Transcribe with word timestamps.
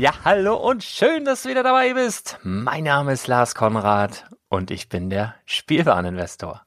Ja, 0.00 0.14
hallo 0.24 0.56
und 0.56 0.82
schön, 0.82 1.26
dass 1.26 1.42
du 1.42 1.50
wieder 1.50 1.62
dabei 1.62 1.92
bist. 1.92 2.38
Mein 2.42 2.84
Name 2.84 3.12
ist 3.12 3.26
Lars 3.26 3.54
Konrad 3.54 4.24
und 4.48 4.70
ich 4.70 4.88
bin 4.88 5.10
der 5.10 5.34
Spielwareninvestor. 5.44 6.62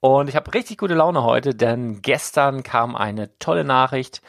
Und 0.00 0.28
ich 0.28 0.36
habe 0.36 0.52
richtig 0.52 0.76
gute 0.76 0.92
Laune 0.92 1.22
heute, 1.22 1.54
denn 1.54 2.02
gestern 2.02 2.62
kam 2.62 2.94
eine 2.94 3.30
tolle 3.38 3.64
Nachricht, 3.64 4.20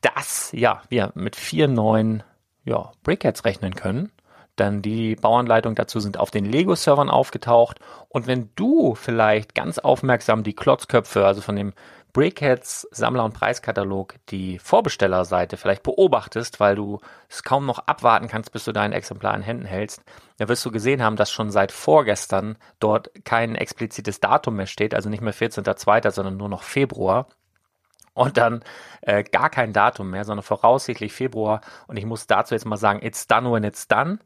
dass 0.00 0.52
ja, 0.52 0.80
wir 0.90 1.10
mit 1.16 1.34
vier 1.34 1.66
neuen 1.66 2.22
ja, 2.62 2.92
Brickheads 3.02 3.44
rechnen 3.44 3.74
können. 3.74 4.12
Denn 4.60 4.80
die 4.80 5.16
Bauanleitungen 5.16 5.74
dazu 5.74 5.98
sind 5.98 6.20
auf 6.20 6.30
den 6.30 6.44
Lego-Servern 6.44 7.10
aufgetaucht. 7.10 7.80
Und 8.08 8.28
wenn 8.28 8.50
du 8.54 8.94
vielleicht 8.94 9.56
ganz 9.56 9.80
aufmerksam 9.80 10.44
die 10.44 10.54
Klotzköpfe, 10.54 11.26
also 11.26 11.40
von 11.40 11.56
dem 11.56 11.72
Brickheads 12.16 12.88
Sammler- 12.92 13.26
und 13.26 13.34
Preiskatalog 13.34 14.14
die 14.30 14.58
Vorbestellerseite 14.58 15.58
vielleicht 15.58 15.82
beobachtest, 15.82 16.60
weil 16.60 16.74
du 16.74 16.98
es 17.28 17.42
kaum 17.42 17.66
noch 17.66 17.80
abwarten 17.80 18.26
kannst, 18.26 18.52
bis 18.52 18.64
du 18.64 18.72
dein 18.72 18.94
Exemplar 18.94 19.34
in 19.34 19.42
Händen 19.42 19.66
hältst, 19.66 20.02
dann 20.38 20.48
wirst 20.48 20.64
du 20.64 20.70
gesehen 20.70 21.02
haben, 21.02 21.16
dass 21.16 21.30
schon 21.30 21.50
seit 21.50 21.72
vorgestern 21.72 22.56
dort 22.80 23.10
kein 23.26 23.54
explizites 23.54 24.18
Datum 24.18 24.56
mehr 24.56 24.64
steht, 24.64 24.94
also 24.94 25.10
nicht 25.10 25.20
mehr 25.20 25.34
14.02., 25.34 26.10
sondern 26.10 26.38
nur 26.38 26.48
noch 26.48 26.62
Februar 26.62 27.26
und 28.14 28.38
dann 28.38 28.64
äh, 29.02 29.22
gar 29.22 29.50
kein 29.50 29.74
Datum 29.74 30.08
mehr, 30.08 30.24
sondern 30.24 30.42
voraussichtlich 30.42 31.12
Februar. 31.12 31.60
Und 31.86 31.98
ich 31.98 32.06
muss 32.06 32.26
dazu 32.26 32.54
jetzt 32.54 32.64
mal 32.64 32.78
sagen, 32.78 33.04
it's 33.04 33.26
done 33.26 33.52
when 33.52 33.62
it's 33.62 33.88
done 33.88 34.20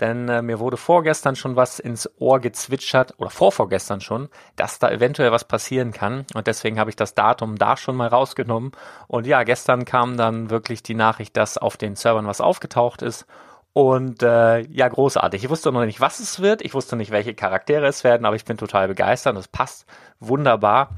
denn 0.00 0.28
äh, 0.28 0.42
mir 0.42 0.58
wurde 0.58 0.76
vorgestern 0.76 1.36
schon 1.36 1.56
was 1.56 1.78
ins 1.78 2.10
Ohr 2.18 2.40
gezwitschert 2.40 3.14
oder 3.18 3.30
vorvorgestern 3.30 4.00
schon, 4.00 4.28
dass 4.56 4.78
da 4.78 4.90
eventuell 4.90 5.30
was 5.30 5.44
passieren 5.44 5.92
kann. 5.92 6.26
Und 6.34 6.46
deswegen 6.46 6.78
habe 6.78 6.90
ich 6.90 6.96
das 6.96 7.14
Datum 7.14 7.56
da 7.56 7.76
schon 7.76 7.96
mal 7.96 8.08
rausgenommen. 8.08 8.72
Und 9.06 9.26
ja, 9.26 9.44
gestern 9.44 9.84
kam 9.84 10.16
dann 10.16 10.50
wirklich 10.50 10.82
die 10.82 10.94
Nachricht, 10.94 11.36
dass 11.36 11.58
auf 11.58 11.76
den 11.76 11.96
Servern 11.96 12.26
was 12.26 12.40
aufgetaucht 12.40 13.02
ist. 13.02 13.26
Und 13.72 14.22
äh, 14.22 14.60
ja, 14.60 14.88
großartig. 14.88 15.44
Ich 15.44 15.50
wusste 15.50 15.72
noch 15.72 15.84
nicht, 15.84 16.00
was 16.00 16.20
es 16.20 16.40
wird, 16.40 16.62
ich 16.62 16.74
wusste 16.74 16.94
nicht, 16.94 17.10
welche 17.10 17.34
Charaktere 17.34 17.86
es 17.86 18.04
werden, 18.04 18.24
aber 18.24 18.36
ich 18.36 18.44
bin 18.44 18.56
total 18.56 18.86
begeistert, 18.86 19.36
das 19.36 19.48
passt 19.48 19.86
wunderbar. 20.20 20.90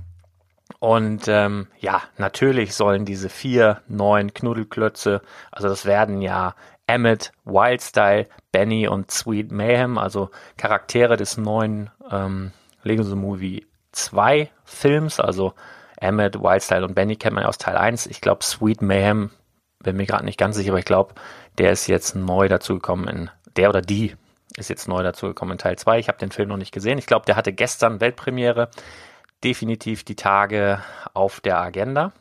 Und 0.78 1.26
ähm, 1.26 1.68
ja, 1.78 2.02
natürlich 2.18 2.74
sollen 2.74 3.06
diese 3.06 3.30
vier 3.30 3.80
neuen 3.88 4.34
Knuddelklötze, 4.34 5.22
also 5.50 5.68
das 5.68 5.86
werden 5.86 6.20
ja 6.20 6.54
Emmett, 6.86 7.32
Wildstyle, 7.44 8.26
Benny 8.52 8.88
und 8.88 9.10
Sweet 9.10 9.50
Mayhem, 9.50 9.98
also 9.98 10.30
Charaktere 10.56 11.16
des 11.16 11.36
neuen 11.36 11.90
ähm, 12.10 12.52
Lego 12.82 13.02
The 13.02 13.16
Movie 13.16 13.66
2 13.92 14.50
Films, 14.64 15.18
also 15.18 15.54
Emmett, 16.00 16.40
Wildstyle 16.40 16.84
und 16.84 16.94
Benny 16.94 17.16
kennt 17.16 17.34
man 17.34 17.42
ja 17.42 17.48
aus 17.48 17.58
Teil 17.58 17.76
1. 17.76 18.06
Ich 18.06 18.20
glaube, 18.20 18.44
Sweet 18.44 18.82
Mayhem, 18.82 19.30
bin 19.80 19.96
mir 19.96 20.06
gerade 20.06 20.24
nicht 20.24 20.38
ganz 20.38 20.56
sicher, 20.56 20.70
aber 20.70 20.78
ich 20.78 20.84
glaube, 20.84 21.14
der 21.58 21.72
ist 21.72 21.86
jetzt 21.86 22.14
neu 22.14 22.48
dazugekommen 22.48 23.08
in 23.08 23.30
der 23.56 23.70
oder 23.70 23.80
die 23.80 24.14
ist 24.56 24.70
jetzt 24.70 24.88
neu 24.88 25.02
dazu 25.02 25.26
gekommen 25.26 25.52
in 25.52 25.58
Teil 25.58 25.76
2. 25.76 25.98
Ich 25.98 26.08
habe 26.08 26.18
den 26.18 26.30
Film 26.30 26.48
noch 26.48 26.56
nicht 26.56 26.72
gesehen. 26.72 26.98
Ich 26.98 27.06
glaube, 27.06 27.26
der 27.26 27.36
hatte 27.36 27.52
gestern 27.52 28.00
Weltpremiere. 28.00 28.70
Definitiv 29.44 30.02
die 30.04 30.16
Tage 30.16 30.82
auf 31.12 31.40
der 31.40 31.58
Agenda. 31.60 32.12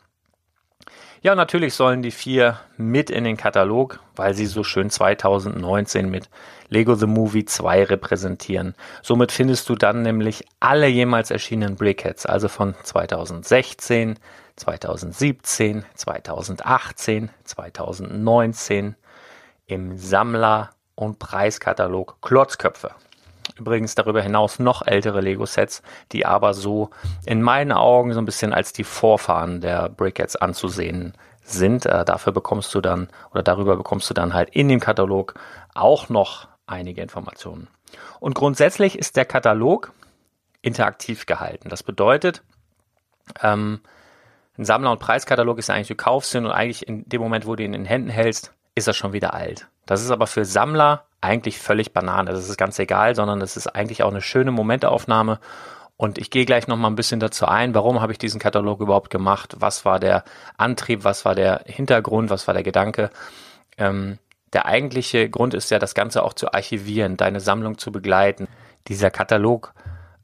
Ja, 1.22 1.34
natürlich 1.34 1.74
sollen 1.74 2.02
die 2.02 2.12
vier 2.12 2.60
mit 2.76 3.10
in 3.10 3.24
den 3.24 3.36
Katalog, 3.36 3.98
weil 4.14 4.34
sie 4.34 4.46
so 4.46 4.62
schön 4.62 4.90
2019 4.90 6.08
mit 6.08 6.28
Lego 6.68 6.94
The 6.94 7.06
Movie 7.06 7.44
2 7.44 7.82
repräsentieren. 7.84 8.76
Somit 9.02 9.32
findest 9.32 9.68
du 9.68 9.74
dann 9.74 10.02
nämlich 10.02 10.44
alle 10.60 10.86
jemals 10.86 11.32
erschienenen 11.32 11.74
Brickheads, 11.74 12.26
also 12.26 12.46
von 12.46 12.76
2016, 12.82 14.20
2017, 14.54 15.84
2018, 15.94 17.30
2019 17.42 18.94
im 19.66 19.96
Sammler- 19.96 20.70
und 20.94 21.18
Preiskatalog 21.18 22.18
Klotzköpfe. 22.22 22.92
Übrigens 23.56 23.94
darüber 23.94 24.22
hinaus 24.22 24.58
noch 24.58 24.86
ältere 24.86 25.20
Lego-Sets, 25.20 25.82
die 26.12 26.26
aber 26.26 26.52
so 26.54 26.90
in 27.24 27.42
meinen 27.42 27.72
Augen 27.72 28.12
so 28.12 28.18
ein 28.18 28.24
bisschen 28.24 28.52
als 28.52 28.72
die 28.72 28.84
Vorfahren 28.84 29.60
der 29.60 29.88
Brickheads 29.88 30.36
anzusehen 30.36 31.14
sind. 31.42 31.86
Äh, 31.86 32.04
dafür 32.04 32.32
bekommst 32.32 32.74
du 32.74 32.80
dann 32.80 33.08
oder 33.30 33.42
darüber 33.42 33.76
bekommst 33.76 34.10
du 34.10 34.14
dann 34.14 34.34
halt 34.34 34.50
in 34.50 34.68
dem 34.68 34.80
Katalog 34.80 35.34
auch 35.74 36.08
noch 36.08 36.48
einige 36.66 37.02
Informationen. 37.02 37.68
Und 38.20 38.34
grundsätzlich 38.34 38.98
ist 38.98 39.16
der 39.16 39.24
Katalog 39.24 39.92
interaktiv 40.60 41.26
gehalten. 41.26 41.68
Das 41.68 41.82
bedeutet, 41.82 42.42
ähm, 43.42 43.80
ein 44.58 44.64
Sammler- 44.64 44.90
und 44.90 45.00
Preiskatalog 45.00 45.58
ist 45.58 45.70
eigentlich, 45.70 45.88
du 45.88 45.94
kaufst 45.94 46.34
ihn 46.34 46.46
und 46.46 46.50
eigentlich 46.50 46.88
in 46.88 47.08
dem 47.08 47.20
Moment, 47.20 47.46
wo 47.46 47.54
du 47.54 47.62
ihn 47.62 47.74
in 47.74 47.82
den 47.82 47.86
Händen 47.86 48.08
hältst, 48.08 48.52
ist 48.74 48.88
er 48.88 48.94
schon 48.94 49.12
wieder 49.12 49.34
alt. 49.34 49.68
Das 49.86 50.02
ist 50.02 50.10
aber 50.10 50.26
für 50.26 50.44
Sammler 50.44 51.05
eigentlich 51.20 51.58
völlig 51.58 51.92
Banane. 51.92 52.32
Das 52.32 52.48
ist 52.48 52.56
ganz 52.56 52.78
egal, 52.78 53.14
sondern 53.14 53.40
das 53.40 53.56
ist 53.56 53.68
eigentlich 53.68 54.02
auch 54.02 54.10
eine 54.10 54.20
schöne 54.20 54.50
Momentaufnahme. 54.50 55.40
Und 55.96 56.18
ich 56.18 56.30
gehe 56.30 56.44
gleich 56.44 56.68
noch 56.68 56.76
mal 56.76 56.88
ein 56.88 56.96
bisschen 56.96 57.20
dazu 57.20 57.46
ein, 57.46 57.74
warum 57.74 58.00
habe 58.00 58.12
ich 58.12 58.18
diesen 58.18 58.38
Katalog 58.38 58.80
überhaupt 58.80 59.10
gemacht? 59.10 59.56
Was 59.58 59.84
war 59.84 59.98
der 59.98 60.24
Antrieb? 60.58 61.04
Was 61.04 61.24
war 61.24 61.34
der 61.34 61.62
Hintergrund? 61.64 62.28
Was 62.28 62.46
war 62.46 62.54
der 62.54 62.62
Gedanke? 62.62 63.10
Ähm, 63.78 64.18
der 64.52 64.66
eigentliche 64.66 65.28
Grund 65.30 65.54
ist 65.54 65.70
ja, 65.70 65.78
das 65.78 65.94
Ganze 65.94 66.22
auch 66.22 66.34
zu 66.34 66.52
archivieren, 66.52 67.16
deine 67.16 67.40
Sammlung 67.40 67.78
zu 67.78 67.92
begleiten. 67.92 68.46
Dieser 68.88 69.10
Katalog 69.10 69.72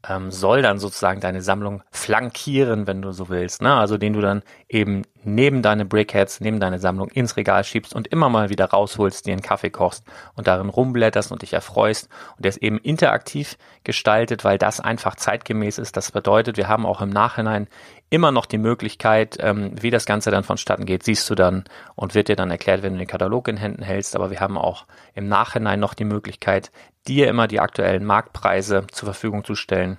ähm, 0.07 0.31
soll 0.31 0.61
dann 0.61 0.79
sozusagen 0.79 1.21
deine 1.21 1.41
Sammlung 1.41 1.83
flankieren, 1.91 2.87
wenn 2.87 3.01
du 3.01 3.11
so 3.11 3.29
willst. 3.29 3.61
Ne? 3.61 3.73
Also 3.73 3.97
den 3.97 4.13
du 4.13 4.21
dann 4.21 4.43
eben 4.69 5.03
neben 5.25 5.61
deine 5.61 5.85
Brickheads, 5.85 6.41
neben 6.41 6.59
deine 6.59 6.79
Sammlung 6.79 7.09
ins 7.09 7.37
Regal 7.37 7.63
schiebst 7.63 7.95
und 7.95 8.07
immer 8.07 8.29
mal 8.29 8.49
wieder 8.49 8.65
rausholst, 8.65 9.25
dir 9.25 9.33
einen 9.33 9.41
Kaffee 9.41 9.69
kochst 9.69 10.03
und 10.35 10.47
darin 10.47 10.69
rumblätterst 10.69 11.31
und 11.31 11.41
dich 11.41 11.53
erfreust. 11.53 12.09
Und 12.35 12.45
der 12.45 12.49
ist 12.49 12.57
eben 12.57 12.77
interaktiv 12.77 13.57
gestaltet, 13.83 14.43
weil 14.43 14.57
das 14.57 14.79
einfach 14.79 15.15
zeitgemäß 15.15 15.77
ist. 15.77 15.97
Das 15.97 16.11
bedeutet, 16.11 16.57
wir 16.57 16.67
haben 16.67 16.85
auch 16.85 17.01
im 17.01 17.09
Nachhinein 17.09 17.67
immer 18.09 18.31
noch 18.31 18.45
die 18.45 18.59
Möglichkeit, 18.59 19.37
ähm, 19.39 19.71
wie 19.81 19.89
das 19.89 20.05
Ganze 20.05 20.29
dann 20.29 20.43
vonstatten 20.43 20.85
geht, 20.85 21.03
siehst 21.03 21.29
du 21.29 21.35
dann 21.35 21.63
und 21.95 22.13
wird 22.13 22.27
dir 22.27 22.35
dann 22.35 22.51
erklärt, 22.51 22.83
wenn 22.83 22.93
du 22.93 22.99
den 22.99 23.07
Katalog 23.07 23.47
in 23.47 23.57
Händen 23.57 23.81
hältst. 23.81 24.15
Aber 24.15 24.29
wir 24.29 24.39
haben 24.39 24.57
auch 24.57 24.85
im 25.15 25.27
Nachhinein 25.27 25.79
noch 25.79 25.95
die 25.95 26.05
Möglichkeit, 26.05 26.71
dir 27.07 27.27
immer 27.27 27.47
die 27.47 27.59
aktuellen 27.59 28.05
Marktpreise 28.05 28.85
zur 28.91 29.07
Verfügung 29.07 29.43
zu 29.43 29.55
stellen. 29.55 29.97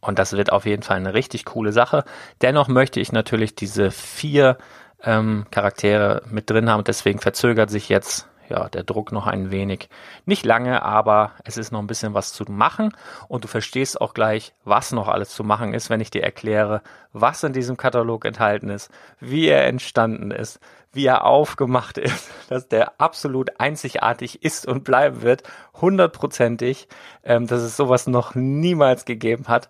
Und 0.00 0.18
das 0.18 0.32
wird 0.32 0.52
auf 0.52 0.66
jeden 0.66 0.82
Fall 0.82 0.96
eine 0.96 1.14
richtig 1.14 1.44
coole 1.44 1.72
Sache. 1.72 2.04
Dennoch 2.40 2.68
möchte 2.68 3.00
ich 3.00 3.12
natürlich 3.12 3.54
diese 3.54 3.90
vier 3.90 4.58
ähm, 5.02 5.46
Charaktere 5.50 6.22
mit 6.30 6.50
drin 6.50 6.70
haben. 6.70 6.84
Deswegen 6.84 7.18
verzögert 7.18 7.70
sich 7.70 7.88
jetzt 7.88 8.28
ja, 8.48 8.68
der 8.68 8.82
Druck 8.82 9.12
noch 9.12 9.26
ein 9.26 9.50
wenig. 9.50 9.88
Nicht 10.26 10.44
lange, 10.44 10.82
aber 10.82 11.32
es 11.44 11.56
ist 11.56 11.72
noch 11.72 11.80
ein 11.80 11.86
bisschen 11.86 12.12
was 12.12 12.32
zu 12.32 12.44
machen 12.48 12.94
und 13.28 13.44
du 13.44 13.48
verstehst 13.48 14.00
auch 14.00 14.12
gleich, 14.14 14.52
was 14.64 14.92
noch 14.92 15.08
alles 15.08 15.30
zu 15.30 15.42
machen 15.42 15.72
ist, 15.72 15.88
wenn 15.88 16.00
ich 16.00 16.10
dir 16.10 16.22
erkläre, 16.22 16.82
was 17.12 17.42
in 17.44 17.52
diesem 17.52 17.76
Katalog 17.76 18.24
enthalten 18.24 18.68
ist, 18.68 18.90
wie 19.20 19.46
er 19.46 19.66
entstanden 19.66 20.30
ist, 20.30 20.60
wie 20.92 21.06
er 21.06 21.24
aufgemacht 21.24 21.98
ist, 21.98 22.30
dass 22.48 22.68
der 22.68 23.00
absolut 23.00 23.60
einzigartig 23.60 24.42
ist 24.42 24.66
und 24.66 24.84
bleiben 24.84 25.22
wird, 25.22 25.42
hundertprozentig, 25.80 26.88
ähm, 27.24 27.46
dass 27.46 27.62
es 27.62 27.76
sowas 27.76 28.06
noch 28.06 28.34
niemals 28.34 29.04
gegeben 29.04 29.48
hat. 29.48 29.68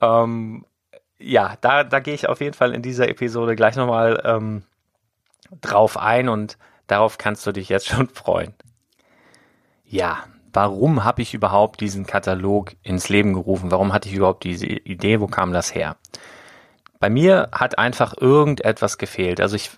Ähm, 0.00 0.64
ja, 1.18 1.56
da, 1.60 1.84
da 1.84 2.00
gehe 2.00 2.14
ich 2.14 2.28
auf 2.28 2.40
jeden 2.40 2.54
Fall 2.54 2.74
in 2.74 2.82
dieser 2.82 3.08
Episode 3.08 3.54
gleich 3.54 3.76
nochmal 3.76 4.20
ähm, 4.24 4.64
drauf 5.60 5.96
ein 5.96 6.28
und 6.28 6.58
Darauf 6.92 7.16
kannst 7.16 7.46
du 7.46 7.52
dich 7.52 7.70
jetzt 7.70 7.86
schon 7.88 8.08
freuen. 8.08 8.52
Ja, 9.84 10.24
warum 10.52 11.04
habe 11.04 11.22
ich 11.22 11.32
überhaupt 11.32 11.80
diesen 11.80 12.06
Katalog 12.06 12.72
ins 12.82 13.08
Leben 13.08 13.32
gerufen? 13.32 13.70
Warum 13.70 13.94
hatte 13.94 14.10
ich 14.10 14.14
überhaupt 14.14 14.44
diese 14.44 14.66
Idee? 14.66 15.20
Wo 15.20 15.26
kam 15.26 15.54
das 15.54 15.74
her? 15.74 15.96
Bei 17.02 17.10
mir 17.10 17.48
hat 17.50 17.78
einfach 17.78 18.14
irgendetwas 18.16 18.96
gefehlt. 18.96 19.40
Also 19.40 19.56
ich 19.56 19.72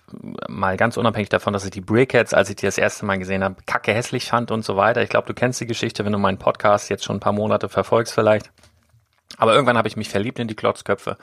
mal 0.47 0.77
ganz 0.77 0.95
unabhängig 0.95 1.29
davon, 1.29 1.53
dass 1.53 1.65
ich 1.65 1.71
die 1.71 1.81
Brickheads, 1.81 2.35
als 2.35 2.51
ich 2.51 2.55
die 2.55 2.67
das 2.67 2.77
erste 2.77 3.03
Mal 3.03 3.17
gesehen 3.17 3.43
habe, 3.43 3.55
kacke 3.65 3.91
hässlich 3.93 4.25
fand 4.25 4.51
und 4.51 4.63
so 4.63 4.77
weiter. 4.77 5.01
Ich 5.01 5.09
glaube, 5.09 5.25
du 5.25 5.33
kennst 5.33 5.59
die 5.59 5.65
Geschichte, 5.65 6.05
wenn 6.05 6.11
du 6.11 6.19
meinen 6.19 6.37
Podcast 6.37 6.87
jetzt 6.89 7.03
schon 7.03 7.15
ein 7.15 7.21
paar 7.21 7.33
Monate 7.33 7.67
verfolgst 7.67 8.13
vielleicht. 8.13 8.51
Aber 9.37 9.55
irgendwann 9.55 9.75
habe 9.75 9.87
ich 9.87 9.97
mich 9.97 10.09
verliebt 10.09 10.37
in 10.37 10.47
die 10.47 10.55
Klotzköpfe 10.55 11.17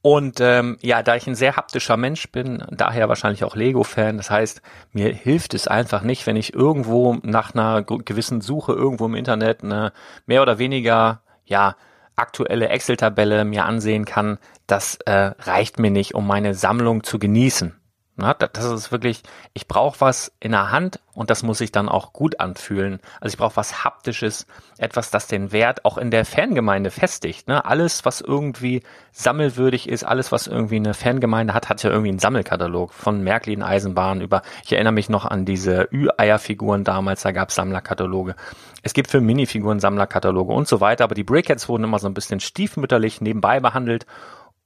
und 0.00 0.40
ähm, 0.40 0.78
ja, 0.80 1.02
da 1.02 1.16
ich 1.16 1.26
ein 1.26 1.34
sehr 1.34 1.56
haptischer 1.56 1.96
Mensch 1.96 2.30
bin, 2.30 2.64
daher 2.70 3.08
wahrscheinlich 3.08 3.44
auch 3.44 3.56
Lego-Fan, 3.56 4.16
das 4.16 4.30
heißt, 4.30 4.62
mir 4.92 5.12
hilft 5.12 5.54
es 5.54 5.66
einfach 5.66 6.02
nicht, 6.02 6.26
wenn 6.26 6.36
ich 6.36 6.54
irgendwo 6.54 7.18
nach 7.22 7.52
einer 7.52 7.82
gewissen 7.82 8.40
Suche 8.40 8.72
irgendwo 8.72 9.06
im 9.06 9.16
Internet 9.16 9.64
eine 9.64 9.92
mehr 10.24 10.42
oder 10.42 10.58
weniger, 10.58 11.20
ja, 11.44 11.74
aktuelle 12.18 12.68
Excel-Tabelle 12.68 13.44
mir 13.44 13.64
ansehen 13.64 14.04
kann, 14.04 14.38
das 14.66 14.96
äh, 15.06 15.32
reicht 15.38 15.78
mir 15.78 15.90
nicht, 15.90 16.14
um 16.14 16.26
meine 16.26 16.54
Sammlung 16.54 17.04
zu 17.04 17.18
genießen. 17.18 17.77
Na, 18.20 18.34
das 18.34 18.64
ist 18.64 18.90
wirklich, 18.90 19.22
ich 19.54 19.68
brauche 19.68 20.00
was 20.00 20.32
in 20.40 20.50
der 20.50 20.72
Hand 20.72 20.98
und 21.14 21.30
das 21.30 21.44
muss 21.44 21.58
sich 21.58 21.70
dann 21.70 21.88
auch 21.88 22.12
gut 22.12 22.40
anfühlen. 22.40 22.98
Also 23.20 23.32
ich 23.32 23.38
brauche 23.38 23.54
was 23.54 23.84
Haptisches, 23.84 24.48
etwas, 24.76 25.12
das 25.12 25.28
den 25.28 25.52
Wert 25.52 25.84
auch 25.84 25.98
in 25.98 26.10
der 26.10 26.24
Fangemeinde 26.24 26.90
festigt. 26.90 27.46
Ne? 27.46 27.64
Alles, 27.64 28.04
was 28.04 28.20
irgendwie 28.20 28.82
sammelwürdig 29.12 29.88
ist, 29.88 30.02
alles, 30.02 30.32
was 30.32 30.48
irgendwie 30.48 30.76
eine 30.76 30.94
Fangemeinde 30.94 31.54
hat, 31.54 31.68
hat 31.68 31.80
ja 31.84 31.90
irgendwie 31.90 32.08
einen 32.08 32.18
Sammelkatalog 32.18 32.92
von 32.92 33.22
Märklin 33.22 33.62
Eisenbahn 33.62 34.20
über, 34.20 34.42
ich 34.64 34.72
erinnere 34.72 34.94
mich 34.94 35.08
noch 35.08 35.24
an 35.24 35.44
diese 35.44 35.88
Ü-Eierfiguren 35.92 36.82
damals, 36.82 37.22
da 37.22 37.30
gab 37.30 37.50
es 37.50 37.54
Sammlerkataloge. 37.54 38.34
Es 38.82 38.94
gibt 38.94 39.10
für 39.10 39.20
Minifiguren 39.20 39.78
Sammlerkataloge 39.78 40.52
und 40.52 40.66
so 40.66 40.80
weiter, 40.80 41.04
aber 41.04 41.14
die 41.14 41.22
Brickheads 41.22 41.68
wurden 41.68 41.84
immer 41.84 42.00
so 42.00 42.08
ein 42.08 42.14
bisschen 42.14 42.40
stiefmütterlich 42.40 43.20
nebenbei 43.20 43.60
behandelt 43.60 44.06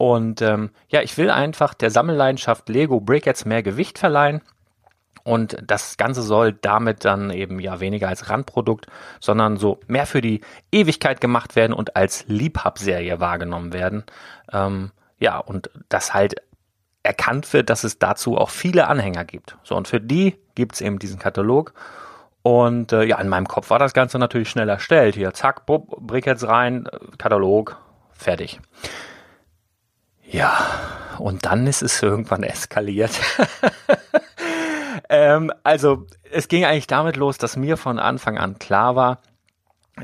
und 0.02 0.42
ähm, 0.42 0.70
ja, 0.88 1.00
ich 1.00 1.16
will 1.16 1.30
einfach 1.30 1.74
der 1.74 1.92
Sammelleidenschaft 1.92 2.68
Lego 2.68 3.00
Brickheads 3.00 3.44
mehr 3.44 3.62
Gewicht 3.62 4.00
verleihen. 4.00 4.40
Und 5.22 5.56
das 5.64 5.96
Ganze 5.96 6.22
soll 6.22 6.54
damit 6.54 7.04
dann 7.04 7.30
eben 7.30 7.60
ja 7.60 7.78
weniger 7.78 8.08
als 8.08 8.28
Randprodukt, 8.28 8.88
sondern 9.20 9.58
so 9.58 9.78
mehr 9.86 10.06
für 10.06 10.20
die 10.20 10.40
Ewigkeit 10.72 11.20
gemacht 11.20 11.54
werden 11.54 11.72
und 11.72 11.94
als 11.94 12.24
Liebhabserie 12.26 13.20
wahrgenommen 13.20 13.72
werden. 13.72 14.02
Ähm, 14.52 14.90
ja, 15.20 15.38
und 15.38 15.70
das 15.88 16.12
halt 16.12 16.34
erkannt 17.04 17.52
wird, 17.52 17.70
dass 17.70 17.84
es 17.84 18.00
dazu 18.00 18.36
auch 18.36 18.50
viele 18.50 18.88
Anhänger 18.88 19.24
gibt. 19.24 19.56
So, 19.62 19.76
und 19.76 19.86
für 19.86 20.00
die 20.00 20.34
gibt's 20.56 20.80
eben 20.80 20.98
diesen 20.98 21.20
Katalog. 21.20 21.74
Und 22.42 22.90
äh, 22.92 23.04
ja, 23.04 23.20
in 23.20 23.28
meinem 23.28 23.46
Kopf 23.46 23.70
war 23.70 23.78
das 23.78 23.94
Ganze 23.94 24.18
natürlich 24.18 24.50
schnell 24.50 24.68
erstellt. 24.68 25.14
Hier, 25.14 25.32
zack, 25.32 25.64
bub, 25.64 25.96
Brickheads 26.00 26.48
rein, 26.48 26.88
Katalog, 27.18 27.76
fertig. 28.10 28.58
Ja, 30.32 30.66
und 31.18 31.44
dann 31.44 31.66
ist 31.66 31.82
es 31.82 32.02
irgendwann 32.02 32.42
eskaliert. 32.42 33.12
ähm, 35.10 35.52
also 35.62 36.06
es 36.30 36.48
ging 36.48 36.64
eigentlich 36.64 36.86
damit 36.86 37.16
los, 37.16 37.36
dass 37.36 37.56
mir 37.56 37.76
von 37.76 37.98
Anfang 37.98 38.38
an 38.38 38.58
klar 38.58 38.96
war, 38.96 39.18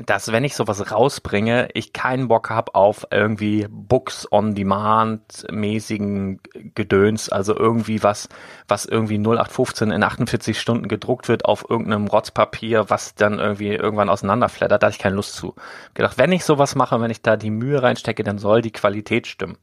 dass 0.05 0.31
wenn 0.31 0.43
ich 0.43 0.55
sowas 0.55 0.91
rausbringe, 0.91 1.69
ich 1.73 1.93
keinen 1.93 2.27
Bock 2.27 2.51
habe 2.51 2.75
auf 2.75 3.07
irgendwie 3.09 3.65
Books 3.69 4.31
on 4.31 4.53
Demand 4.53 5.47
mäßigen 5.51 6.39
Gedöns, 6.75 7.29
also 7.29 7.55
irgendwie 7.55 8.03
was, 8.03 8.29
was 8.67 8.85
irgendwie 8.85 9.17
0815 9.17 9.89
in 9.89 10.03
48 10.03 10.59
Stunden 10.59 10.87
gedruckt 10.87 11.27
wird 11.27 11.45
auf 11.45 11.65
irgendeinem 11.67 12.05
Rotzpapier, 12.05 12.89
was 12.89 13.15
dann 13.15 13.39
irgendwie 13.39 13.69
irgendwann 13.69 14.09
auseinanderflattert, 14.09 14.83
da 14.83 14.87
hatte 14.87 14.95
ich 14.95 15.01
keine 15.01 15.15
Lust 15.15 15.33
zu. 15.33 15.55
Gedacht, 15.95 16.19
wenn 16.19 16.31
ich 16.31 16.45
sowas 16.45 16.75
mache, 16.75 17.01
wenn 17.01 17.11
ich 17.11 17.23
da 17.23 17.35
die 17.35 17.51
Mühe 17.51 17.81
reinstecke, 17.81 18.23
dann 18.23 18.37
soll 18.37 18.61
die 18.61 18.71
Qualität 18.71 19.25
stimmen. 19.25 19.57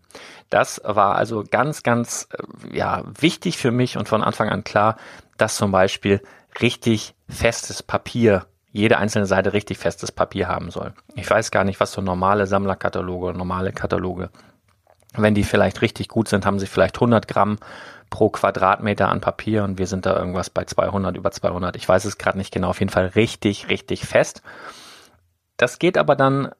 Das 0.50 0.80
war 0.84 1.14
also 1.14 1.44
ganz, 1.48 1.84
ganz, 1.84 2.28
äh, 2.32 2.76
ja, 2.76 3.04
wichtig 3.20 3.58
für 3.58 3.70
mich 3.70 3.96
und 3.96 4.08
von 4.08 4.24
Anfang 4.24 4.48
an 4.48 4.64
klar, 4.64 4.96
dass 5.38 5.56
zum 5.56 5.70
Beispiel 5.70 6.20
richtig 6.60 7.14
festes 7.28 7.82
Papier 7.82 8.46
jede 8.76 8.98
einzelne 8.98 9.26
Seite 9.26 9.52
richtig 9.52 9.78
festes 9.78 10.12
Papier 10.12 10.48
haben 10.48 10.70
soll. 10.70 10.92
Ich 11.14 11.28
weiß 11.28 11.50
gar 11.50 11.64
nicht, 11.64 11.80
was 11.80 11.92
so 11.92 12.00
normale 12.00 12.46
Sammlerkataloge 12.46 13.32
normale 13.32 13.72
Kataloge, 13.72 14.30
wenn 15.14 15.34
die 15.34 15.44
vielleicht 15.44 15.82
richtig 15.82 16.08
gut 16.08 16.28
sind, 16.28 16.44
haben 16.44 16.58
sie 16.58 16.66
vielleicht 16.66 16.96
100 16.96 17.26
Gramm 17.26 17.58
pro 18.10 18.28
Quadratmeter 18.28 19.08
an 19.08 19.20
Papier 19.20 19.64
und 19.64 19.78
wir 19.78 19.86
sind 19.86 20.06
da 20.06 20.16
irgendwas 20.16 20.50
bei 20.50 20.64
200, 20.64 21.16
über 21.16 21.30
200. 21.30 21.74
Ich 21.76 21.88
weiß 21.88 22.04
es 22.04 22.18
gerade 22.18 22.38
nicht 22.38 22.52
genau. 22.52 22.68
Auf 22.68 22.80
jeden 22.80 22.92
Fall 22.92 23.06
richtig, 23.06 23.68
richtig 23.68 24.04
fest. 24.06 24.42
das 25.56 25.78
geht 25.78 25.96
aber 25.96 26.16
dann, 26.16 26.50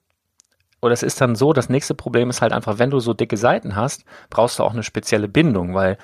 oder 0.80 0.94
es 0.94 1.02
ist 1.02 1.20
dann 1.20 1.36
so, 1.36 1.52
das 1.52 1.68
nächste 1.68 1.94
Problem 1.94 2.30
ist 2.30 2.40
halt 2.40 2.52
einfach, 2.52 2.78
wenn 2.78 2.90
du 2.90 2.98
so 2.98 3.12
dicke 3.12 3.36
Seiten 3.36 3.76
hast, 3.76 4.04
brauchst 4.30 4.58
du 4.58 4.62
auch 4.64 4.72
eine 4.72 4.82
spezielle 4.82 5.28
Bindung, 5.28 5.74
weil 5.74 5.98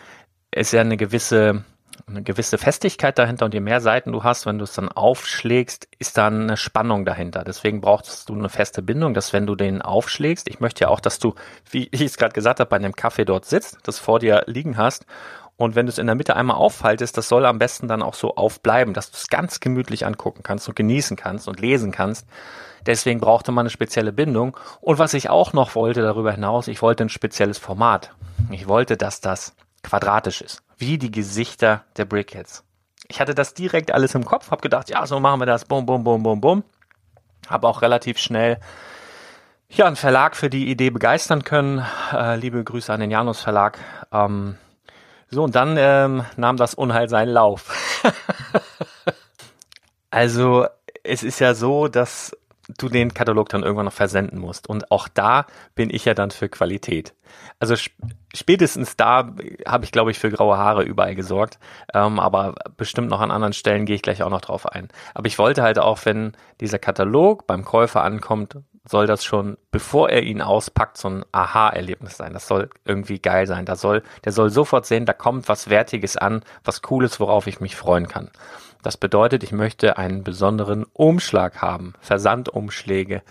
es 0.50 0.72
ja 0.72 0.82
eine 0.82 0.98
gewisse, 0.98 1.64
eine 2.06 2.22
gewisse 2.22 2.58
Festigkeit 2.58 3.18
dahinter 3.18 3.44
und 3.44 3.54
je 3.54 3.60
mehr 3.60 3.80
Seiten 3.80 4.12
du 4.12 4.22
hast, 4.22 4.46
wenn 4.46 4.58
du 4.58 4.64
es 4.64 4.72
dann 4.72 4.88
aufschlägst, 4.88 5.88
ist 5.98 6.18
da 6.18 6.26
eine 6.26 6.56
Spannung 6.56 7.04
dahinter. 7.04 7.44
Deswegen 7.44 7.80
brauchst 7.80 8.28
du 8.28 8.34
eine 8.34 8.48
feste 8.48 8.82
Bindung, 8.82 9.14
dass 9.14 9.32
wenn 9.32 9.46
du 9.46 9.54
den 9.54 9.82
aufschlägst, 9.82 10.48
ich 10.48 10.60
möchte 10.60 10.84
ja 10.84 10.88
auch, 10.88 11.00
dass 11.00 11.18
du, 11.18 11.34
wie 11.70 11.88
ich 11.92 12.02
es 12.02 12.16
gerade 12.16 12.32
gesagt 12.34 12.60
habe, 12.60 12.68
bei 12.68 12.76
einem 12.76 12.94
Kaffee 12.94 13.24
dort 13.24 13.44
sitzt, 13.44 13.78
das 13.84 13.98
vor 13.98 14.18
dir 14.18 14.44
liegen 14.46 14.76
hast 14.76 15.06
und 15.56 15.76
wenn 15.76 15.86
du 15.86 15.90
es 15.90 15.98
in 15.98 16.06
der 16.06 16.16
Mitte 16.16 16.34
einmal 16.34 16.56
auffaltest, 16.56 17.16
das 17.16 17.28
soll 17.28 17.46
am 17.46 17.58
besten 17.60 17.86
dann 17.86 18.02
auch 18.02 18.14
so 18.14 18.34
aufbleiben, 18.34 18.94
dass 18.94 19.10
du 19.10 19.16
es 19.16 19.28
ganz 19.28 19.60
gemütlich 19.60 20.04
angucken 20.04 20.42
kannst 20.42 20.68
und 20.68 20.74
genießen 20.74 21.16
kannst 21.16 21.46
und 21.46 21.60
lesen 21.60 21.92
kannst. 21.92 22.26
Deswegen 22.84 23.20
brauchte 23.20 23.52
man 23.52 23.62
eine 23.62 23.70
spezielle 23.70 24.12
Bindung. 24.12 24.56
Und 24.80 24.98
was 24.98 25.14
ich 25.14 25.30
auch 25.30 25.52
noch 25.52 25.76
wollte 25.76 26.02
darüber 26.02 26.32
hinaus, 26.32 26.66
ich 26.66 26.82
wollte 26.82 27.04
ein 27.04 27.10
spezielles 27.10 27.58
Format. 27.58 28.10
Ich 28.50 28.66
wollte, 28.66 28.96
dass 28.96 29.20
das 29.20 29.54
quadratisch 29.84 30.40
ist, 30.40 30.62
wie 30.82 30.98
die 30.98 31.12
Gesichter 31.12 31.84
der 31.96 32.04
Brickheads. 32.06 32.64
Ich 33.06 33.20
hatte 33.20 33.34
das 33.36 33.54
direkt 33.54 33.92
alles 33.92 34.16
im 34.16 34.24
Kopf, 34.24 34.50
habe 34.50 34.62
gedacht, 34.62 34.90
ja, 34.90 35.06
so 35.06 35.20
machen 35.20 35.40
wir 35.40 35.46
das, 35.46 35.64
bum, 35.64 35.86
bum, 35.86 36.02
bum, 36.02 36.22
bum, 36.24 36.40
bum. 36.40 36.64
Habe 37.48 37.68
auch 37.68 37.82
relativ 37.82 38.18
schnell 38.18 38.58
ja, 39.68 39.86
einen 39.86 39.96
Verlag 39.96 40.36
für 40.36 40.50
die 40.50 40.68
Idee 40.68 40.90
begeistern 40.90 41.44
können. 41.44 41.86
Äh, 42.12 42.36
liebe 42.36 42.62
Grüße 42.62 42.92
an 42.92 43.00
den 43.00 43.12
Janus 43.12 43.40
Verlag. 43.40 43.78
Ähm, 44.12 44.56
so, 45.30 45.44
und 45.44 45.54
dann 45.54 45.76
ähm, 45.78 46.24
nahm 46.36 46.56
das 46.56 46.74
Unheil 46.74 47.08
seinen 47.08 47.30
Lauf. 47.30 47.72
also, 50.10 50.66
es 51.04 51.22
ist 51.22 51.38
ja 51.38 51.54
so, 51.54 51.86
dass 51.86 52.36
du 52.78 52.88
den 52.88 53.14
Katalog 53.14 53.48
dann 53.48 53.62
irgendwann 53.62 53.86
noch 53.86 53.92
versenden 53.92 54.38
musst. 54.38 54.68
Und 54.68 54.90
auch 54.90 55.08
da 55.08 55.46
bin 55.74 55.90
ich 55.90 56.04
ja 56.04 56.14
dann 56.14 56.30
für 56.30 56.48
Qualität. 56.48 57.14
Also 57.58 57.74
spätestens 58.34 58.96
da 58.96 59.32
habe 59.66 59.84
ich, 59.84 59.92
glaube 59.92 60.10
ich, 60.10 60.18
für 60.18 60.30
graue 60.30 60.58
Haare 60.58 60.82
überall 60.82 61.14
gesorgt. 61.14 61.58
Ähm, 61.94 62.18
aber 62.18 62.54
bestimmt 62.76 63.08
noch 63.08 63.20
an 63.20 63.30
anderen 63.30 63.52
Stellen 63.52 63.86
gehe 63.86 63.96
ich 63.96 64.02
gleich 64.02 64.22
auch 64.22 64.30
noch 64.30 64.40
drauf 64.40 64.66
ein. 64.66 64.88
Aber 65.14 65.26
ich 65.26 65.38
wollte 65.38 65.62
halt 65.62 65.78
auch, 65.78 65.98
wenn 66.04 66.32
dieser 66.60 66.78
Katalog 66.78 67.46
beim 67.46 67.64
Käufer 67.64 68.02
ankommt, 68.02 68.56
soll 68.84 69.06
das 69.06 69.24
schon, 69.24 69.56
bevor 69.70 70.10
er 70.10 70.22
ihn 70.22 70.42
auspackt, 70.42 70.98
so 70.98 71.08
ein 71.08 71.24
Aha-Erlebnis 71.32 72.16
sein. 72.16 72.32
Das 72.32 72.48
soll 72.48 72.68
irgendwie 72.84 73.20
geil 73.20 73.46
sein. 73.46 73.64
Da 73.64 73.76
soll, 73.76 74.02
der 74.24 74.32
soll 74.32 74.50
sofort 74.50 74.86
sehen, 74.86 75.06
da 75.06 75.12
kommt 75.12 75.48
was 75.48 75.70
Wertiges 75.70 76.16
an, 76.16 76.42
was 76.64 76.82
Cooles, 76.82 77.20
worauf 77.20 77.46
ich 77.46 77.60
mich 77.60 77.76
freuen 77.76 78.08
kann. 78.08 78.30
Das 78.82 78.96
bedeutet, 78.96 79.44
ich 79.44 79.52
möchte 79.52 79.96
einen 79.98 80.24
besonderen 80.24 80.84
Umschlag 80.92 81.62
haben. 81.62 81.94
Versandumschläge 82.00 83.22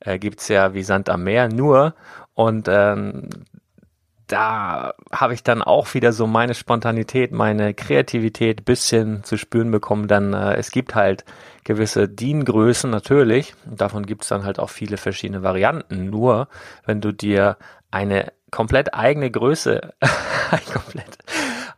äh, 0.00 0.18
gibt's 0.18 0.48
ja 0.48 0.74
wie 0.74 0.82
Sand 0.82 1.08
am 1.08 1.24
Meer 1.24 1.48
nur. 1.48 1.94
Und 2.34 2.68
ähm, 2.68 3.30
da 4.28 4.94
habe 5.10 5.34
ich 5.34 5.42
dann 5.42 5.62
auch 5.62 5.94
wieder 5.94 6.12
so 6.12 6.26
meine 6.26 6.54
Spontanität, 6.54 7.32
meine 7.32 7.74
Kreativität 7.74 8.64
bisschen 8.64 9.24
zu 9.24 9.36
spüren 9.36 9.70
bekommen. 9.70 10.06
Dann 10.06 10.34
äh, 10.34 10.54
es 10.54 10.70
gibt 10.70 10.94
halt 10.94 11.24
gewisse 11.64 12.08
DIN-Größen 12.08 12.90
natürlich. 12.90 13.54
Davon 13.64 14.06
gibt 14.06 14.22
es 14.22 14.28
dann 14.28 14.44
halt 14.44 14.58
auch 14.58 14.70
viele 14.70 14.98
verschiedene 14.98 15.42
Varianten. 15.42 16.10
Nur 16.10 16.48
wenn 16.84 17.00
du 17.00 17.12
dir 17.12 17.56
eine 17.90 18.32
komplett 18.50 18.94
eigene 18.94 19.30
Größe, 19.30 19.94
ein 20.50 20.64
komplett 20.72 21.18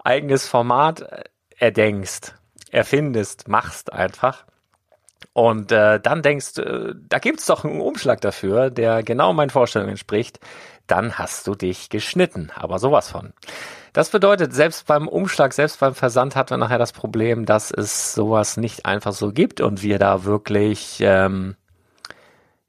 eigenes 0.02 0.47
Format 0.47 1.02
äh, 1.02 1.23
erdenkst, 1.57 2.35
erfindest, 2.71 3.49
machst 3.49 3.92
einfach. 3.92 4.45
Und 5.33 5.71
äh, 5.71 6.00
dann 6.00 6.23
denkst, 6.23 6.59
äh, 6.59 6.95
da 7.09 7.19
gibt's 7.19 7.47
doch 7.47 7.64
einen 7.64 7.80
Umschlag 7.80 8.21
dafür, 8.21 8.71
der 8.71 9.02
genau 9.04 9.33
meinen 9.33 9.50
Vorstellungen 9.50 9.90
entspricht, 9.90 10.40
dann 10.90 11.18
hast 11.18 11.47
du 11.47 11.54
dich 11.54 11.88
geschnitten. 11.88 12.50
Aber 12.54 12.78
sowas 12.78 13.09
von. 13.09 13.32
Das 13.92 14.11
bedeutet, 14.11 14.52
selbst 14.52 14.87
beim 14.87 15.09
Umschlag, 15.09 15.52
selbst 15.52 15.80
beim 15.80 15.94
Versand 15.94 16.37
hat 16.37 16.50
man 16.50 16.61
nachher 16.61 16.78
das 16.78 16.92
Problem, 16.92 17.44
dass 17.44 17.70
es 17.70 18.14
sowas 18.14 18.56
nicht 18.56 18.87
einfach 18.87 19.12
so 19.12 19.32
gibt 19.32 19.61
und 19.61 19.82
wir 19.82 19.99
da 19.99 20.25
wirklich, 20.25 20.99
ähm, 21.00 21.56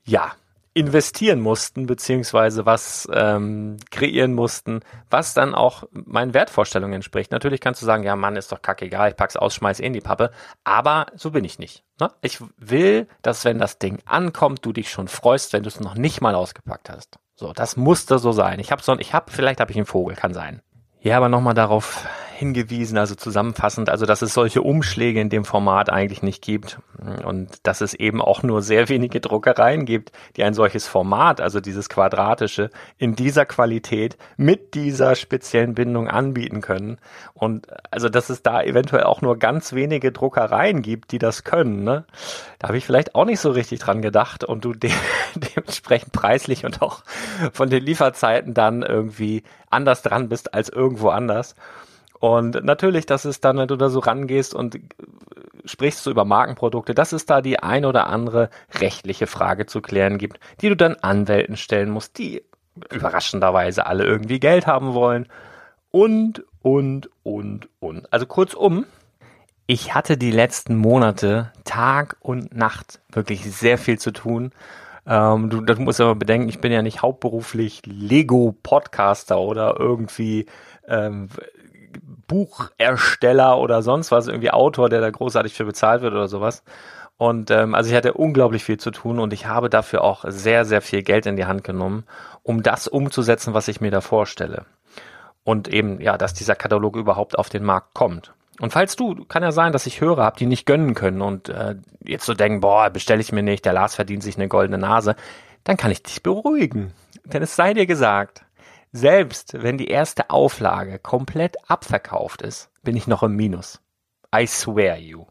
ja, 0.03 0.31
investieren 0.73 1.41
mussten, 1.41 1.85
beziehungsweise 1.85 2.65
was 2.65 3.07
ähm, 3.11 3.77
kreieren 3.89 4.33
mussten, 4.33 4.79
was 5.09 5.33
dann 5.33 5.53
auch 5.53 5.83
meinen 5.91 6.33
Wertvorstellungen 6.33 6.93
entspricht. 6.93 7.31
Natürlich 7.31 7.59
kannst 7.59 7.81
du 7.81 7.85
sagen, 7.85 8.03
ja, 8.03 8.15
Mann, 8.15 8.37
ist 8.37 8.51
doch 8.51 8.61
kackegal, 8.61 9.09
ich 9.09 9.17
pack's 9.17 9.35
aus, 9.35 9.53
schmeiß 9.53 9.81
eh 9.81 9.85
in 9.85 9.93
die 9.93 9.99
Pappe, 9.99 10.31
aber 10.63 11.07
so 11.15 11.31
bin 11.31 11.43
ich 11.43 11.59
nicht. 11.59 11.83
Ne? 11.99 12.09
Ich 12.21 12.39
will, 12.57 13.07
dass 13.21 13.43
wenn 13.43 13.59
das 13.59 13.79
Ding 13.79 13.99
ankommt, 14.05 14.65
du 14.65 14.71
dich 14.71 14.89
schon 14.89 15.09
freust, 15.09 15.51
wenn 15.51 15.63
du 15.63 15.67
es 15.67 15.81
noch 15.81 15.95
nicht 15.95 16.21
mal 16.21 16.35
ausgepackt 16.35 16.89
hast. 16.89 17.19
So, 17.41 17.53
das 17.53 17.75
musste 17.75 18.19
so 18.19 18.33
sein. 18.33 18.60
Ich 18.60 18.71
habe 18.71 18.83
so, 18.83 18.95
ich 19.00 19.15
habe, 19.15 19.31
vielleicht 19.31 19.60
habe 19.60 19.71
ich 19.71 19.77
einen 19.77 19.88
Vogel, 19.88 20.15
kann 20.15 20.31
sein. 20.31 20.62
Ja, 21.01 21.17
aber 21.17 21.27
nochmal 21.27 21.55
darauf 21.55 22.05
hingewiesen, 22.41 22.98
also 22.98 23.13
zusammenfassend, 23.13 23.88
also 23.88 24.07
dass 24.07 24.24
es 24.24 24.33
solche 24.33 24.63
Umschläge 24.63 25.21
in 25.21 25.29
dem 25.29 25.45
Format 25.45 25.91
eigentlich 25.91 26.24
nicht 26.24 26.41
gibt 26.41 26.79
und 27.24 27.60
dass 27.67 27.81
es 27.81 27.93
eben 27.93 28.19
auch 28.19 28.41
nur 28.41 28.63
sehr 28.63 28.89
wenige 28.89 29.21
Druckereien 29.21 29.86
gibt, 29.86 30.12
die 30.36 30.43
ein 30.43 30.55
solches 30.55 30.88
Format, 30.88 31.39
also 31.39 31.62
dieses 31.62 31.88
quadratische, 31.88 32.71
in 32.98 33.15
dieser 33.15 33.45
Qualität 33.45 34.17
mit 34.38 34.74
dieser 34.74 35.13
speziellen 35.13 35.75
Bindung 35.75 36.07
anbieten 36.07 36.62
können 36.62 36.98
und 37.36 37.67
also 37.91 38.10
dass 38.10 38.31
es 38.31 38.41
da 38.41 38.63
eventuell 38.63 39.03
auch 39.03 39.21
nur 39.21 39.38
ganz 39.38 39.74
wenige 39.74 40.12
Druckereien 40.12 40.81
gibt, 40.81 41.12
die 41.12 41.19
das 41.19 41.43
können. 41.43 41.83
Ne? 41.83 42.05
Da 42.57 42.69
habe 42.69 42.77
ich 42.79 42.86
vielleicht 42.86 43.13
auch 43.13 43.25
nicht 43.25 43.39
so 43.39 43.51
richtig 43.51 43.81
dran 43.81 44.01
gedacht 44.01 44.43
und 44.43 44.65
du 44.65 44.74
de 44.81 44.89
dementsprechend 45.36 46.12
preislich 46.12 46.65
und 46.65 46.81
auch 46.81 47.03
von 47.53 47.69
den 47.69 47.83
Lieferzeiten 47.83 48.55
dann 48.55 48.81
irgendwie 48.81 49.43
anders 49.69 50.01
dran 50.01 50.27
bist 50.27 50.55
als 50.55 50.69
irgendwo 50.69 51.10
anders. 51.10 51.55
Und 52.21 52.63
natürlich, 52.63 53.07
das 53.07 53.25
ist 53.25 53.43
dann, 53.43 53.57
wenn 53.57 53.67
du 53.67 53.75
da 53.75 53.89
so 53.89 53.97
rangehst 53.97 54.53
und 54.53 54.79
sprichst 55.65 56.05
du 56.05 56.11
über 56.11 56.23
Markenprodukte, 56.23 56.93
dass 56.93 57.13
es 57.13 57.25
da 57.25 57.41
die 57.41 57.57
ein 57.57 57.83
oder 57.83 58.05
andere 58.05 58.51
rechtliche 58.79 59.25
Frage 59.25 59.65
zu 59.65 59.81
klären 59.81 60.19
gibt, 60.19 60.39
die 60.61 60.69
du 60.69 60.75
dann 60.75 60.95
Anwälten 61.01 61.57
stellen 61.57 61.89
musst, 61.89 62.19
die 62.19 62.43
überraschenderweise 62.91 63.87
alle 63.87 64.05
irgendwie 64.05 64.39
Geld 64.39 64.67
haben 64.67 64.93
wollen. 64.93 65.27
Und, 65.89 66.43
und, 66.61 67.09
und, 67.23 67.67
und. 67.79 68.13
Also 68.13 68.27
kurzum, 68.27 68.85
ich 69.65 69.95
hatte 69.95 70.15
die 70.15 70.31
letzten 70.31 70.75
Monate 70.75 71.51
Tag 71.63 72.17
und 72.19 72.55
Nacht 72.55 72.99
wirklich 73.11 73.51
sehr 73.51 73.79
viel 73.79 73.97
zu 73.97 74.11
tun. 74.11 74.51
Ähm, 75.07 75.49
du, 75.49 75.61
das 75.61 75.79
musst 75.79 75.99
aber 75.99 76.13
bedenken, 76.13 76.49
ich 76.49 76.61
bin 76.61 76.71
ja 76.71 76.83
nicht 76.83 77.01
hauptberuflich 77.01 77.81
Lego-Podcaster 77.87 79.39
oder 79.39 79.79
irgendwie 79.79 80.45
ähm, 80.87 81.29
Buchersteller 82.31 83.59
oder 83.59 83.81
sonst 83.81 84.09
was, 84.09 84.27
irgendwie 84.27 84.51
Autor, 84.51 84.88
der 84.88 85.01
da 85.01 85.09
großartig 85.09 85.53
für 85.53 85.65
bezahlt 85.65 86.01
wird 86.01 86.13
oder 86.13 86.29
sowas. 86.29 86.63
Und 87.17 87.51
ähm, 87.51 87.75
also 87.75 87.89
ich 87.89 87.95
hatte 87.95 88.13
unglaublich 88.13 88.63
viel 88.63 88.77
zu 88.77 88.89
tun 88.89 89.19
und 89.19 89.33
ich 89.33 89.47
habe 89.47 89.69
dafür 89.69 90.01
auch 90.03 90.23
sehr, 90.25 90.63
sehr 90.63 90.81
viel 90.81 91.03
Geld 91.03 91.25
in 91.25 91.35
die 91.35 91.45
Hand 91.45 91.65
genommen, 91.65 92.05
um 92.41 92.63
das 92.63 92.88
umzusetzen, 92.88 93.53
was 93.53 93.67
ich 93.67 93.81
mir 93.81 93.91
da 93.91 94.00
vorstelle. 94.00 94.65
Und 95.43 95.67
eben, 95.67 96.00
ja, 96.00 96.17
dass 96.17 96.33
dieser 96.33 96.55
Katalog 96.55 96.95
überhaupt 96.95 97.38
auf 97.38 97.50
den 97.50 97.65
Markt 97.65 97.93
kommt. 97.93 98.33
Und 98.59 98.71
falls 98.71 98.95
du, 98.95 99.25
kann 99.25 99.43
ja 99.43 99.51
sein, 99.51 99.73
dass 99.73 99.85
ich 99.85 100.00
Hörer 100.00 100.23
habe, 100.23 100.38
die 100.38 100.45
nicht 100.45 100.65
gönnen 100.65 100.93
können 100.93 101.21
und 101.21 101.50
äh, 101.50 101.75
jetzt 102.03 102.25
so 102.25 102.33
denken, 102.33 102.61
boah, 102.61 102.89
bestelle 102.89 103.19
ich 103.19 103.33
mir 103.33 103.43
nicht, 103.43 103.65
der 103.65 103.73
Lars 103.73 103.95
verdient 103.95 104.23
sich 104.23 104.38
eine 104.38 104.47
goldene 104.47 104.77
Nase, 104.77 105.15
dann 105.65 105.77
kann 105.77 105.91
ich 105.91 106.03
dich 106.03 106.23
beruhigen. 106.23 106.93
Denn 107.25 107.43
es 107.43 107.55
sei 107.55 107.73
dir 107.73 107.85
gesagt, 107.85 108.43
selbst 108.91 109.62
wenn 109.62 109.77
die 109.77 109.88
erste 109.88 110.29
Auflage 110.29 111.00
komplett 111.00 111.69
abverkauft 111.69 112.41
ist, 112.41 112.69
bin 112.83 112.95
ich 112.95 113.07
noch 113.07 113.24
im 113.24 113.36
Minus. 113.36 113.81
I 114.36 114.48
swear 114.48 114.98
you. 114.98 115.25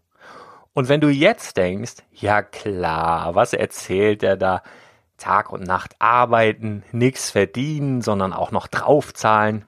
Und 0.72 0.88
wenn 0.88 1.00
du 1.00 1.08
jetzt 1.08 1.56
denkst, 1.56 1.96
ja 2.12 2.42
klar, 2.42 3.34
was 3.34 3.52
erzählt 3.52 4.22
der 4.22 4.36
da? 4.36 4.62
Tag 5.20 5.52
und 5.52 5.62
Nacht 5.64 5.96
arbeiten, 5.98 6.82
nichts 6.92 7.30
verdienen, 7.30 8.00
sondern 8.00 8.32
auch 8.32 8.52
noch 8.52 8.66
draufzahlen. 8.66 9.66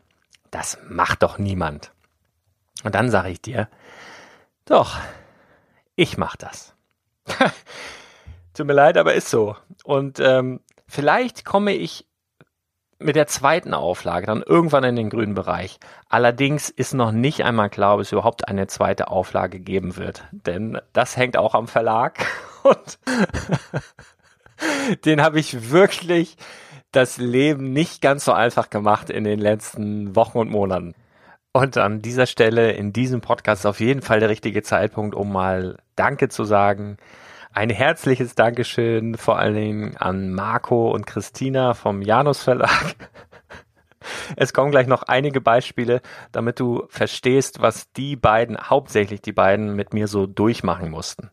Das 0.51 0.79
macht 0.89 1.23
doch 1.23 1.39
niemand. 1.39 1.93
Und 2.85 2.95
dann 2.95 3.11
sage 3.11 3.29
ich 3.29 3.43
dir, 3.43 3.69
doch, 4.65 4.99
ich 5.95 6.17
mach 6.17 6.37
das. 6.37 6.75
Tut 8.55 8.67
mir 8.67 8.73
leid, 8.73 8.97
aber 8.97 9.15
ist 9.15 9.29
so. 9.29 9.57
Und 9.85 10.19
ähm, 10.21 10.61
vielleicht 10.89 11.45
komme 11.45 11.75
ich 11.75 12.07
mit 13.05 13.17
der 13.17 13.27
zweiten 13.27 13.75
Auflage 13.75 14.27
dann 14.27 14.43
irgendwann 14.43 14.85
in 14.85 14.97
den 14.97 15.11
grünen 15.11 15.35
Bereich. 15.35 15.79
Allerdings 16.09 16.71
ist 16.71 16.95
noch 16.95 17.13
nicht 17.13 17.45
einmal 17.45 17.71
klar, 17.71 17.95
ob 17.95 18.01
es 18.01 18.13
überhaupt 18.13 18.49
eine 18.49 18.67
zweite 18.67 19.09
Auflage 19.09 19.61
geben 19.61 19.97
wird. 19.97 20.25
Denn 20.31 20.79
das 20.93 21.17
hängt 21.17 21.37
auch 21.37 21.55
am 21.55 21.69
Verlag. 21.69 22.27
Und 22.63 22.99
den 25.05 25.23
habe 25.23 25.41
ich 25.41 25.71
wirklich 25.71 26.37
das 26.93 27.17
Leben 27.17 27.73
nicht 27.73 28.03
ganz 28.03 28.25
so 28.25 28.33
einfach 28.33 28.71
gemacht 28.71 29.11
in 29.11 29.25
den 29.25 29.41
letzten 29.41 30.15
Wochen 30.15 30.39
und 30.39 30.51
Monaten. 30.51 30.95
Und 31.53 31.77
an 31.77 32.01
dieser 32.01 32.27
Stelle 32.27 32.73
in 32.73 32.93
diesem 32.93 33.21
Podcast 33.21 33.67
auf 33.67 33.81
jeden 33.81 34.03
Fall 34.03 34.21
der 34.21 34.29
richtige 34.29 34.63
Zeitpunkt, 34.63 35.15
um 35.15 35.33
mal 35.33 35.79
Danke 35.97 36.29
zu 36.29 36.45
sagen 36.45 36.99
Ein 37.55 37.69
herzliches 37.69 38.35
Dankeschön 38.35 39.15
vor 39.17 39.39
allen 39.39 39.55
Dingen 39.55 39.97
an 39.99 40.33
Marco 40.33 40.91
und 40.91 41.07
Christina 41.07 41.75
vom 41.75 42.01
Janus 42.01 42.43
Verlag. 42.43 42.97
Es 44.37 44.55
kommen 44.55 44.71
gleich 44.71 44.87
noch 44.87 45.03
einige 45.03 45.41
Beispiele, 45.41 46.01
damit 46.33 46.59
du 46.59 46.87
verstehst, 46.89 47.61
was 47.61 47.93
die 47.93 48.17
beiden, 48.17 48.59
hauptsächlich 48.59 49.21
die 49.21 49.33
beiden, 49.33 49.77
mit 49.77 49.93
mir 49.93 50.09
so 50.09 50.27
durchmachen 50.27 50.91
mussten. 50.91 51.31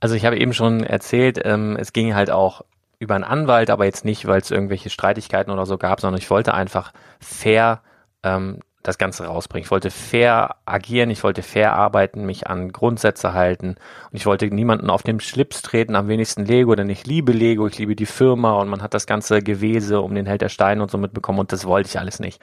Also 0.00 0.14
ich 0.16 0.26
habe 0.26 0.36
eben 0.36 0.52
schon 0.52 0.82
erzählt, 0.82 1.40
ähm, 1.44 1.76
es 1.78 1.92
ging 1.92 2.14
halt 2.14 2.30
auch 2.30 2.62
über 2.98 3.14
einen 3.14 3.24
Anwalt, 3.24 3.70
aber 3.70 3.84
jetzt 3.84 4.04
nicht, 4.04 4.26
weil 4.26 4.40
es 4.40 4.50
irgendwelche 4.50 4.90
Streitigkeiten 4.90 5.52
oder 5.52 5.64
so 5.64 5.78
gab, 5.78 6.00
sondern 6.00 6.20
ich 6.20 6.28
wollte 6.28 6.54
einfach 6.54 6.92
fair 7.20 7.82
ähm, 8.22 8.60
das 8.86 8.98
Ganze 8.98 9.26
rausbringen. 9.26 9.64
Ich 9.64 9.70
wollte 9.70 9.90
fair 9.90 10.56
agieren, 10.64 11.10
ich 11.10 11.24
wollte 11.24 11.42
fair 11.42 11.72
arbeiten, 11.72 12.24
mich 12.24 12.46
an 12.46 12.72
Grundsätze 12.72 13.32
halten 13.32 13.76
und 14.10 14.16
ich 14.16 14.26
wollte 14.26 14.46
niemanden 14.46 14.90
auf 14.90 15.02
den 15.02 15.20
Schlips 15.20 15.62
treten, 15.62 15.96
am 15.96 16.08
wenigsten 16.08 16.44
Lego, 16.44 16.74
denn 16.74 16.88
ich 16.88 17.06
liebe 17.06 17.32
Lego, 17.32 17.66
ich 17.66 17.78
liebe 17.78 17.96
die 17.96 18.06
Firma 18.06 18.52
und 18.52 18.68
man 18.68 18.82
hat 18.82 18.94
das 18.94 19.06
ganze 19.06 19.42
Gewese 19.42 20.00
um 20.00 20.14
den 20.14 20.26
Held 20.26 20.42
der 20.42 20.48
Steine 20.48 20.82
und 20.82 20.90
so 20.90 20.98
mitbekommen 20.98 21.40
und 21.40 21.52
das 21.52 21.66
wollte 21.66 21.88
ich 21.88 21.98
alles 21.98 22.20
nicht, 22.20 22.40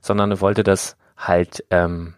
sondern 0.00 0.40
wollte 0.40 0.62
das 0.62 0.96
halt, 1.16 1.64
ähm, 1.70 2.14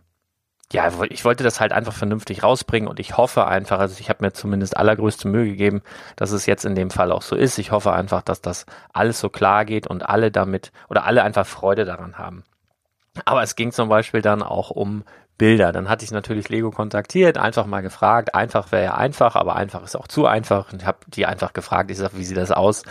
ja, 0.72 0.90
ich 1.08 1.24
wollte 1.24 1.44
das 1.44 1.60
halt 1.60 1.72
einfach 1.72 1.94
vernünftig 1.94 2.42
rausbringen 2.42 2.88
und 2.88 3.00
ich 3.00 3.16
hoffe 3.16 3.46
einfach, 3.46 3.78
also 3.78 3.96
ich 4.00 4.10
habe 4.10 4.24
mir 4.24 4.32
zumindest 4.32 4.76
allergrößte 4.76 5.28
Mühe 5.28 5.46
gegeben, 5.46 5.82
dass 6.16 6.32
es 6.32 6.46
jetzt 6.46 6.64
in 6.64 6.74
dem 6.74 6.90
Fall 6.90 7.10
auch 7.10 7.22
so 7.22 7.36
ist. 7.36 7.58
Ich 7.58 7.70
hoffe 7.70 7.92
einfach, 7.92 8.22
dass 8.22 8.42
das 8.42 8.66
alles 8.92 9.18
so 9.18 9.30
klar 9.30 9.64
geht 9.64 9.86
und 9.86 10.06
alle 10.06 10.30
damit 10.30 10.72
oder 10.90 11.04
alle 11.04 11.22
einfach 11.22 11.46
Freude 11.46 11.86
daran 11.86 12.18
haben. 12.18 12.44
Aber 13.24 13.42
es 13.42 13.56
ging 13.56 13.72
zum 13.72 13.88
Beispiel 13.88 14.22
dann 14.22 14.42
auch 14.42 14.70
um 14.70 15.04
Bilder. 15.38 15.72
Dann 15.72 15.88
hatte 15.88 16.04
ich 16.04 16.10
natürlich 16.10 16.48
Lego 16.48 16.70
kontaktiert, 16.70 17.38
einfach 17.38 17.66
mal 17.66 17.80
gefragt. 17.80 18.34
Einfach 18.34 18.72
wäre 18.72 18.84
ja 18.84 18.94
einfach, 18.94 19.36
aber 19.36 19.56
einfach 19.56 19.84
ist 19.84 19.96
auch 19.96 20.08
zu 20.08 20.26
einfach. 20.26 20.72
Und 20.72 20.82
ich 20.82 20.86
habe 20.86 20.98
die 21.06 21.26
einfach 21.26 21.52
gefragt, 21.52 21.90
ich 21.90 21.98
sage, 21.98 22.18
wie 22.18 22.24
sieht 22.24 22.36
das 22.36 22.50
aus? 22.50 22.82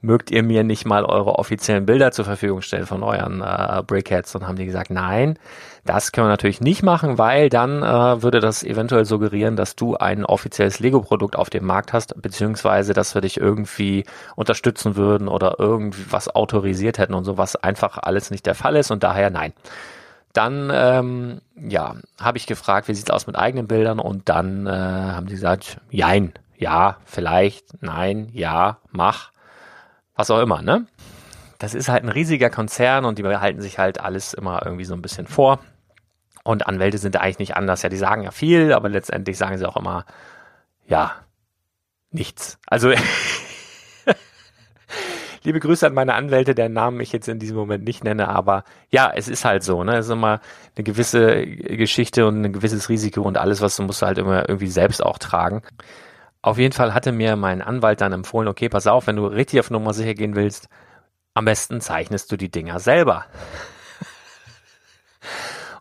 Mögt 0.00 0.30
ihr 0.30 0.44
mir 0.44 0.62
nicht 0.62 0.86
mal 0.86 1.04
eure 1.04 1.40
offiziellen 1.40 1.84
Bilder 1.84 2.12
zur 2.12 2.24
Verfügung 2.24 2.62
stellen 2.62 2.86
von 2.86 3.02
euren 3.02 3.42
äh, 3.42 3.82
Brickheads? 3.84 4.34
Und 4.36 4.46
haben 4.46 4.54
die 4.54 4.64
gesagt, 4.64 4.90
nein, 4.90 5.38
das 5.84 6.12
können 6.12 6.26
wir 6.26 6.30
natürlich 6.30 6.60
nicht 6.60 6.84
machen, 6.84 7.18
weil 7.18 7.48
dann 7.48 7.82
äh, 7.82 8.22
würde 8.22 8.38
das 8.38 8.62
eventuell 8.62 9.04
suggerieren, 9.04 9.56
dass 9.56 9.74
du 9.74 9.96
ein 9.96 10.24
offizielles 10.24 10.78
Lego-Produkt 10.78 11.34
auf 11.34 11.50
dem 11.50 11.64
Markt 11.64 11.92
hast, 11.92 12.20
beziehungsweise 12.22 12.92
dass 12.92 13.14
wir 13.14 13.22
dich 13.22 13.38
irgendwie 13.38 14.04
unterstützen 14.36 14.94
würden 14.94 15.26
oder 15.26 15.56
irgendwie 15.58 16.04
was 16.10 16.28
autorisiert 16.28 16.98
hätten 16.98 17.14
und 17.14 17.24
so, 17.24 17.36
was 17.36 17.56
einfach 17.56 17.98
alles 17.98 18.30
nicht 18.30 18.46
der 18.46 18.54
Fall 18.54 18.76
ist 18.76 18.92
und 18.92 19.02
daher 19.02 19.30
nein. 19.30 19.52
Dann 20.32 20.70
ähm, 20.72 21.40
ja, 21.56 21.96
habe 22.20 22.38
ich 22.38 22.46
gefragt, 22.46 22.86
wie 22.86 22.94
sieht's 22.94 23.10
aus 23.10 23.26
mit 23.26 23.36
eigenen 23.36 23.66
Bildern 23.66 23.98
und 23.98 24.28
dann 24.28 24.66
äh, 24.66 24.70
haben 24.70 25.26
die 25.26 25.34
gesagt, 25.34 25.78
jein, 25.90 26.34
ja, 26.56 26.98
vielleicht, 27.04 27.82
nein, 27.82 28.28
ja, 28.32 28.78
mach, 28.92 29.30
was 30.18 30.30
auch 30.30 30.40
immer, 30.40 30.60
ne? 30.60 30.86
Das 31.58 31.74
ist 31.74 31.88
halt 31.88 32.02
ein 32.02 32.08
riesiger 32.08 32.50
Konzern 32.50 33.04
und 33.04 33.18
die 33.18 33.22
behalten 33.22 33.60
sich 33.60 33.78
halt 33.78 34.00
alles 34.00 34.34
immer 34.34 34.62
irgendwie 34.64 34.84
so 34.84 34.94
ein 34.94 35.02
bisschen 35.02 35.26
vor. 35.26 35.60
Und 36.44 36.66
Anwälte 36.66 36.98
sind 36.98 37.16
eigentlich 37.16 37.38
nicht 37.38 37.56
anders. 37.56 37.82
Ja, 37.82 37.88
die 37.88 37.96
sagen 37.96 38.22
ja 38.22 38.30
viel, 38.30 38.72
aber 38.72 38.88
letztendlich 38.88 39.38
sagen 39.38 39.58
sie 39.58 39.68
auch 39.68 39.76
immer, 39.76 40.04
ja, 40.86 41.12
nichts. 42.10 42.58
Also, 42.66 42.90
liebe 45.44 45.60
Grüße 45.60 45.86
an 45.86 45.94
meine 45.94 46.14
Anwälte, 46.14 46.54
deren 46.54 46.72
Namen 46.72 47.00
ich 47.00 47.12
jetzt 47.12 47.28
in 47.28 47.38
diesem 47.38 47.56
Moment 47.56 47.84
nicht 47.84 48.02
nenne, 48.02 48.28
aber 48.28 48.64
ja, 48.90 49.12
es 49.14 49.28
ist 49.28 49.44
halt 49.44 49.62
so, 49.62 49.84
ne? 49.84 49.98
Es 49.98 50.06
ist 50.06 50.12
immer 50.12 50.40
eine 50.76 50.84
gewisse 50.84 51.46
Geschichte 51.46 52.26
und 52.26 52.44
ein 52.44 52.52
gewisses 52.52 52.88
Risiko 52.88 53.22
und 53.22 53.38
alles, 53.38 53.60
was 53.60 53.76
du 53.76 53.84
musst 53.84 54.02
halt 54.02 54.18
immer 54.18 54.48
irgendwie 54.48 54.68
selbst 54.68 55.02
auch 55.02 55.18
tragen. 55.18 55.62
Auf 56.40 56.58
jeden 56.58 56.72
Fall 56.72 56.94
hatte 56.94 57.12
mir 57.12 57.36
mein 57.36 57.62
Anwalt 57.62 58.00
dann 58.00 58.12
empfohlen, 58.12 58.48
okay, 58.48 58.68
pass 58.68 58.86
auf, 58.86 59.06
wenn 59.06 59.16
du 59.16 59.26
richtig 59.26 59.60
auf 59.60 59.70
Nummer 59.70 59.92
sicher 59.92 60.14
gehen 60.14 60.36
willst, 60.36 60.68
am 61.34 61.44
besten 61.44 61.80
zeichnest 61.80 62.30
du 62.30 62.36
die 62.36 62.50
Dinger 62.50 62.78
selber. 62.80 63.26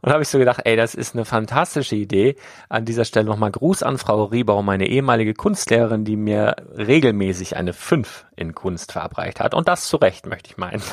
Und 0.01 0.11
habe 0.11 0.23
ich 0.23 0.29
so 0.29 0.37
gedacht, 0.37 0.61
ey, 0.65 0.75
das 0.75 0.95
ist 0.95 1.15
eine 1.15 1.25
fantastische 1.25 1.95
Idee. 1.95 2.35
An 2.69 2.85
dieser 2.85 3.05
Stelle 3.05 3.25
nochmal 3.25 3.51
Gruß 3.51 3.83
an 3.83 3.97
Frau 3.97 4.25
Riebau, 4.25 4.61
meine 4.61 4.87
ehemalige 4.87 5.33
Kunstlehrerin, 5.33 6.05
die 6.05 6.15
mir 6.15 6.55
regelmäßig 6.75 7.55
eine 7.55 7.73
5 7.73 8.25
in 8.35 8.53
Kunst 8.53 8.91
verabreicht 8.91 9.39
hat. 9.39 9.53
Und 9.53 9.67
das 9.67 9.85
zu 9.87 9.97
Recht, 9.97 10.25
möchte 10.25 10.51
ich 10.51 10.57
meinen. 10.57 10.81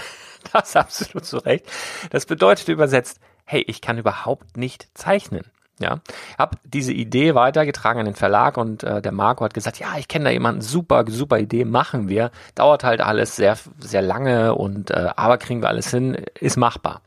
Das 0.53 0.77
absolut 0.77 1.25
zu 1.25 1.39
Recht. 1.39 1.65
Das 2.11 2.27
bedeutet 2.27 2.69
übersetzt, 2.69 3.19
hey, 3.47 3.65
ich 3.67 3.81
kann 3.81 3.97
überhaupt 3.97 4.59
nicht 4.59 4.89
zeichnen. 4.93 5.51
Ja, 5.81 5.99
habe 6.39 6.57
diese 6.63 6.93
Idee 6.93 7.35
weitergetragen 7.35 7.99
an 7.99 8.07
den 8.07 8.15
Verlag 8.15 8.57
und 8.57 8.85
äh, 8.85 9.03
der 9.03 9.11
Marco 9.11 9.45
hat 9.45 9.55
gesagt, 9.55 9.81
ja, 9.81 9.97
ich 9.99 10.07
kenne 10.07 10.27
da 10.27 10.31
jemanden, 10.31 10.61
super, 10.61 11.05
super 11.09 11.41
Idee, 11.41 11.65
machen 11.65 12.09
wir. 12.09 12.31
Dauert 12.55 12.85
halt 12.85 13.01
alles 13.01 13.35
sehr, 13.35 13.59
sehr 13.81 14.03
lange 14.03 14.55
und 14.55 14.93
äh, 14.93 15.11
aber 15.17 15.37
kriegen 15.37 15.63
wir 15.63 15.69
alles 15.69 15.91
hin, 15.91 16.17
ist 16.39 16.57
machbar. 16.57 17.01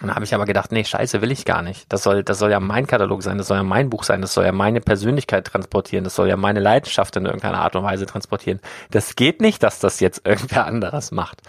Und 0.00 0.06
dann 0.06 0.14
habe 0.14 0.24
ich 0.24 0.34
aber 0.34 0.46
gedacht, 0.46 0.72
nee, 0.72 0.84
scheiße, 0.84 1.20
will 1.20 1.30
ich 1.30 1.44
gar 1.44 1.60
nicht. 1.62 1.92
Das 1.92 2.02
soll, 2.04 2.22
das 2.22 2.38
soll 2.38 2.50
ja 2.50 2.58
mein 2.58 2.86
Katalog 2.86 3.22
sein, 3.22 3.36
das 3.36 3.48
soll 3.48 3.58
ja 3.58 3.62
mein 3.62 3.90
Buch 3.90 4.04
sein, 4.04 4.22
das 4.22 4.32
soll 4.32 4.46
ja 4.46 4.52
meine 4.52 4.80
Persönlichkeit 4.80 5.46
transportieren, 5.46 6.04
das 6.04 6.14
soll 6.14 6.28
ja 6.28 6.38
meine 6.38 6.60
Leidenschaft 6.60 7.16
in 7.16 7.26
irgendeiner 7.26 7.58
Art 7.58 7.76
und 7.76 7.84
Weise 7.84 8.06
transportieren. 8.06 8.60
Das 8.90 9.14
geht 9.14 9.42
nicht, 9.42 9.62
dass 9.62 9.78
das 9.78 10.00
jetzt 10.00 10.22
irgendwer 10.26 10.66
anderes 10.66 11.10
macht. 11.10 11.42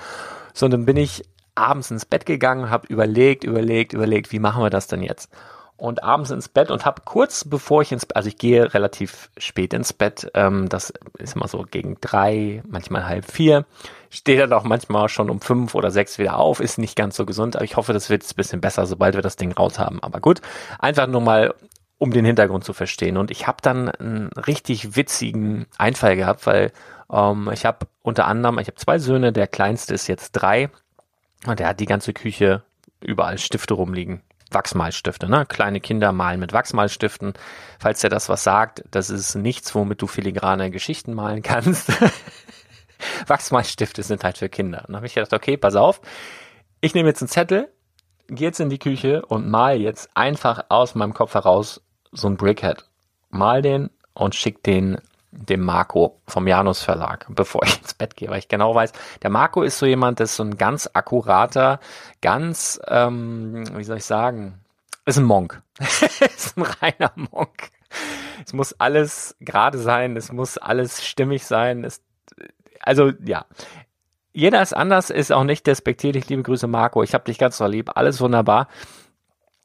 So, 0.53 0.65
und 0.65 0.71
dann 0.71 0.85
bin 0.85 0.97
ich 0.97 1.23
abends 1.55 1.91
ins 1.91 2.05
Bett 2.05 2.25
gegangen, 2.25 2.69
habe 2.69 2.87
überlegt, 2.87 3.45
überlegt, 3.45 3.93
überlegt, 3.93 4.31
wie 4.33 4.39
machen 4.39 4.63
wir 4.63 4.69
das 4.69 4.87
denn 4.87 5.01
jetzt? 5.01 5.29
Und 5.81 6.03
abends 6.03 6.29
ins 6.29 6.47
Bett 6.47 6.69
und 6.69 6.85
habe 6.85 7.01
kurz 7.05 7.43
bevor 7.43 7.81
ich 7.81 7.91
ins 7.91 8.09
also 8.11 8.27
ich 8.27 8.37
gehe 8.37 8.71
relativ 8.71 9.31
spät 9.37 9.73
ins 9.73 9.93
Bett, 9.93 10.29
ähm, 10.35 10.69
das 10.69 10.93
ist 11.17 11.35
immer 11.35 11.47
so 11.47 11.65
gegen 11.69 11.97
drei, 11.99 12.61
manchmal 12.67 13.07
halb 13.07 13.25
vier, 13.25 13.65
stehe 14.11 14.37
dann 14.37 14.53
auch 14.53 14.63
manchmal 14.63 15.09
schon 15.09 15.31
um 15.31 15.41
fünf 15.41 15.73
oder 15.73 15.89
sechs 15.89 16.19
wieder 16.19 16.37
auf, 16.37 16.59
ist 16.59 16.77
nicht 16.77 16.95
ganz 16.95 17.15
so 17.15 17.25
gesund, 17.25 17.55
aber 17.55 17.65
ich 17.65 17.77
hoffe, 17.77 17.93
das 17.93 18.11
wird 18.11 18.23
ein 18.23 18.35
bisschen 18.35 18.61
besser, 18.61 18.85
sobald 18.85 19.15
wir 19.15 19.23
das 19.23 19.37
Ding 19.37 19.53
raus 19.53 19.79
haben. 19.79 20.03
Aber 20.03 20.19
gut, 20.19 20.41
einfach 20.77 21.07
nur 21.07 21.21
mal, 21.21 21.55
um 21.97 22.11
den 22.11 22.25
Hintergrund 22.25 22.63
zu 22.63 22.73
verstehen. 22.73 23.17
Und 23.17 23.31
ich 23.31 23.47
habe 23.47 23.57
dann 23.63 23.89
einen 23.89 24.27
richtig 24.33 24.95
witzigen 24.95 25.65
Einfall 25.79 26.15
gehabt, 26.15 26.45
weil 26.45 26.71
ähm, 27.11 27.49
ich 27.51 27.65
habe 27.65 27.87
unter 28.03 28.27
anderem, 28.27 28.59
ich 28.59 28.67
habe 28.67 28.77
zwei 28.77 28.99
Söhne, 28.99 29.33
der 29.33 29.47
kleinste 29.47 29.95
ist 29.95 30.05
jetzt 30.05 30.33
drei 30.33 30.69
und 31.47 31.59
der 31.59 31.69
hat 31.69 31.79
die 31.79 31.87
ganze 31.87 32.13
Küche 32.13 32.61
überall 32.99 33.39
Stifte 33.39 33.73
rumliegen. 33.73 34.21
Wachsmalstifte. 34.53 35.29
Ne? 35.29 35.45
Kleine 35.45 35.79
Kinder 35.79 36.11
malen 36.11 36.39
mit 36.39 36.53
Wachsmalstiften. 36.53 37.33
Falls 37.79 38.01
dir 38.01 38.09
das 38.09 38.29
was 38.29 38.43
sagt, 38.43 38.83
das 38.91 39.09
ist 39.09 39.35
nichts, 39.35 39.73
womit 39.75 40.01
du 40.01 40.07
filigrane 40.07 40.71
Geschichten 40.71 41.13
malen 41.13 41.41
kannst. 41.41 41.91
Wachsmalstifte 43.27 44.03
sind 44.03 44.23
halt 44.23 44.37
für 44.37 44.49
Kinder. 44.49 44.83
Dann 44.85 44.95
habe 44.95 45.05
ich 45.05 45.15
gedacht, 45.15 45.33
okay, 45.33 45.57
pass 45.57 45.75
auf. 45.75 46.01
Ich 46.81 46.93
nehme 46.93 47.09
jetzt 47.09 47.21
einen 47.21 47.29
Zettel, 47.29 47.71
gehe 48.27 48.47
jetzt 48.47 48.59
in 48.59 48.69
die 48.69 48.79
Küche 48.79 49.25
und 49.25 49.49
mal 49.49 49.79
jetzt 49.79 50.09
einfach 50.15 50.65
aus 50.69 50.95
meinem 50.95 51.13
Kopf 51.13 51.33
heraus 51.33 51.81
so 52.11 52.27
ein 52.27 52.37
Brickhead. 52.37 52.85
Mal 53.29 53.61
den 53.61 53.89
und 54.13 54.35
schick 54.35 54.63
den 54.63 54.99
dem 55.31 55.61
Marco 55.61 56.21
vom 56.27 56.47
Janus 56.47 56.83
Verlag, 56.83 57.25
bevor 57.29 57.63
ich 57.63 57.77
ins 57.79 57.93
Bett 57.93 58.15
gehe, 58.15 58.29
weil 58.29 58.39
ich 58.39 58.47
genau 58.47 58.75
weiß, 58.75 58.91
der 59.21 59.29
Marco 59.29 59.63
ist 59.63 59.79
so 59.79 59.85
jemand, 59.85 60.19
der 60.19 60.25
ist 60.25 60.35
so 60.35 60.43
ein 60.43 60.57
ganz 60.57 60.89
akkurater, 60.91 61.79
ganz, 62.21 62.79
ähm, 62.87 63.63
wie 63.77 63.83
soll 63.83 63.97
ich 63.97 64.05
sagen, 64.05 64.59
ist 65.05 65.17
ein 65.17 65.23
Monk. 65.23 65.61
ist 65.79 66.57
ein 66.57 66.63
reiner 66.63 67.11
Monk. 67.15 67.71
Es 68.45 68.53
muss 68.53 68.73
alles 68.79 69.35
gerade 69.39 69.77
sein, 69.77 70.15
es 70.15 70.31
muss 70.31 70.57
alles 70.57 71.03
stimmig 71.03 71.45
sein. 71.45 71.83
Es, 71.83 72.01
also 72.81 73.11
ja, 73.23 73.45
jeder 74.33 74.61
ist 74.61 74.73
anders, 74.73 75.09
ist 75.09 75.31
auch 75.31 75.43
nicht 75.43 75.67
despektierlich. 75.67 76.29
Liebe 76.29 76.43
Grüße, 76.43 76.67
Marco. 76.67 77.03
Ich 77.03 77.13
habe 77.13 77.25
dich 77.25 77.37
ganz 77.37 77.57
so 77.57 77.65
lieb. 77.65 77.91
Alles 77.95 78.21
wunderbar. 78.21 78.67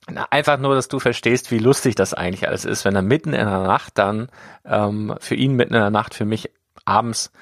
Na, 0.09 0.27
einfach 0.31 0.59
nur, 0.59 0.75
dass 0.75 0.89
du 0.89 1.01
verstehst, 1.01 1.51
wie 1.51 1.59
lustig 1.59 1.97
das 1.97 2.15
eigentlich 2.15 2.47
alles 2.47 2.65
ist, 2.65 2.85
wenn 2.85 2.95
er 2.95 3.03
mitten 3.03 3.33
in 3.33 3.47
der 3.47 3.63
Nacht 3.63 3.99
dann, 3.99 4.29
ähm, 4.65 5.17
für 5.19 5.35
ihn 5.35 5.55
mitten 5.55 5.75
in 5.75 5.81
der 5.81 5.91
Nacht, 5.91 6.15
für 6.15 6.25
mich 6.25 6.51
abends 6.85 7.33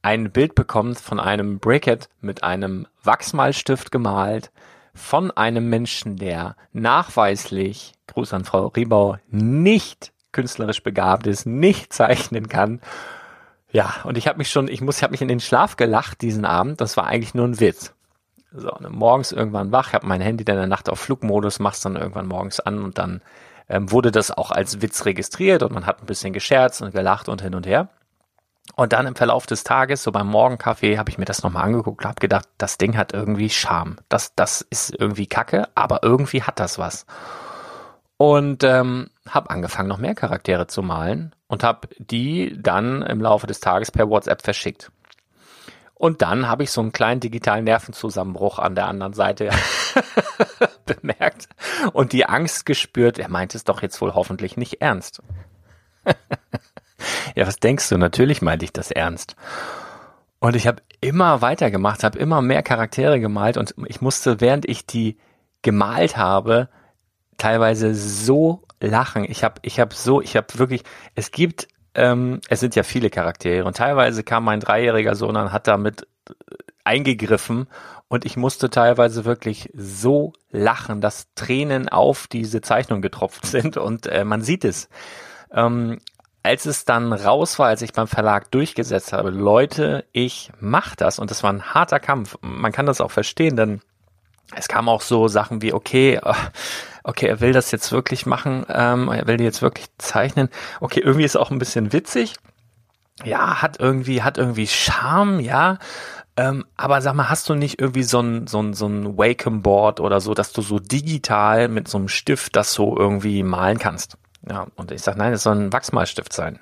ein 0.00 0.30
Bild 0.30 0.54
bekommt 0.54 0.98
von 0.98 1.20
einem 1.20 1.58
Bricket 1.58 2.08
mit 2.20 2.42
einem 2.42 2.86
Wachsmalstift 3.02 3.90
gemalt 3.90 4.50
von 4.94 5.30
einem 5.32 5.68
Menschen, 5.68 6.16
der 6.16 6.56
nachweislich, 6.72 7.92
Gruß 8.06 8.32
an 8.32 8.44
Frau 8.44 8.68
Riebau, 8.68 9.16
nicht 9.28 10.12
künstlerisch 10.32 10.82
begabt 10.82 11.26
ist, 11.26 11.46
nicht 11.46 11.92
zeichnen 11.92 12.48
kann. 12.48 12.80
Ja, 13.70 13.94
und 14.04 14.16
ich 14.16 14.28
habe 14.28 14.38
mich 14.38 14.50
schon, 14.50 14.68
ich 14.68 14.80
muss, 14.80 14.98
ich 14.98 15.02
habe 15.02 15.10
mich 15.10 15.22
in 15.22 15.28
den 15.28 15.40
Schlaf 15.40 15.76
gelacht 15.76 16.22
diesen 16.22 16.44
Abend. 16.44 16.80
Das 16.80 16.96
war 16.96 17.06
eigentlich 17.06 17.34
nur 17.34 17.46
ein 17.46 17.58
Witz. 17.58 17.92
So, 18.56 18.72
und 18.72 18.88
morgens 18.90 19.32
irgendwann 19.32 19.72
wach, 19.72 19.92
habe 19.92 20.06
mein 20.06 20.20
Handy 20.20 20.44
dann 20.44 20.54
in 20.56 20.62
der 20.62 20.68
Nacht 20.68 20.88
auf 20.88 21.00
Flugmodus, 21.00 21.58
mach's 21.58 21.80
dann 21.80 21.96
irgendwann 21.96 22.28
morgens 22.28 22.60
an 22.60 22.84
und 22.84 22.98
dann 22.98 23.20
ähm, 23.68 23.90
wurde 23.90 24.12
das 24.12 24.30
auch 24.30 24.52
als 24.52 24.80
Witz 24.80 25.04
registriert 25.06 25.64
und 25.64 25.72
man 25.72 25.86
hat 25.86 26.00
ein 26.00 26.06
bisschen 26.06 26.32
gescherzt 26.32 26.80
und 26.80 26.92
gelacht 26.92 27.28
und 27.28 27.42
hin 27.42 27.56
und 27.56 27.66
her. 27.66 27.88
Und 28.76 28.92
dann 28.92 29.06
im 29.06 29.16
Verlauf 29.16 29.46
des 29.46 29.64
Tages, 29.64 30.04
so 30.04 30.12
beim 30.12 30.28
Morgenkaffee, 30.28 30.98
habe 30.98 31.10
ich 31.10 31.18
mir 31.18 31.24
das 31.24 31.42
nochmal 31.42 31.64
angeguckt 31.64 32.04
und 32.04 32.08
habe 32.08 32.20
gedacht, 32.20 32.48
das 32.56 32.78
Ding 32.78 32.96
hat 32.96 33.12
irgendwie 33.12 33.50
Charme. 33.50 33.96
Das, 34.08 34.34
das 34.36 34.62
ist 34.62 34.94
irgendwie 34.98 35.26
kacke, 35.26 35.68
aber 35.74 36.00
irgendwie 36.02 36.42
hat 36.42 36.60
das 36.60 36.78
was. 36.78 37.06
Und 38.16 38.62
ähm, 38.62 39.10
habe 39.28 39.50
angefangen, 39.50 39.88
noch 39.88 39.98
mehr 39.98 40.14
Charaktere 40.14 40.68
zu 40.68 40.82
malen 40.82 41.34
und 41.48 41.64
habe 41.64 41.88
die 41.98 42.56
dann 42.56 43.02
im 43.02 43.20
Laufe 43.20 43.46
des 43.46 43.60
Tages 43.60 43.90
per 43.90 44.08
WhatsApp 44.08 44.42
verschickt. 44.42 44.92
Und 46.04 46.20
dann 46.20 46.48
habe 46.48 46.64
ich 46.64 46.70
so 46.70 46.82
einen 46.82 46.92
kleinen 46.92 47.20
digitalen 47.20 47.64
Nervenzusammenbruch 47.64 48.58
an 48.58 48.74
der 48.74 48.88
anderen 48.88 49.14
Seite 49.14 49.48
bemerkt 50.84 51.48
und 51.94 52.12
die 52.12 52.26
Angst 52.26 52.66
gespürt, 52.66 53.18
er 53.18 53.30
meint 53.30 53.54
es 53.54 53.64
doch 53.64 53.80
jetzt 53.80 53.98
wohl 54.02 54.12
hoffentlich 54.12 54.58
nicht 54.58 54.82
ernst. 54.82 55.22
ja, 57.34 57.46
was 57.46 57.56
denkst 57.56 57.88
du? 57.88 57.96
Natürlich 57.96 58.42
meinte 58.42 58.66
ich 58.66 58.72
das 58.74 58.90
ernst. 58.90 59.34
Und 60.40 60.56
ich 60.56 60.66
habe 60.66 60.82
immer 61.00 61.40
weitergemacht, 61.40 62.04
habe 62.04 62.18
immer 62.18 62.42
mehr 62.42 62.62
Charaktere 62.62 63.18
gemalt 63.18 63.56
und 63.56 63.74
ich 63.86 64.02
musste, 64.02 64.42
während 64.42 64.68
ich 64.68 64.84
die 64.84 65.16
gemalt 65.62 66.18
habe, 66.18 66.68
teilweise 67.38 67.94
so 67.94 68.66
lachen. 68.78 69.24
Ich 69.26 69.42
habe, 69.42 69.54
ich 69.62 69.80
habe 69.80 69.94
so, 69.94 70.20
ich 70.20 70.36
habe 70.36 70.48
wirklich, 70.58 70.82
es 71.14 71.30
gibt, 71.30 71.66
ähm, 71.94 72.40
es 72.48 72.60
sind 72.60 72.74
ja 72.74 72.82
viele 72.82 73.10
Charaktere 73.10 73.64
und 73.64 73.76
teilweise 73.76 74.22
kam 74.24 74.44
mein 74.44 74.60
dreijähriger 74.60 75.14
Sohn 75.14 75.36
an, 75.36 75.52
hat 75.52 75.66
damit 75.66 76.06
eingegriffen 76.84 77.68
und 78.08 78.24
ich 78.24 78.36
musste 78.36 78.70
teilweise 78.70 79.24
wirklich 79.24 79.70
so 79.74 80.32
lachen, 80.50 81.00
dass 81.00 81.32
Tränen 81.34 81.88
auf 81.88 82.26
diese 82.26 82.60
Zeichnung 82.60 83.02
getropft 83.02 83.46
sind 83.46 83.76
und 83.76 84.06
äh, 84.06 84.24
man 84.24 84.42
sieht 84.42 84.64
es. 84.64 84.88
Ähm, 85.52 85.98
als 86.42 86.66
es 86.66 86.84
dann 86.84 87.14
raus 87.14 87.58
war, 87.58 87.68
als 87.68 87.80
ich 87.80 87.94
beim 87.94 88.06
Verlag 88.06 88.50
durchgesetzt 88.50 89.14
habe, 89.14 89.30
Leute, 89.30 90.04
ich 90.12 90.52
mach 90.60 90.94
das 90.94 91.18
und 91.18 91.30
das 91.30 91.42
war 91.42 91.50
ein 91.50 91.74
harter 91.74 92.00
Kampf. 92.00 92.36
Man 92.42 92.70
kann 92.70 92.84
das 92.84 93.00
auch 93.00 93.10
verstehen, 93.10 93.56
denn 93.56 93.80
es 94.54 94.68
kam 94.68 94.90
auch 94.90 95.00
so 95.00 95.26
Sachen 95.26 95.62
wie, 95.62 95.72
okay, 95.72 96.20
äh, 96.22 96.34
okay, 97.04 97.26
er 97.26 97.40
will 97.40 97.52
das 97.52 97.70
jetzt 97.70 97.92
wirklich 97.92 98.26
machen, 98.26 98.66
ähm, 98.68 99.08
er 99.08 99.26
will 99.26 99.36
die 99.36 99.44
jetzt 99.44 99.62
wirklich 99.62 99.86
zeichnen. 99.98 100.48
Okay, 100.80 101.00
irgendwie 101.00 101.24
ist 101.24 101.36
auch 101.36 101.50
ein 101.50 101.58
bisschen 101.58 101.92
witzig. 101.92 102.34
Ja, 103.22 103.62
hat 103.62 103.78
irgendwie, 103.78 104.22
hat 104.22 104.38
irgendwie 104.38 104.66
Charme, 104.66 105.38
ja. 105.38 105.78
Ähm, 106.36 106.64
aber 106.76 107.00
sag 107.00 107.14
mal, 107.14 107.28
hast 107.28 107.48
du 107.48 107.54
nicht 107.54 107.80
irgendwie 107.80 108.02
so 108.02 108.20
ein, 108.20 108.48
so 108.48 108.60
ein, 108.60 108.74
so 108.74 108.88
ein 108.88 109.16
Wacom-Board 109.16 110.00
oder 110.00 110.20
so, 110.20 110.34
dass 110.34 110.52
du 110.52 110.62
so 110.62 110.80
digital 110.80 111.68
mit 111.68 111.86
so 111.86 111.98
einem 111.98 112.08
Stift 112.08 112.56
das 112.56 112.72
so 112.72 112.96
irgendwie 112.98 113.44
malen 113.44 113.78
kannst? 113.78 114.16
Ja, 114.48 114.66
und 114.74 114.90
ich 114.90 115.02
sag, 115.02 115.16
nein, 115.16 115.32
es 115.32 115.44
soll 115.44 115.56
ein 115.56 115.72
Wachsmalstift 115.72 116.32
sein. 116.32 116.58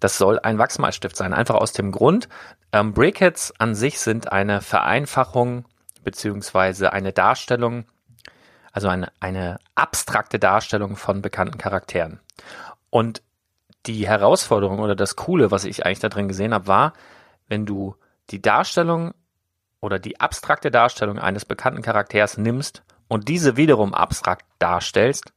Das 0.00 0.16
soll 0.16 0.38
ein 0.38 0.58
Wachsmalstift 0.58 1.16
sein. 1.16 1.34
Einfach 1.34 1.56
aus 1.56 1.72
dem 1.72 1.92
Grund, 1.92 2.28
ähm, 2.72 2.92
Brickheads 2.94 3.52
an 3.58 3.74
sich 3.74 3.98
sind 3.98 4.32
eine 4.32 4.60
Vereinfachung 4.62 5.64
beziehungsweise 6.02 6.92
eine 6.92 7.12
Darstellung, 7.12 7.84
also 8.78 8.86
eine, 8.86 9.10
eine 9.18 9.58
abstrakte 9.74 10.38
Darstellung 10.38 10.94
von 10.94 11.20
bekannten 11.20 11.58
Charakteren. 11.58 12.20
Und 12.90 13.22
die 13.86 14.06
Herausforderung 14.06 14.78
oder 14.78 14.94
das 14.94 15.16
Coole, 15.16 15.50
was 15.50 15.64
ich 15.64 15.84
eigentlich 15.84 15.98
da 15.98 16.08
drin 16.08 16.28
gesehen 16.28 16.54
habe, 16.54 16.68
war, 16.68 16.92
wenn 17.48 17.66
du 17.66 17.96
die 18.30 18.40
Darstellung 18.40 19.14
oder 19.80 19.98
die 19.98 20.20
abstrakte 20.20 20.70
Darstellung 20.70 21.18
eines 21.18 21.44
bekannten 21.44 21.82
Charakters 21.82 22.38
nimmst 22.38 22.84
und 23.08 23.26
diese 23.26 23.56
wiederum 23.56 23.94
abstrakt 23.94 24.46
darstellst, 24.60 25.32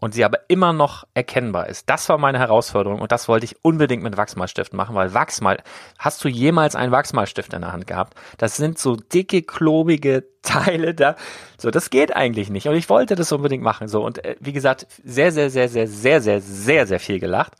und 0.00 0.14
sie 0.14 0.24
aber 0.24 0.40
immer 0.48 0.72
noch 0.72 1.06
erkennbar 1.14 1.68
ist. 1.68 1.88
Das 1.90 2.08
war 2.08 2.18
meine 2.18 2.38
Herausforderung 2.38 3.00
und 3.00 3.12
das 3.12 3.28
wollte 3.28 3.44
ich 3.44 3.64
unbedingt 3.64 4.02
mit 4.02 4.16
Wachsmalstift 4.16 4.72
machen, 4.72 4.94
weil 4.94 5.14
Wachsmal, 5.14 5.58
hast 5.98 6.24
du 6.24 6.28
jemals 6.28 6.76
einen 6.76 6.92
Wachsmalstift 6.92 7.52
in 7.52 7.62
der 7.62 7.72
Hand 7.72 7.86
gehabt? 7.86 8.14
Das 8.38 8.56
sind 8.56 8.78
so 8.78 8.96
dicke, 8.96 9.42
klobige 9.42 10.24
Teile 10.42 10.94
da. 10.94 11.16
So, 11.58 11.70
das 11.70 11.90
geht 11.90 12.14
eigentlich 12.14 12.50
nicht 12.50 12.68
und 12.68 12.76
ich 12.76 12.88
wollte 12.88 13.16
das 13.16 13.32
unbedingt 13.32 13.62
machen. 13.62 13.88
So, 13.88 14.04
und 14.04 14.24
äh, 14.24 14.36
wie 14.40 14.52
gesagt, 14.52 14.86
sehr, 15.04 15.32
sehr, 15.32 15.50
sehr, 15.50 15.68
sehr, 15.68 15.88
sehr, 15.88 16.20
sehr, 16.20 16.40
sehr, 16.40 16.86
sehr 16.86 17.00
viel 17.00 17.18
gelacht. 17.18 17.54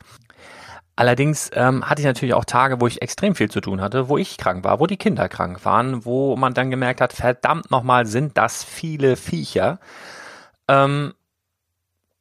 Allerdings 0.95 1.49
ähm, 1.53 1.89
hatte 1.89 2.01
ich 2.01 2.05
natürlich 2.05 2.33
auch 2.33 2.43
Tage, 2.43 2.81
wo 2.81 2.87
ich 2.87 3.01
extrem 3.01 3.33
viel 3.33 3.49
zu 3.49 3.61
tun 3.61 3.79
hatte, 3.79 4.09
wo 4.09 4.17
ich 4.17 4.37
krank 4.37 4.65
war, 4.65 4.81
wo 4.81 4.85
die 4.85 4.97
Kinder 4.97 5.29
krank 5.29 5.63
waren, 5.63 6.03
wo 6.03 6.35
man 6.35 6.53
dann 6.53 6.69
gemerkt 6.71 6.99
hat, 6.99 7.13
verdammt 7.13 7.71
nochmal, 7.71 8.05
sind 8.05 8.37
das 8.37 8.65
viele 8.65 9.15
Viecher. 9.15 9.79
Ähm, 10.67 11.13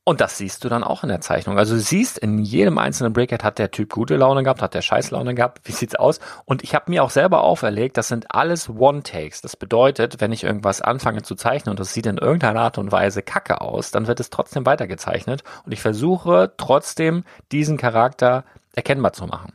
und 0.08 0.22
das 0.22 0.38
siehst 0.38 0.64
du 0.64 0.70
dann 0.70 0.82
auch 0.82 1.02
in 1.02 1.10
der 1.10 1.20
Zeichnung. 1.20 1.58
Also 1.58 1.74
du 1.74 1.80
siehst, 1.80 2.16
in 2.16 2.38
jedem 2.38 2.78
einzelnen 2.78 3.12
Breakhead 3.12 3.44
hat 3.44 3.58
der 3.58 3.70
Typ 3.70 3.92
gute 3.92 4.16
Laune 4.16 4.42
gehabt, 4.42 4.62
hat 4.62 4.72
der 4.72 4.80
scheiß 4.80 5.10
Laune 5.10 5.34
gehabt. 5.34 5.60
Wie 5.64 5.72
sieht's 5.72 5.94
aus? 5.94 6.18
Und 6.46 6.64
ich 6.64 6.74
habe 6.74 6.90
mir 6.90 7.04
auch 7.04 7.10
selber 7.10 7.44
auferlegt, 7.44 7.98
das 7.98 8.08
sind 8.08 8.34
alles 8.34 8.70
One-Takes. 8.70 9.42
Das 9.42 9.54
bedeutet, 9.54 10.22
wenn 10.22 10.32
ich 10.32 10.44
irgendwas 10.44 10.80
anfange 10.80 11.20
zu 11.22 11.34
zeichnen 11.34 11.72
und 11.72 11.78
das 11.78 11.92
sieht 11.92 12.06
in 12.06 12.16
irgendeiner 12.16 12.62
Art 12.62 12.78
und 12.78 12.90
Weise 12.90 13.20
kacke 13.20 13.60
aus, 13.60 13.90
dann 13.90 14.06
wird 14.06 14.18
es 14.18 14.30
trotzdem 14.30 14.64
weitergezeichnet. 14.64 15.44
Und 15.66 15.72
ich 15.72 15.82
versuche 15.82 16.52
trotzdem, 16.56 17.24
diesen 17.52 17.76
Charakter 17.76 18.44
erkennbar 18.74 19.12
zu 19.12 19.26
machen. 19.26 19.52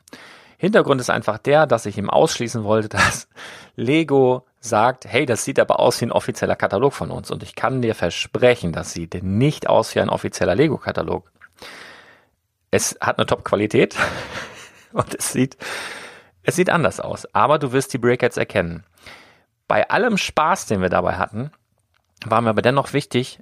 Hintergrund 0.57 1.01
ist 1.01 1.09
einfach 1.09 1.39
der, 1.39 1.65
dass 1.65 1.87
ich 1.87 1.97
ihm 1.97 2.11
ausschließen 2.11 2.63
wollte, 2.63 2.89
dass 2.95 3.27
Lego 3.75 4.45
sagt, 4.63 5.05
hey, 5.05 5.25
das 5.25 5.43
sieht 5.43 5.59
aber 5.59 5.79
aus 5.81 5.99
wie 5.99 6.05
ein 6.05 6.11
offizieller 6.11 6.55
Katalog 6.55 6.93
von 6.93 7.11
uns. 7.11 7.31
Und 7.31 7.43
ich 7.43 7.53
kann 7.53 7.81
dir 7.81 7.95
versprechen, 7.95 8.71
das 8.71 8.93
sieht 8.93 9.21
nicht 9.21 9.67
aus 9.67 9.93
wie 9.93 9.99
ein 9.99 10.09
offizieller 10.09 10.55
Lego-Katalog. 10.55 11.29
Es 12.71 12.97
hat 13.01 13.17
eine 13.17 13.25
Top-Qualität 13.25 13.97
und 14.93 15.15
es 15.15 15.33
sieht, 15.33 15.57
es 16.43 16.55
sieht 16.55 16.69
anders 16.69 17.01
aus. 17.01 17.25
Aber 17.33 17.59
du 17.59 17.73
wirst 17.73 17.93
die 17.93 17.97
Breakheads 17.97 18.37
erkennen. 18.37 18.85
Bei 19.67 19.89
allem 19.89 20.17
Spaß, 20.17 20.65
den 20.67 20.81
wir 20.81 20.89
dabei 20.89 21.15
hatten, 21.17 21.51
war 22.25 22.39
mir 22.41 22.49
aber 22.49 22.61
dennoch 22.61 22.93
wichtig, 22.93 23.39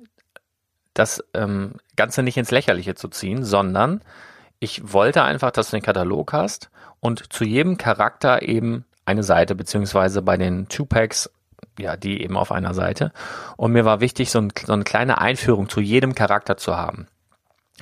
das 0.95 1.23
ähm, 1.35 1.75
Ganze 1.95 2.23
nicht 2.23 2.37
ins 2.37 2.51
Lächerliche 2.51 2.95
zu 2.95 3.09
ziehen, 3.09 3.43
sondern 3.43 4.03
ich 4.59 4.91
wollte 4.91 5.21
einfach, 5.23 5.51
dass 5.51 5.69
du 5.69 5.77
den 5.77 5.83
Katalog 5.83 6.33
hast 6.33 6.71
und 6.99 7.31
zu 7.31 7.43
jedem 7.43 7.77
Charakter 7.77 8.41
eben 8.41 8.85
eine 9.11 9.23
Seite, 9.23 9.55
beziehungsweise 9.55 10.21
bei 10.21 10.37
den 10.37 10.67
Two-Packs, 10.67 11.29
ja, 11.77 11.97
die 11.97 12.21
eben 12.21 12.37
auf 12.37 12.51
einer 12.51 12.73
Seite. 12.73 13.11
Und 13.57 13.73
mir 13.73 13.85
war 13.85 13.99
wichtig, 13.99 14.31
so, 14.31 14.39
ein, 14.39 14.53
so 14.65 14.73
eine 14.73 14.83
kleine 14.83 15.19
Einführung 15.19 15.69
zu 15.69 15.81
jedem 15.81 16.15
Charakter 16.15 16.57
zu 16.57 16.77
haben. 16.77 17.07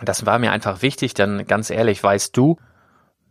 Das 0.02 0.26
war 0.26 0.40
mir 0.40 0.52
einfach 0.52 0.82
wichtig, 0.82 1.14
denn 1.14 1.46
ganz 1.46 1.70
ehrlich, 1.70 2.04
weißt 2.04 2.36
du, 2.36 2.58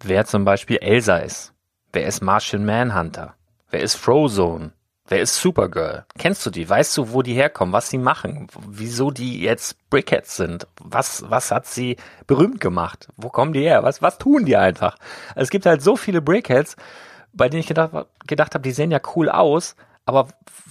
wer 0.02 0.26
zum 0.26 0.44
Beispiel 0.44 0.78
Elsa 0.78 1.18
ist? 1.18 1.52
Wer 1.92 2.06
ist 2.06 2.22
Martian 2.22 2.64
Manhunter? 2.64 3.34
Wer 3.70 3.80
ist 3.80 3.96
Frozone? 3.96 4.72
Wer 5.10 5.22
ist 5.22 5.36
Supergirl? 5.36 6.04
Kennst 6.18 6.44
du 6.44 6.50
die? 6.50 6.68
Weißt 6.68 6.94
du, 6.98 7.12
wo 7.12 7.22
die 7.22 7.32
herkommen? 7.32 7.72
Was 7.72 7.88
sie 7.88 7.96
machen? 7.96 8.48
Wieso 8.68 9.10
die 9.10 9.40
jetzt 9.40 9.88
Brickheads 9.88 10.36
sind? 10.36 10.66
Was, 10.78 11.24
was 11.30 11.50
hat 11.50 11.64
sie 11.66 11.96
berühmt 12.26 12.60
gemacht? 12.60 13.08
Wo 13.16 13.30
kommen 13.30 13.54
die 13.54 13.62
her? 13.62 13.82
Was, 13.82 14.02
was 14.02 14.18
tun 14.18 14.44
die 14.44 14.58
einfach? 14.58 14.98
Es 15.34 15.48
gibt 15.48 15.64
halt 15.64 15.80
so 15.80 15.96
viele 15.96 16.20
Brickheads, 16.20 16.76
bei 17.32 17.48
denen 17.48 17.60
ich 17.60 17.66
gedacht, 17.66 18.06
gedacht 18.26 18.54
habe, 18.54 18.62
die 18.62 18.72
sehen 18.72 18.90
ja 18.90 19.00
cool 19.14 19.28
aus, 19.28 19.76
aber 20.04 20.28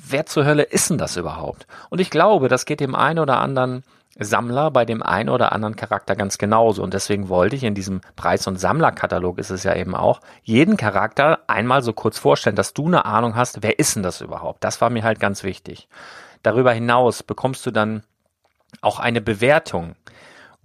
wer 0.08 0.26
zur 0.26 0.46
Hölle 0.46 0.64
ist 0.64 0.90
denn 0.90 0.98
das 0.98 1.18
überhaupt? 1.18 1.68
Und 1.90 2.02
ich 2.02 2.10
glaube, 2.10 2.48
das 2.48 2.66
geht 2.66 2.80
dem 2.80 2.96
einen 2.96 3.20
oder 3.20 3.40
anderen 3.40 3.84
Sammler 4.20 4.72
bei 4.72 4.86
dem 4.86 5.04
einen 5.04 5.30
oder 5.30 5.52
anderen 5.52 5.76
Charakter 5.76 6.16
ganz 6.16 6.38
genauso. 6.38 6.82
Und 6.82 6.94
deswegen 6.94 7.30
wollte 7.30 7.56
ich 7.56 7.64
in 7.64 7.76
diesem 7.76 8.02
Preis- 8.16 8.48
und 8.48 8.60
Sammlerkatalog 8.60 9.38
ist 9.38 9.52
es 9.52 9.64
ja 9.64 9.76
eben 9.76 9.96
auch, 9.96 10.22
jeden 10.44 10.78
Charakter 10.78 11.40
einmal 11.48 11.84
so 11.84 11.94
kurz 11.94 12.18
vorstellen, 12.18 12.56
dass 12.56 12.74
du 12.74 12.88
eine 12.88 13.06
Ahnung 13.06 13.36
hast, 13.36 13.62
wer 13.62 13.78
ist 13.80 13.96
denn 13.96 14.04
das 14.04 14.22
überhaupt? 14.22 14.64
Das 14.64 14.82
war 14.82 14.90
mir 14.90 15.04
halt 15.04 15.20
ganz 15.20 15.44
wichtig. 15.44 15.88
Darüber 16.44 16.72
hinaus 16.72 17.24
bekommst 17.24 17.66
du 17.66 17.72
dann 17.72 18.04
auch 18.82 19.00
eine 19.00 19.22
Bewertung. 19.22 19.96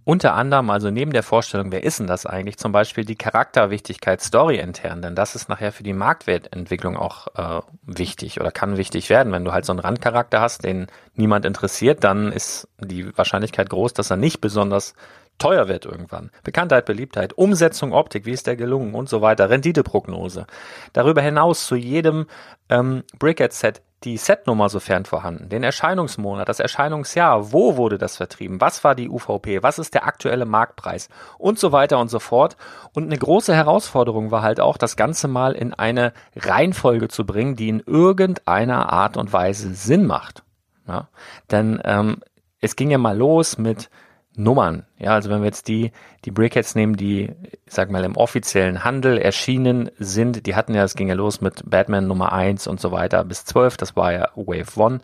Unter 0.05 0.35
anderem, 0.35 0.69
also 0.71 0.91
neben 0.91 1.12
der 1.12 1.23
Vorstellung, 1.23 1.71
wer 1.71 1.85
ist 1.85 2.01
denn 2.01 2.09
das 2.09 2.27
eigentlich, 2.27 2.59
zum 2.59 2.73
Beispiel 2.73 3.05
die 3.05 3.15
Charakterwichtigkeit 3.15 4.21
Story 4.21 4.59
intern, 4.59 5.01
denn 5.01 5.15
das 5.15 5.37
ist 5.37 5.49
nachher 5.49 5.71
für 5.71 5.85
die 5.85 5.93
Marktwertentwicklung 5.93 6.97
auch 6.97 7.29
äh, 7.37 7.62
wichtig 7.83 8.41
oder 8.41 8.51
kann 8.51 8.77
wichtig 8.77 9.11
werden. 9.11 9.33
Wenn 9.33 9.45
du 9.45 9.53
halt 9.53 9.65
so 9.65 9.73
einen 9.73 9.79
Randcharakter 9.79 10.41
hast, 10.41 10.65
den 10.65 10.88
niemand 11.15 11.45
interessiert, 11.45 12.03
dann 12.03 12.33
ist 12.33 12.67
die 12.81 13.17
Wahrscheinlichkeit 13.17 13.71
groß, 13.71 13.93
dass 13.93 14.11
er 14.11 14.17
nicht 14.17 14.41
besonders 14.41 14.95
teuer 15.42 15.68
wird 15.68 15.85
irgendwann. 15.85 16.31
Bekanntheit, 16.44 16.87
Beliebtheit, 16.87 17.33
Umsetzung, 17.33 17.92
Optik, 17.92 18.26
wie 18.26 18.33
ist 18.33 18.46
der 18.46 18.57
gelungen 18.57 18.94
und 18.94 19.09
so 19.09 19.22
weiter, 19.22 19.50
Renditeprognose. 19.50 20.46
Darüber 20.92 21.20
hinaus 21.20 21.66
zu 21.66 21.74
jedem 21.74 22.26
ähm, 22.68 23.02
Brickhead-Set 23.18 23.83
die 24.05 24.16
Setnummer 24.16 24.68
sofern 24.68 25.05
vorhanden, 25.05 25.48
den 25.48 25.62
Erscheinungsmonat, 25.62 26.48
das 26.48 26.61
Erscheinungsjahr, 26.61 27.52
wo 27.52 27.76
wurde 27.76 27.98
das 27.98 28.16
vertrieben, 28.16 28.61
was 28.61 28.83
war 28.85 28.94
die 28.94 29.09
UVP, 29.09 29.62
was 29.62 29.78
ist 29.78 29.94
der 29.94 30.07
aktuelle 30.07 30.44
Marktpreis 30.44 31.09
und 31.38 31.59
so 31.59 31.72
weiter 31.72 31.98
und 31.98 32.09
so 32.09 32.18
fort. 32.18 32.57
Und 32.94 33.05
eine 33.05 33.16
große 33.16 33.55
Herausforderung 33.55 34.31
war 34.31 34.42
halt 34.42 34.61
auch, 34.61 34.76
das 34.76 34.96
Ganze 34.96 35.28
mal 35.28 35.52
in 35.52 35.74
eine 35.74 36.12
Reihenfolge 36.37 37.09
zu 37.09 37.24
bringen, 37.24 37.57
die 37.57 37.68
in 37.68 37.81
irgendeiner 37.81 38.92
Art 38.92 39.16
und 39.16 39.33
Weise 39.33 39.74
Sinn 39.74 40.07
macht. 40.07 40.42
Ja? 40.88 41.09
Denn 41.50 41.81
ähm, 41.85 42.18
es 42.61 42.76
ging 42.76 42.90
ja 42.90 42.98
mal 42.98 43.16
los 43.16 43.59
mit 43.59 43.90
Nummern. 44.35 44.87
Ja, 44.99 45.12
also 45.12 45.31
wenn 45.31 45.40
wir 45.40 45.47
jetzt 45.47 45.68
die, 45.68 45.92
die 46.25 46.31
Brickheads 46.31 46.75
nehmen, 46.75 46.97
die, 46.97 47.31
sag 47.66 47.90
mal, 47.90 48.05
im 48.05 48.16
offiziellen 48.16 48.85
Handel 48.85 49.18
erschienen 49.18 49.90
sind, 49.99 50.47
die 50.47 50.55
hatten 50.55 50.75
ja, 50.75 50.85
es 50.85 50.95
ging 50.95 51.09
ja 51.09 51.14
los 51.14 51.40
mit 51.40 51.68
Batman 51.68 52.07
Nummer 52.07 52.33
eins 52.33 52.66
und 52.66 52.81
so 52.81 52.92
weiter 52.92 53.25
bis 53.25 53.45
zwölf, 53.45 53.77
das 53.77 53.97
war 53.97 54.12
ja 54.12 54.29
Wave 54.35 54.77
One. 54.77 55.01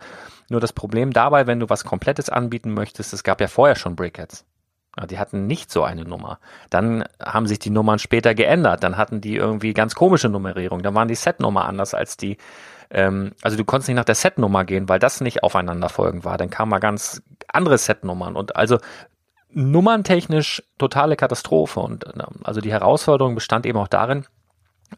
Nur 0.49 0.59
das 0.59 0.73
Problem 0.73 1.13
dabei, 1.13 1.45
wenn 1.45 1.59
du 1.59 1.69
was 1.69 1.83
Komplettes 1.83 2.29
anbieten 2.29 2.73
möchtest, 2.73 3.13
es 3.13 3.23
gab 3.23 3.39
ja 3.39 3.47
vorher 3.47 3.75
schon 3.75 3.95
Brickheads. 3.95 4.45
Ja, 4.97 5.05
die 5.05 5.19
hatten 5.19 5.45
nicht 5.45 5.71
so 5.71 5.83
eine 5.83 6.03
Nummer. 6.03 6.39
Dann 6.69 7.05
haben 7.23 7.45
sich 7.45 7.59
die 7.59 7.69
Nummern 7.69 7.99
später 7.99 8.33
geändert. 8.33 8.83
Dann 8.83 8.97
hatten 8.97 9.21
die 9.21 9.35
irgendwie 9.35 9.73
ganz 9.73 9.93
komische 9.93 10.29
Nummerierung. 10.29 10.81
Dann 10.81 10.95
waren 10.95 11.07
die 11.07 11.15
Setnummer 11.15 11.65
anders 11.65 11.93
als 11.93 12.17
die. 12.17 12.37
Ähm, 12.89 13.31
also 13.43 13.55
du 13.55 13.65
konntest 13.65 13.87
nicht 13.87 13.97
nach 13.97 14.05
der 14.05 14.15
Setnummer 14.15 14.65
gehen, 14.65 14.89
weil 14.89 14.99
das 14.99 15.21
nicht 15.21 15.43
aufeinander 15.43 15.89
folgend 15.89 16.25
war. 16.25 16.37
Dann 16.37 16.49
kamen 16.49 16.71
mal 16.71 16.79
ganz 16.79 17.21
andere 17.47 17.77
Setnummern. 17.77 18.35
Und 18.35 18.55
also 18.55 18.79
nummerntechnisch 19.51 20.63
totale 20.77 21.15
Katastrophe. 21.15 21.79
Und 21.79 22.05
ähm, 22.05 22.41
also 22.43 22.61
die 22.61 22.71
Herausforderung 22.71 23.35
bestand 23.35 23.65
eben 23.65 23.77
auch 23.77 23.87
darin, 23.87 24.25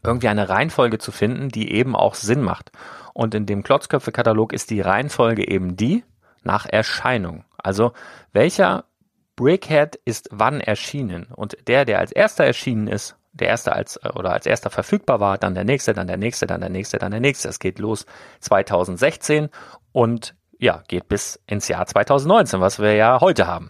irgendwie 0.04 0.30
eine 0.30 0.50
Reihenfolge 0.50 1.00
zu 1.00 1.12
finden, 1.12 1.50
die 1.50 1.72
eben 1.72 1.96
auch 1.96 2.16
Sinn 2.16 2.42
macht. 2.42 2.72
Und 3.14 3.36
in 3.36 3.46
dem 3.46 3.64
Klotzköpfe-Katalog 3.64 4.54
ist 4.54 4.70
die 4.70 4.82
Reihenfolge 4.82 5.48
eben 5.48 5.76
die 5.76 6.04
nach 6.44 6.66
Erscheinung. 6.66 7.44
Also 7.58 7.92
welcher 8.32 8.86
Brickhead 9.36 10.00
ist 10.06 10.30
wann 10.32 10.62
erschienen. 10.62 11.28
Und 11.34 11.58
der, 11.68 11.86
der 11.86 12.00
als 12.00 12.12
erster 12.12 12.46
erschienen 12.46 12.88
ist, 12.88 13.16
der 13.34 13.48
erste 13.48 13.74
als 13.74 13.98
äh, 13.98 14.10
oder 14.10 14.34
als 14.34 14.46
erster 14.46 14.70
verfügbar 14.70 15.20
war, 15.20 15.38
dann 15.38 15.56
der 15.56 15.64
nächste, 15.64 15.94
dann 15.94 16.08
der 16.08 16.18
nächste, 16.18 16.48
dann 16.48 16.62
der 16.62 16.70
nächste, 16.70 16.98
dann 16.98 17.12
der 17.12 17.22
nächste. 17.22 17.50
Es 17.50 17.60
geht 17.60 17.80
los 17.80 18.06
2016 18.40 19.50
und 19.92 20.36
ja, 20.60 20.84
geht 20.88 21.08
bis 21.08 21.42
ins 21.48 21.68
Jahr 21.68 21.86
2019, 21.88 22.60
was 22.60 22.80
wir 22.80 22.94
ja 22.94 23.20
heute 23.20 23.48
haben. 23.48 23.70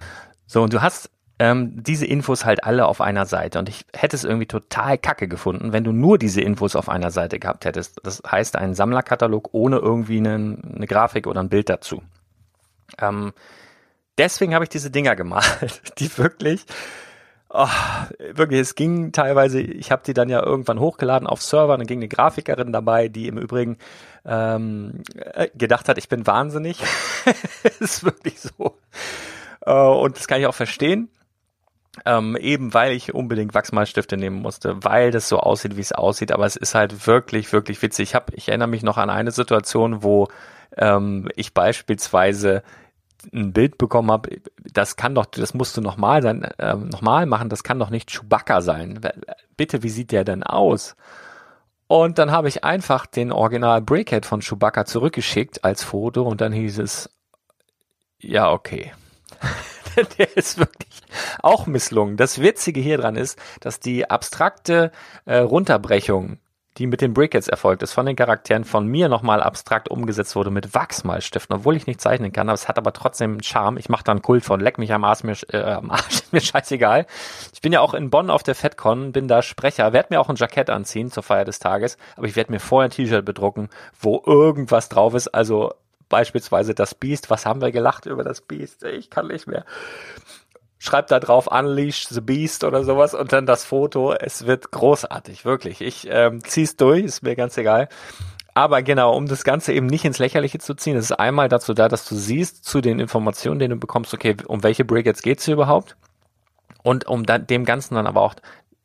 So, 0.52 0.62
und 0.62 0.74
du 0.74 0.82
hast 0.82 1.10
ähm, 1.40 1.82
diese 1.82 2.06
Infos 2.06 2.44
halt 2.44 2.66
alle 2.66 2.86
auf 2.86 3.00
einer 3.00 3.26
Seite. 3.26 3.58
Und 3.58 3.70
ich 3.70 3.86
hätte 3.94 4.18
es 4.18 4.26
irgendwie 4.26 4.48
total 4.48 4.98
kacke 4.98 5.30
gefunden, 5.30 5.72
wenn 5.72 5.86
du 5.86 5.94
nur 5.94 6.18
diese 6.18 6.42
Infos 6.42 6.76
auf 6.76 6.90
einer 6.90 7.10
Seite 7.10 7.40
gehabt 7.40 7.64
hättest. 7.64 8.02
Das 8.04 8.22
heißt, 8.30 8.58
einen 8.58 8.74
Sammlerkatalog 8.74 9.54
ohne 9.54 9.78
irgendwie 9.78 10.18
eine, 10.18 10.58
eine 10.76 10.88
Grafik 10.88 11.26
oder 11.26 11.40
ein 11.40 11.48
Bild 11.48 11.70
dazu. 11.70 12.04
Ähm, 13.00 13.32
deswegen 14.18 14.54
habe 14.54 14.66
ich 14.66 14.70
diese 14.70 14.92
Dinger 14.92 15.16
gemalt, 15.16 16.00
die 16.00 16.18
wirklich, 16.18 16.66
oh, 17.48 17.70
wirklich, 18.34 18.60
es 18.60 18.76
ging 18.76 19.14
teilweise, 19.14 19.62
ich 19.62 19.90
habe 19.90 20.02
die 20.06 20.14
dann 20.14 20.28
ja 20.28 20.44
irgendwann 20.44 20.82
hochgeladen 20.82 21.30
auf 21.30 21.42
Server, 21.42 21.78
dann 21.78 21.88
ging 21.88 22.00
eine 22.00 22.10
Grafikerin 22.10 22.74
dabei, 22.74 23.08
die 23.08 23.30
im 23.30 23.38
Übrigen 23.38 23.78
ähm, 24.26 25.04
äh, 25.16 25.48
gedacht 25.56 25.88
hat, 25.88 25.98
ich 25.98 26.10
bin 26.10 26.28
wahnsinnig. 26.28 26.84
ist 27.80 28.04
wirklich 28.04 28.42
so. 28.42 28.76
Äh, 29.66 29.74
und 29.74 30.18
das 30.18 30.28
kann 30.28 30.40
ich 30.40 30.48
auch 30.48 30.56
verstehen. 30.56 31.10
Ähm, 32.06 32.38
eben 32.38 32.74
weil 32.74 32.94
ich 32.94 33.14
unbedingt 33.14 33.54
Wachsmalstifte 33.54 34.16
nehmen 34.16 34.42
musste, 34.42 34.82
weil 34.82 35.12
das 35.12 35.28
so 35.28 35.40
aussieht, 35.40 35.76
wie 35.76 35.82
es 35.82 35.92
aussieht. 35.92 36.32
Aber 36.32 36.46
es 36.46 36.56
ist 36.56 36.74
halt 36.74 37.06
wirklich, 37.06 37.52
wirklich 37.52 37.82
witzig. 37.82 38.10
Ich, 38.10 38.16
hab, 38.16 38.34
ich 38.34 38.48
erinnere 38.48 38.70
mich 38.70 38.82
noch 38.82 38.98
an 38.98 39.10
eine 39.10 39.32
Situation, 39.32 40.02
wo 40.02 40.30
ähm, 40.78 41.28
ich 41.36 41.54
beispielsweise 41.54 42.64
ein 43.34 43.54
Bild 43.54 43.78
bekommen 43.78 44.12
habe, 44.12 44.42
das 44.74 44.96
kann 44.96 45.16
doch, 45.16 45.26
das 45.26 45.54
musst 45.54 45.78
du 45.78 45.82
nochmal 45.82 46.26
äh, 46.26 46.76
nochmal 46.76 47.26
machen, 47.26 47.50
das 47.50 47.64
kann 47.64 47.78
doch 47.78 47.90
nicht 47.90 48.10
Chewbacca 48.10 48.62
sein. 48.62 49.00
Bitte, 49.58 49.84
wie 49.84 49.90
sieht 49.90 50.12
der 50.12 50.24
denn 50.24 50.44
aus? 50.44 50.96
Und 51.88 52.18
dann 52.20 52.32
habe 52.32 52.48
ich 52.48 52.64
einfach 52.64 53.06
den 53.06 53.32
Original 53.32 53.82
Brickhead 53.82 54.26
von 54.26 54.40
Chewbacca 54.42 54.86
zurückgeschickt 54.86 55.64
als 55.64 55.84
Foto 55.84 56.24
und 56.24 56.42
dann 56.42 56.54
hieß 56.54 56.80
es, 56.80 57.10
ja, 58.18 58.52
okay. 58.52 58.94
der 60.18 60.38
ist 60.38 60.58
wirklich 60.58 61.02
auch 61.42 61.68
misslungen. 61.68 62.18
Das 62.18 62.42
Witzige 62.42 62.82
hier 62.82 62.98
dran 62.98 63.16
ist, 63.16 63.38
dass 63.60 63.80
die 63.80 64.10
abstrakte 64.10 64.92
äh, 65.26 65.38
Runterbrechung 65.38 66.38
die 66.78 66.88
mit 66.88 67.02
den 67.02 67.14
Brickets 67.14 67.48
erfolgt 67.48 67.84
ist, 67.84 67.92
von 67.92 68.06
den 68.06 68.16
Charakteren 68.16 68.64
von 68.64 68.88
mir 68.88 69.10
nochmal 69.10 69.44
abstrakt 69.44 69.90
umgesetzt 69.90 70.36
wurde 70.36 70.52
mit 70.52 70.74
Wachsmalstiften, 70.74 71.58
obwohl 71.58 71.76
ich 71.76 71.86
nicht 71.86 72.00
zeichnen 72.00 72.32
kann, 72.32 72.48
aber 72.48 72.54
es 72.54 72.70
hat 72.70 72.78
aber 72.78 72.94
trotzdem 72.94 73.32
einen 73.32 73.44
Charme. 73.44 73.78
Ich 73.78 73.90
mache 73.90 74.06
da 74.06 74.14
einen 74.14 74.22
Kult 74.22 74.46
von, 74.46 74.62
leck 74.62 74.78
mich 74.78 74.94
am 74.94 75.04
Arsch, 75.04 75.24
mir, 75.24 75.36
äh, 75.50 75.62
am 75.64 75.92
Arsch, 75.92 76.22
mir 76.32 76.40
scheißegal. 76.40 77.06
Ich 77.54 77.62
bin 77.62 77.74
ja 77.74 77.82
auch 77.82 77.94
in 77.94 78.10
Bonn 78.10 78.30
auf 78.30 78.44
der 78.44 78.56
FedCon, 78.56 79.12
bin 79.12 79.28
da 79.28 79.42
Sprecher, 79.42 79.92
werde 79.92 80.08
mir 80.12 80.22
auch 80.22 80.30
ein 80.30 80.38
Jackett 80.38 80.70
anziehen 80.70 81.12
zur 81.12 81.24
Feier 81.24 81.46
des 81.46 81.60
Tages, 81.60 81.98
aber 82.16 82.28
ich 82.28 82.38
werde 82.38 82.54
mir 82.54 82.60
vorher 82.60 82.88
ein 82.88 82.92
T-Shirt 82.92 83.26
bedrucken, 83.26 83.70
wo 84.00 84.24
irgendwas 84.26 84.88
drauf 84.88 85.14
ist, 85.14 85.28
also 85.28 85.74
beispielsweise 86.12 86.76
das 86.76 86.94
Beast. 86.94 87.32
Was 87.32 87.48
haben 87.48 87.62
wir 87.62 87.72
gelacht 87.72 88.06
über 88.06 88.24
das 88.24 88.42
Beast? 88.42 88.84
Ich 88.84 89.10
kann 89.10 89.28
nicht 89.28 89.48
mehr 89.48 89.66
schreibt 90.84 91.12
da 91.12 91.20
drauf 91.20 91.46
Unleash 91.46 92.08
the 92.08 92.22
Beast 92.22 92.64
oder 92.64 92.84
sowas 92.84 93.14
und 93.14 93.32
dann 93.32 93.46
das 93.46 93.64
Foto. 93.64 94.14
Es 94.14 94.48
wird 94.48 94.72
großartig, 94.72 95.46
wirklich. 95.46 95.80
Ich 95.80 96.08
ähm, 96.10 96.44
zieh's 96.44 96.76
durch, 96.76 97.04
ist 97.04 97.22
mir 97.22 97.36
ganz 97.36 97.56
egal. 97.58 97.88
Aber 98.56 98.82
genau, 98.82 99.16
um 99.16 99.28
das 99.28 99.44
Ganze 99.44 99.74
eben 99.74 99.86
nicht 99.86 100.06
ins 100.06 100.18
Lächerliche 100.18 100.58
zu 100.58 100.74
ziehen, 100.74 100.98
ist 100.98 101.06
es 101.06 101.12
einmal 101.12 101.50
dazu 101.50 101.76
da, 101.76 101.88
dass 101.88 102.10
du 102.10 102.16
siehst 102.16 102.66
zu 102.66 102.82
den 102.82 103.00
Informationen, 103.00 103.60
denen 103.60 103.76
du 103.76 103.80
bekommst, 103.80 104.12
okay, 104.12 104.36
um 104.48 104.64
welche 104.64 104.84
Brigades 104.84 105.22
geht's 105.22 105.46
hier 105.46 105.54
überhaupt? 105.54 105.96
Und 106.82 107.06
um 107.08 107.28
dann, 107.28 107.46
dem 107.46 107.64
Ganzen 107.64 107.94
dann 107.94 108.08
aber 108.08 108.22
auch 108.22 108.34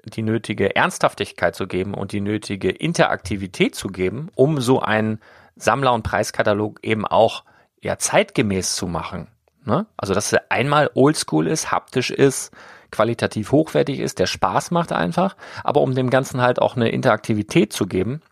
die 0.05 0.23
nötige 0.23 0.77
Ernsthaftigkeit 0.77 1.57
zu 1.57 1.67
geben 1.67 1.95
und 1.95 2.13
die 2.13 2.21
nötige 2.21 2.69
Interaktivität 2.71 3.75
zu 3.75 3.89
geben, 3.89 4.29
um 4.35 4.61
so 4.61 4.81
einen 4.81 5.19
Sammler- 5.57 5.95
und 5.95 6.03
Preiskatalog 6.03 6.81
eben 6.83 7.07
auch 7.07 7.45
ja 7.83 7.99
zeitgemäß 7.99 8.77
zu 8.77 8.87
machen. 8.87 9.29
Ne? 9.65 9.87
Also, 9.97 10.15
dass 10.15 10.33
er 10.33 10.45
einmal 10.51 10.91
oldschool 10.95 11.47
ist, 11.47 11.73
haptisch 11.73 12.11
ist, 12.11 12.53
qualitativ 12.91 13.53
hochwertig 13.53 13.99
ist, 13.99 14.19
der 14.19 14.27
Spaß 14.27 14.71
macht 14.71 14.93
einfach, 14.93 15.37
aber 15.65 15.81
um 15.81 15.95
dem 15.95 16.09
Ganzen 16.09 16.41
halt 16.41 16.61
auch 16.61 16.77
eine 16.77 16.89
Interaktivität 16.89 17.73
zu 17.73 17.87
geben, 17.87 18.23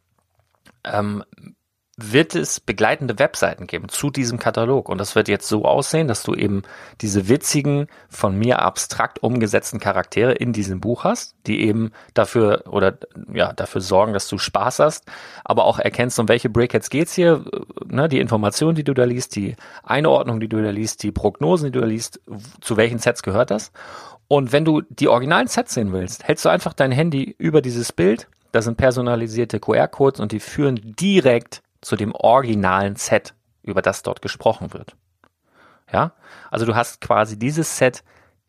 ähm, 0.85 1.25
wird 1.97 2.35
es 2.35 2.59
begleitende 2.59 3.19
Webseiten 3.19 3.67
geben 3.67 3.89
zu 3.89 4.11
diesem 4.11 4.39
Katalog. 4.39 4.89
Und 4.89 4.99
das 4.99 5.15
wird 5.15 5.29
jetzt 5.29 5.49
so 5.49 5.65
aussehen, 5.65 6.09
dass 6.09 6.25
du 6.25 6.35
eben 6.35 6.63
diese 7.01 7.29
witzigen, 7.29 7.87
von 8.09 8.37
mir 8.37 8.61
abstrakt 8.61 9.23
umgesetzten 9.23 9.79
Charaktere 9.79 10.33
in 10.33 10.53
diesem 10.53 10.81
Buch 10.81 11.05
hast, 11.05 11.37
die 11.47 11.61
eben 11.61 11.93
dafür 12.13 12.65
oder 12.69 12.99
ja, 13.33 13.53
dafür 13.53 13.81
sorgen, 13.81 14.13
dass 14.13 14.29
du 14.29 14.39
Spaß 14.39 14.81
hast, 14.81 15.05
aber 15.45 15.65
auch 15.65 15.79
erkennst, 15.79 16.19
um 16.19 16.29
welche 16.29 16.49
Breakheads 16.49 16.91
geht's 16.91 17.15
hier, 17.15 17.45
ne, 17.87 18.09
die 18.09 18.21
Informationen, 18.21 18.75
die 18.75 18.85
du 18.85 18.95
da 18.95 19.05
liest, 19.05 19.37
die 19.37 19.55
Einordnung, 19.85 20.41
die 20.41 20.49
du 20.49 20.63
da 20.63 20.71
liest, 20.71 21.03
die 21.03 21.13
Prognosen, 21.13 21.67
die 21.67 21.73
du 21.73 21.81
da 21.81 21.87
liest, 21.87 22.21
zu 22.61 22.77
welchen 22.77 22.99
Sets 22.99 23.23
gehört 23.23 23.51
das. 23.51 23.73
Und 24.27 24.53
wenn 24.53 24.65
du 24.65 24.81
die 24.81 25.09
originalen 25.09 25.47
Sets 25.47 25.75
sehen 25.75 25.93
willst, 25.93 26.25
hältst 26.25 26.45
du 26.45 26.49
einfach 26.49 26.73
dein 26.73 26.93
Handy 26.93 27.35
über 27.39 27.61
dieses 27.61 27.93
Bild, 27.93 28.27
da 28.53 28.63
sind 28.63 28.77
personalisierte 28.77 29.59
QR-Codes 29.59 30.21
und 30.21 30.33
die 30.33 30.41
führen 30.41 30.81
direkt 30.97 31.64
zu 31.85 31.97
dem 31.97 32.13
originalen 32.13 32.97
Set, 32.97 33.35
über 33.63 33.83
das 33.83 34.03
dort 34.03 34.23
gesprochen 34.23 34.73
wird. 34.73 34.97
Ja, 35.93 36.13
also 36.51 36.67
du 36.67 36.75
hast 36.75 37.01
quasi 37.01 37.39
dieses 37.39 37.79
Set 37.79 38.03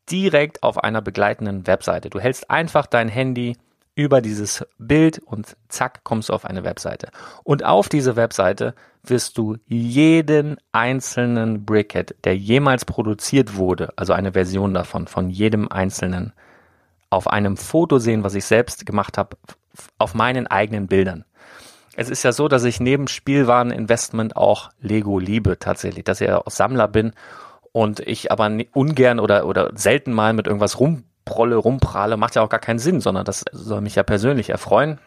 direkt 0.10 0.64
auf 0.64 0.84
einer 0.84 1.02
begleitenden 1.02 1.68
Webseite. 1.68 2.10
Du 2.10 2.20
hältst 2.20 2.50
einfach 2.50 2.86
dein 2.86 3.10
Handy 3.10 3.58
über 3.96 4.22
dieses 4.22 4.66
Bild 4.78 5.20
und 5.20 5.56
zack 5.70 6.04
kommst 6.04 6.30
du 6.30 6.34
auf 6.34 6.46
eine 6.46 6.64
Webseite. 6.64 7.10
Und 7.44 7.64
auf 7.64 7.88
diese 7.88 8.16
Webseite 8.16 8.76
wirst 9.04 9.38
du 9.38 9.58
jeden 9.68 10.58
einzelnen 10.72 11.66
Brickhead, 11.66 12.16
der 12.24 12.36
jemals 12.36 12.84
produziert 12.84 13.56
wurde, 13.56 13.94
also 13.96 14.14
eine 14.14 14.34
Version 14.34 14.74
davon, 14.74 15.08
von 15.08 15.30
jedem 15.30 15.72
einzelnen, 15.72 16.34
auf 17.10 17.28
einem 17.28 17.56
Foto 17.56 17.98
sehen, 18.00 18.24
was 18.24 18.36
ich 18.36 18.46
selbst 18.46 18.86
gemacht 18.86 19.18
habe, 19.18 19.38
auf 19.98 20.14
meinen 20.14 20.48
eigenen 20.48 20.88
Bildern 20.88 21.24
es 21.96 22.10
ist 22.10 22.24
ja 22.24 22.32
so, 22.32 22.48
dass 22.48 22.64
ich 22.64 22.80
neben 22.80 23.08
Spielwareninvestment 23.08 24.36
auch 24.36 24.70
Lego 24.80 25.20
liebe 25.20 25.58
tatsächlich, 25.60 26.04
dass 26.04 26.22
ich 26.22 26.28
ja 26.28 26.40
auch 26.40 26.52
Sammler 26.52 26.88
bin 26.88 27.14
und 27.72 28.00
ich 28.00 28.32
aber 28.32 28.52
ungern 28.74 29.20
oder, 29.20 29.46
oder 29.46 29.72
selten 29.76 30.14
mal 30.14 30.34
mit 30.34 30.48
irgendwas 30.48 30.80
rumprolle, 30.80 31.56
rumprahle, 31.56 32.18
macht 32.18 32.36
ja 32.36 32.42
auch 32.42 32.50
gar 32.50 32.60
keinen 32.60 32.80
Sinn, 32.80 33.02
sondern 33.02 33.26
das 33.26 33.44
soll 33.52 33.82
mich 33.82 33.96
ja 33.96 34.04
persönlich 34.04 34.50
erfreuen. 34.50 35.00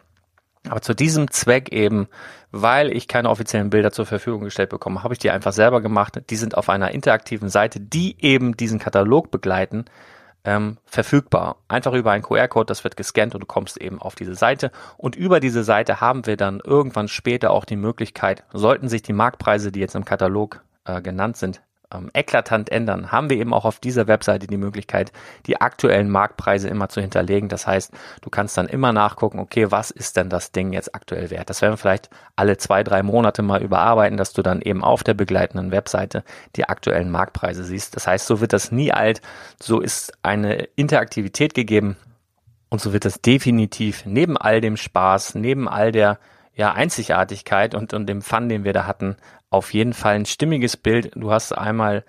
Aber 0.67 0.81
zu 0.81 0.93
diesem 0.93 1.31
Zweck 1.31 1.71
eben, 1.71 2.07
weil 2.51 2.91
ich 2.91 3.07
keine 3.07 3.29
offiziellen 3.29 3.69
Bilder 3.69 3.91
zur 3.91 4.05
Verfügung 4.05 4.43
gestellt 4.43 4.69
bekomme, 4.69 5.03
habe 5.03 5.13
ich 5.13 5.19
die 5.19 5.31
einfach 5.31 5.53
selber 5.53 5.81
gemacht. 5.81 6.21
Die 6.29 6.35
sind 6.35 6.57
auf 6.57 6.69
einer 6.69 6.91
interaktiven 6.91 7.49
Seite, 7.49 7.79
die 7.79 8.17
eben 8.19 8.57
diesen 8.57 8.77
Katalog 8.77 9.31
begleiten 9.31 9.85
ähm, 10.43 10.77
verfügbar. 10.85 11.57
Einfach 11.67 11.93
über 11.93 12.11
einen 12.11 12.23
QR-Code, 12.23 12.65
das 12.65 12.83
wird 12.83 12.97
gescannt 12.97 13.33
und 13.35 13.41
du 13.41 13.47
kommst 13.47 13.77
eben 13.77 14.01
auf 14.01 14.15
diese 14.15 14.35
Seite. 14.35 14.71
Und 14.97 15.15
über 15.15 15.39
diese 15.39 15.63
Seite 15.63 16.01
haben 16.01 16.25
wir 16.25 16.37
dann 16.37 16.61
irgendwann 16.63 17.07
später 17.07 17.51
auch 17.51 17.65
die 17.65 17.75
Möglichkeit, 17.75 18.43
sollten 18.53 18.89
sich 18.89 19.01
die 19.01 19.13
Marktpreise, 19.13 19.71
die 19.71 19.79
jetzt 19.79 19.95
im 19.95 20.05
Katalog 20.05 20.63
äh, 20.85 21.01
genannt 21.01 21.37
sind, 21.37 21.61
ähm, 21.93 22.09
eklatant 22.13 22.71
ändern, 22.71 23.11
haben 23.11 23.29
wir 23.29 23.37
eben 23.37 23.53
auch 23.53 23.65
auf 23.65 23.79
dieser 23.79 24.07
Webseite 24.07 24.47
die 24.47 24.57
Möglichkeit, 24.57 25.11
die 25.47 25.59
aktuellen 25.59 26.09
Marktpreise 26.09 26.67
immer 26.67 26.89
zu 26.89 27.01
hinterlegen. 27.01 27.49
Das 27.49 27.65
heißt, 27.65 27.91
du 28.21 28.29
kannst 28.29 28.57
dann 28.57 28.67
immer 28.67 28.93
nachgucken, 28.93 29.39
okay, 29.39 29.71
was 29.71 29.91
ist 29.91 30.17
denn 30.17 30.29
das 30.29 30.51
Ding 30.51 30.73
jetzt 30.73 30.93
aktuell 30.93 31.29
wert? 31.29 31.49
Das 31.49 31.61
werden 31.61 31.73
wir 31.73 31.77
vielleicht 31.77 32.09
alle 32.35 32.57
zwei, 32.57 32.83
drei 32.83 33.03
Monate 33.03 33.41
mal 33.41 33.61
überarbeiten, 33.61 34.17
dass 34.17 34.33
du 34.33 34.41
dann 34.41 34.61
eben 34.61 34.83
auf 34.83 35.03
der 35.03 35.13
begleitenden 35.13 35.71
Webseite 35.71 36.23
die 36.55 36.65
aktuellen 36.65 37.09
Marktpreise 37.11 37.63
siehst. 37.63 37.95
Das 37.95 38.07
heißt, 38.07 38.27
so 38.27 38.41
wird 38.41 38.53
das 38.53 38.71
nie 38.71 38.91
alt. 38.91 39.21
So 39.61 39.79
ist 39.79 40.13
eine 40.21 40.67
Interaktivität 40.75 41.53
gegeben. 41.53 41.97
Und 42.69 42.81
so 42.81 42.93
wird 42.93 43.05
das 43.05 43.21
definitiv 43.21 44.05
neben 44.05 44.37
all 44.37 44.61
dem 44.61 44.77
Spaß, 44.77 45.33
neben 45.35 45.67
all 45.67 45.91
der 45.91 46.19
ja, 46.53 46.73
Einzigartigkeit 46.73 47.73
und, 47.73 47.93
und 47.93 48.05
dem 48.05 48.21
Fun, 48.21 48.49
den 48.49 48.63
wir 48.63 48.73
da 48.73 48.85
hatten, 48.85 49.15
auf 49.49 49.73
jeden 49.73 49.93
Fall 49.93 50.15
ein 50.15 50.25
stimmiges 50.25 50.77
Bild. 50.77 51.11
Du 51.15 51.31
hast 51.31 51.57
einmal 51.57 52.03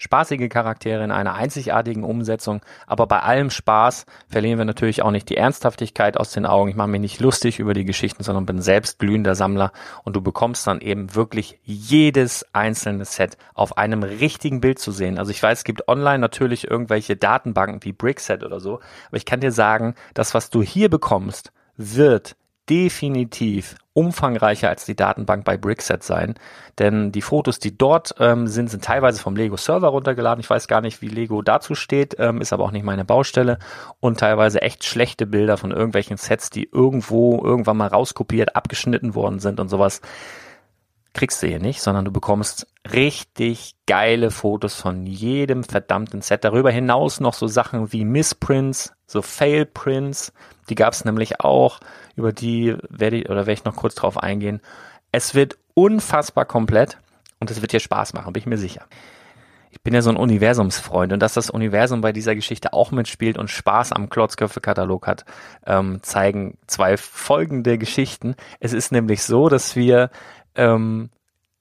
spaßige 0.00 0.48
Charaktere 0.48 1.04
in 1.04 1.10
einer 1.10 1.34
einzigartigen 1.34 2.04
Umsetzung, 2.04 2.62
aber 2.86 3.06
bei 3.06 3.20
allem 3.20 3.50
Spaß 3.50 4.06
verlieren 4.28 4.58
wir 4.58 4.64
natürlich 4.64 5.02
auch 5.02 5.10
nicht 5.10 5.28
die 5.28 5.36
Ernsthaftigkeit 5.36 6.16
aus 6.16 6.32
den 6.32 6.46
Augen. 6.46 6.70
Ich 6.70 6.76
mache 6.76 6.88
mich 6.88 7.02
nicht 7.02 7.20
lustig 7.20 7.58
über 7.58 7.74
die 7.74 7.84
Geschichten, 7.84 8.24
sondern 8.24 8.46
bin 8.46 8.62
selbst 8.62 8.98
glühender 8.98 9.34
Sammler 9.34 9.72
und 10.02 10.16
du 10.16 10.22
bekommst 10.22 10.66
dann 10.66 10.80
eben 10.80 11.14
wirklich 11.14 11.60
jedes 11.64 12.46
einzelne 12.54 13.04
Set 13.04 13.36
auf 13.54 13.76
einem 13.76 14.02
richtigen 14.02 14.62
Bild 14.62 14.78
zu 14.78 14.90
sehen. 14.90 15.18
Also 15.18 15.30
ich 15.32 15.42
weiß, 15.42 15.58
es 15.58 15.64
gibt 15.64 15.86
online 15.86 16.18
natürlich 16.18 16.68
irgendwelche 16.68 17.16
Datenbanken 17.16 17.84
wie 17.84 17.92
Brickset 17.92 18.42
oder 18.42 18.58
so, 18.58 18.80
aber 19.08 19.18
ich 19.18 19.26
kann 19.26 19.40
dir 19.40 19.52
sagen, 19.52 19.94
das, 20.14 20.32
was 20.32 20.48
du 20.48 20.62
hier 20.62 20.88
bekommst, 20.88 21.52
wird 21.76 22.36
definitiv 22.70 23.74
umfangreicher 23.92 24.68
als 24.68 24.84
die 24.84 24.94
Datenbank 24.94 25.44
bei 25.44 25.56
Brickset 25.56 26.04
sein. 26.04 26.34
Denn 26.78 27.10
die 27.10 27.22
Fotos, 27.22 27.58
die 27.58 27.76
dort 27.76 28.14
ähm, 28.20 28.46
sind, 28.46 28.70
sind 28.70 28.84
teilweise 28.84 29.20
vom 29.20 29.34
Lego 29.34 29.56
Server 29.56 29.88
runtergeladen. 29.88 30.40
Ich 30.40 30.48
weiß 30.48 30.68
gar 30.68 30.80
nicht, 30.80 31.02
wie 31.02 31.08
Lego 31.08 31.42
dazu 31.42 31.74
steht, 31.74 32.16
ähm, 32.18 32.40
ist 32.40 32.52
aber 32.52 32.64
auch 32.64 32.70
nicht 32.70 32.84
meine 32.84 33.04
Baustelle. 33.04 33.58
Und 33.98 34.20
teilweise 34.20 34.62
echt 34.62 34.84
schlechte 34.84 35.26
Bilder 35.26 35.56
von 35.56 35.72
irgendwelchen 35.72 36.16
Sets, 36.16 36.50
die 36.50 36.70
irgendwo 36.72 37.44
irgendwann 37.44 37.76
mal 37.76 37.88
rauskopiert, 37.88 38.54
abgeschnitten 38.54 39.14
worden 39.14 39.40
sind 39.40 39.58
und 39.58 39.68
sowas. 39.68 40.00
Kriegst 41.12 41.42
du 41.42 41.48
hier 41.48 41.58
nicht, 41.58 41.82
sondern 41.82 42.04
du 42.04 42.12
bekommst 42.12 42.68
richtig 42.92 43.74
geile 43.86 44.30
Fotos 44.30 44.74
von 44.74 45.06
jedem 45.06 45.64
verdammten 45.64 46.22
Set. 46.22 46.44
Darüber 46.44 46.70
hinaus 46.70 47.20
noch 47.20 47.34
so 47.34 47.46
Sachen 47.46 47.92
wie 47.92 48.04
Missprints, 48.04 48.92
so 49.06 49.20
Fail-Prints, 49.20 50.32
die 50.68 50.76
gab 50.76 50.92
es 50.92 51.04
nämlich 51.04 51.40
auch, 51.40 51.80
über 52.14 52.32
die 52.32 52.76
werde 52.88 53.16
ich 53.16 53.28
oder 53.28 53.40
werde 53.40 53.52
ich 53.52 53.64
noch 53.64 53.76
kurz 53.76 53.96
drauf 53.96 54.22
eingehen. 54.22 54.60
Es 55.10 55.34
wird 55.34 55.58
unfassbar 55.74 56.44
komplett 56.44 56.98
und 57.40 57.50
es 57.50 57.60
wird 57.60 57.72
dir 57.72 57.80
Spaß 57.80 58.12
machen, 58.12 58.32
bin 58.32 58.40
ich 58.40 58.46
mir 58.46 58.58
sicher. 58.58 58.86
Ich 59.72 59.82
bin 59.82 59.94
ja 59.94 60.02
so 60.02 60.10
ein 60.10 60.16
Universumsfreund 60.16 61.12
und 61.12 61.20
dass 61.20 61.34
das 61.34 61.48
Universum 61.48 62.00
bei 62.00 62.12
dieser 62.12 62.34
Geschichte 62.34 62.72
auch 62.72 62.90
mitspielt 62.90 63.38
und 63.38 63.50
Spaß 63.50 63.92
am 63.92 64.08
Klotzköpfe-Katalog 64.08 65.06
hat, 65.06 65.24
ähm, 65.64 66.02
zeigen 66.02 66.58
zwei 66.66 66.96
folgende 66.96 67.78
Geschichten. 67.78 68.34
Es 68.58 68.72
ist 68.72 68.90
nämlich 68.90 69.22
so, 69.22 69.48
dass 69.48 69.76
wir 69.76 70.10
ähm, 70.54 71.10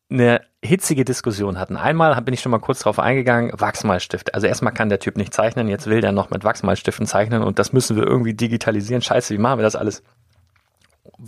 eine 0.09 0.41
hitzige 0.63 1.05
Diskussion 1.05 1.59
hatten. 1.59 1.77
Einmal 1.77 2.19
bin 2.21 2.33
ich 2.33 2.41
schon 2.41 2.51
mal 2.51 2.59
kurz 2.59 2.79
drauf 2.79 2.99
eingegangen, 2.99 3.51
Wachsmalstifte. 3.53 4.33
Also 4.33 4.47
erstmal 4.47 4.73
kann 4.73 4.89
der 4.89 4.99
Typ 4.99 5.15
nicht 5.17 5.33
zeichnen, 5.33 5.67
jetzt 5.67 5.87
will 5.87 6.01
der 6.01 6.11
noch 6.11 6.29
mit 6.31 6.43
Wachsmalstiften 6.43 7.05
zeichnen 7.05 7.43
und 7.43 7.59
das 7.59 7.71
müssen 7.71 7.95
wir 7.95 8.03
irgendwie 8.03 8.33
digitalisieren. 8.33 9.01
Scheiße, 9.01 9.33
wie 9.33 9.37
machen 9.37 9.59
wir 9.59 9.63
das 9.63 9.75
alles? 9.75 10.03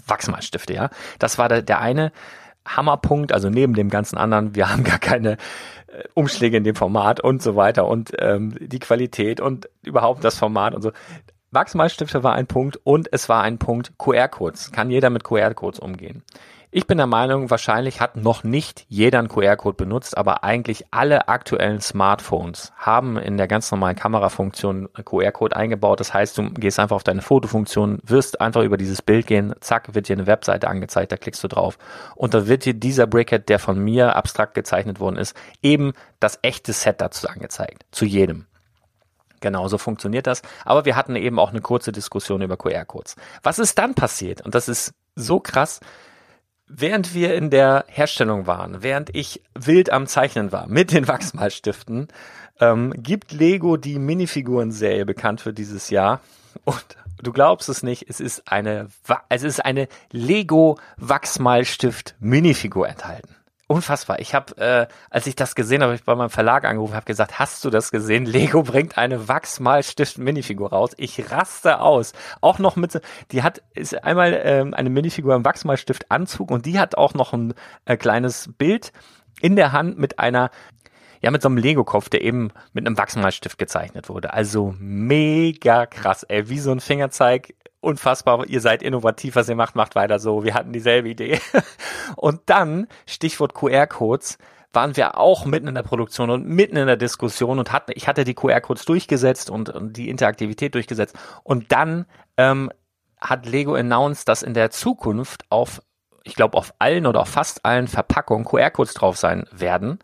Wachsmalstifte, 0.08 0.74
ja. 0.74 0.90
Das 1.20 1.38
war 1.38 1.48
der, 1.48 1.62
der 1.62 1.80
eine 1.80 2.12
Hammerpunkt, 2.66 3.32
also 3.32 3.50
neben 3.50 3.74
dem 3.74 3.90
ganzen 3.90 4.18
anderen, 4.18 4.56
wir 4.56 4.70
haben 4.70 4.84
gar 4.84 5.00
keine 5.00 5.34
äh, 5.88 6.04
Umschläge 6.14 6.58
in 6.58 6.64
dem 6.64 6.76
Format 6.76 7.20
und 7.20 7.42
so 7.42 7.56
weiter 7.56 7.88
und 7.88 8.12
ähm, 8.20 8.56
die 8.60 8.80
Qualität 8.80 9.40
und 9.40 9.70
überhaupt 9.84 10.24
das 10.24 10.38
Format 10.38 10.76
und 10.76 10.82
so. 10.82 10.92
Wachsmalstifte 11.52 12.24
war 12.24 12.34
ein 12.34 12.48
Punkt 12.48 12.80
und 12.84 13.10
es 13.12 13.28
war 13.28 13.44
ein 13.44 13.58
Punkt 13.58 13.98
QR-Codes. 13.98 14.72
Kann 14.72 14.90
jeder 14.90 15.10
mit 15.10 15.26
QR-Codes 15.26 15.80
umgehen? 15.80 16.24
Ich 16.74 16.88
bin 16.88 16.98
der 16.98 17.08
Meinung, 17.08 17.50
wahrscheinlich 17.50 18.00
hat 18.00 18.16
noch 18.16 18.46
nicht 18.46 18.86
jeder 18.88 19.20
einen 19.20 19.28
QR-Code 19.28 19.76
benutzt, 19.76 20.18
aber 20.18 20.46
eigentlich 20.46 20.86
alle 20.90 21.28
aktuellen 21.28 21.82
Smartphones 21.82 22.72
haben 22.78 23.18
in 23.18 23.36
der 23.36 23.50
ganz 23.50 23.70
normalen 23.72 23.98
Kamerafunktion 23.98 24.88
QR-Code 25.04 25.54
eingebaut. 25.54 26.00
Das 26.00 26.14
heißt, 26.14 26.38
du 26.38 26.50
gehst 26.52 26.80
einfach 26.80 26.96
auf 26.96 27.04
deine 27.04 27.22
Fotofunktion, 27.22 28.00
wirst 28.04 28.40
einfach 28.40 28.64
über 28.64 28.78
dieses 28.78 29.02
Bild 29.02 29.28
gehen, 29.28 29.54
zack, 29.60 29.94
wird 29.94 30.08
dir 30.08 30.14
eine 30.14 30.28
Webseite 30.28 30.70
angezeigt, 30.70 31.12
da 31.12 31.18
klickst 31.18 31.44
du 31.44 31.50
drauf. 31.50 31.78
Und 32.16 32.34
da 32.34 32.48
wird 32.48 32.64
dir 32.64 32.74
dieser 32.74 33.06
Brickhead, 33.06 33.50
der 33.50 33.60
von 33.60 33.78
mir 33.78 34.16
abstrakt 34.16 34.54
gezeichnet 34.54 35.02
worden 35.02 35.18
ist, 35.18 35.36
eben 35.62 35.92
das 36.22 36.40
echte 36.42 36.72
Set 36.72 37.02
dazu 37.02 37.28
angezeigt. 37.28 37.86
Zu 37.92 38.06
jedem. 38.06 38.46
Genau, 39.42 39.68
so 39.68 39.78
funktioniert 39.78 40.26
das. 40.26 40.42
Aber 40.64 40.86
wir 40.86 40.96
hatten 40.96 41.18
eben 41.18 41.38
auch 41.38 41.50
eine 41.50 41.60
kurze 41.60 41.92
Diskussion 41.92 42.42
über 42.42 42.56
QR-Codes. 42.56 43.18
Was 43.44 43.60
ist 43.60 43.78
dann 43.78 43.94
passiert? 43.94 44.40
Und 44.40 44.56
das 44.56 44.70
ist 44.70 44.94
so 45.16 45.42
krass 45.42 45.82
während 46.74 47.14
wir 47.14 47.36
in 47.36 47.50
der 47.50 47.86
Herstellung 47.88 48.48
waren, 48.48 48.84
während 48.84 49.14
ich 49.16 49.42
wild 49.54 49.92
am 49.92 50.08
Zeichnen 50.08 50.52
war 50.52 50.68
mit 50.68 50.92
den 50.92 51.08
Wachsmalstiften, 51.08 52.08
ähm, 52.60 52.94
gibt 52.98 53.32
Lego 53.32 53.78
die 53.78 54.00
Minifiguren-Serie 54.00 55.06
bekannt 55.06 55.42
für 55.42 55.54
dieses 55.54 55.90
Jahr. 55.90 56.22
Und 56.64 56.84
du 57.22 57.32
glaubst 57.32 57.70
es 57.70 57.84
nicht, 57.84 58.06
es 58.10 58.20
ist 58.20 58.52
eine, 58.52 58.88
es 59.30 59.44
ist 59.44 59.64
eine 59.66 59.88
Lego 60.12 60.78
Wachsmalstift 60.98 62.16
Minifigur 62.20 62.88
enthalten 62.88 63.36
unfassbar. 63.72 64.20
Ich 64.20 64.36
habe, 64.36 64.58
äh, 64.58 64.88
als 65.10 65.28
ich 65.28 65.36
das 65.36 65.56
gesehen 65.56 65.82
habe, 65.82 65.96
ich 65.96 66.04
bei 66.04 66.16
meinem 66.16 66.30
Verlag 66.30 66.66
angerufen, 66.66 66.94
habe 66.94 67.06
gesagt, 67.06 67.40
hast 67.40 67.64
du 67.64 67.70
das 67.70 67.92
gesehen? 67.92 68.26
Lego 68.26 68.64
bringt 68.64 68.98
eine 68.98 69.28
Wachsmalstift-Minifigur 69.28 70.70
raus. 70.70 70.92
Ich 70.98 71.32
raste 71.32 71.80
aus. 71.80 72.14
Auch 72.42 72.60
noch 72.60 72.76
mit, 72.76 73.02
die 73.32 73.44
hat 73.44 73.62
ist 73.74 74.04
einmal 74.04 74.40
ähm, 74.44 74.74
eine 74.74 74.90
Minifigur 74.90 75.36
im 75.36 75.46
Wachsmalstift-Anzug 75.46 76.52
und 76.52 76.66
die 76.66 76.80
hat 76.80 76.98
auch 76.98 77.14
noch 77.14 77.34
ein 77.34 77.54
äh, 77.86 77.98
kleines 77.98 78.50
Bild 78.58 78.92
in 79.42 79.56
der 79.56 79.72
Hand 79.72 79.98
mit 79.98 80.20
einer 80.20 80.52
ja, 81.22 81.32
mit 81.32 81.42
so 81.42 81.50
einem 81.50 81.58
Lego-Kopf, 81.58 82.10
der 82.10 82.22
eben 82.22 82.52
mit 82.74 82.86
einem 82.86 82.98
Wachsmalstift 82.98 83.58
gezeichnet 83.58 84.10
wurde. 84.10 84.34
Also 84.34 84.76
mega 84.80 85.86
krass, 85.86 86.24
ey, 86.24 86.50
wie 86.50 86.60
so 86.60 86.72
ein 86.72 86.80
Fingerzeig 86.80 87.54
unfassbar, 87.80 88.48
ihr 88.48 88.62
seid 88.62 88.84
innovativ, 88.84 89.36
was 89.36 89.50
ihr 89.50 89.56
macht, 89.56 89.76
macht 89.76 89.96
weiter 89.96 90.20
so. 90.20 90.44
Wir 90.44 90.54
hatten 90.54 90.72
dieselbe 90.72 91.10
Idee. 91.10 91.40
Und 92.16 92.42
dann, 92.46 92.88
Stichwort 93.06 93.54
QR-Codes, 93.54 94.38
waren 94.74 94.96
wir 94.96 95.18
auch 95.18 95.46
mitten 95.46 95.68
in 95.68 95.76
der 95.76 95.84
Produktion 95.84 96.30
und 96.30 96.48
mitten 96.48 96.78
in 96.78 96.88
der 96.88 96.96
Diskussion 96.96 97.60
und 97.60 97.74
hatten, 97.74 97.92
ich 97.94 98.08
hatte 98.08 98.24
die 98.24 98.34
QR-Codes 98.34 98.86
durchgesetzt 98.86 99.50
und, 99.50 99.68
und, 99.68 99.98
die 99.98 100.10
Interaktivität 100.10 100.76
durchgesetzt. 100.76 101.14
Und 101.44 101.74
dann 101.74 102.06
ähm, 102.38 102.72
hat 103.20 103.46
Lego 103.46 103.76
announced, 103.76 104.30
dass 104.30 104.44
in 104.44 104.54
der 104.54 104.72
Zukunft 104.72 105.44
auf, 105.50 105.82
ich 106.24 106.36
glaube, 106.36 106.58
auf 106.58 106.74
allen 106.80 107.06
oder 107.06 107.20
auf 107.20 107.28
fast 107.28 107.66
allen 107.66 107.90
Verpackungen 107.90 108.46
QR-Codes 108.46 108.94
drauf 108.94 109.18
sein 109.18 109.44
werden, 109.52 110.00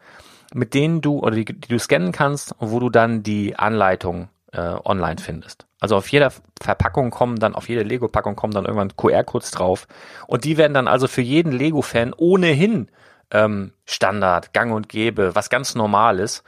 mit 0.53 0.73
denen 0.73 1.01
du 1.01 1.19
oder 1.19 1.35
die, 1.35 1.45
die 1.45 1.67
du 1.67 1.79
scannen 1.79 2.11
kannst, 2.11 2.55
wo 2.59 2.79
du 2.79 2.89
dann 2.89 3.23
die 3.23 3.57
Anleitung 3.57 4.29
äh, 4.51 4.75
online 4.83 5.17
findest. 5.19 5.65
Also 5.79 5.95
auf 5.95 6.07
jeder 6.09 6.31
Verpackung 6.61 7.11
kommen 7.11 7.37
dann, 7.37 7.53
auf 7.53 7.69
jede 7.69 7.83
Lego-Packung 7.83 8.35
kommen 8.35 8.53
dann 8.53 8.65
irgendwann 8.65 8.95
QR-Codes 8.95 9.51
drauf. 9.51 9.87
Und 10.25 10.43
die 10.43 10.57
werden 10.57 10.73
dann 10.73 10.87
also 10.87 11.07
für 11.07 11.21
jeden 11.21 11.51
Lego-Fan 11.51 12.13
ohnehin 12.17 12.89
ähm, 13.31 13.73
Standard, 13.85 14.53
Gang 14.53 14.73
und 14.73 14.89
Gäbe, 14.89 15.35
was 15.35 15.49
ganz 15.49 15.75
Normales. 15.75 16.43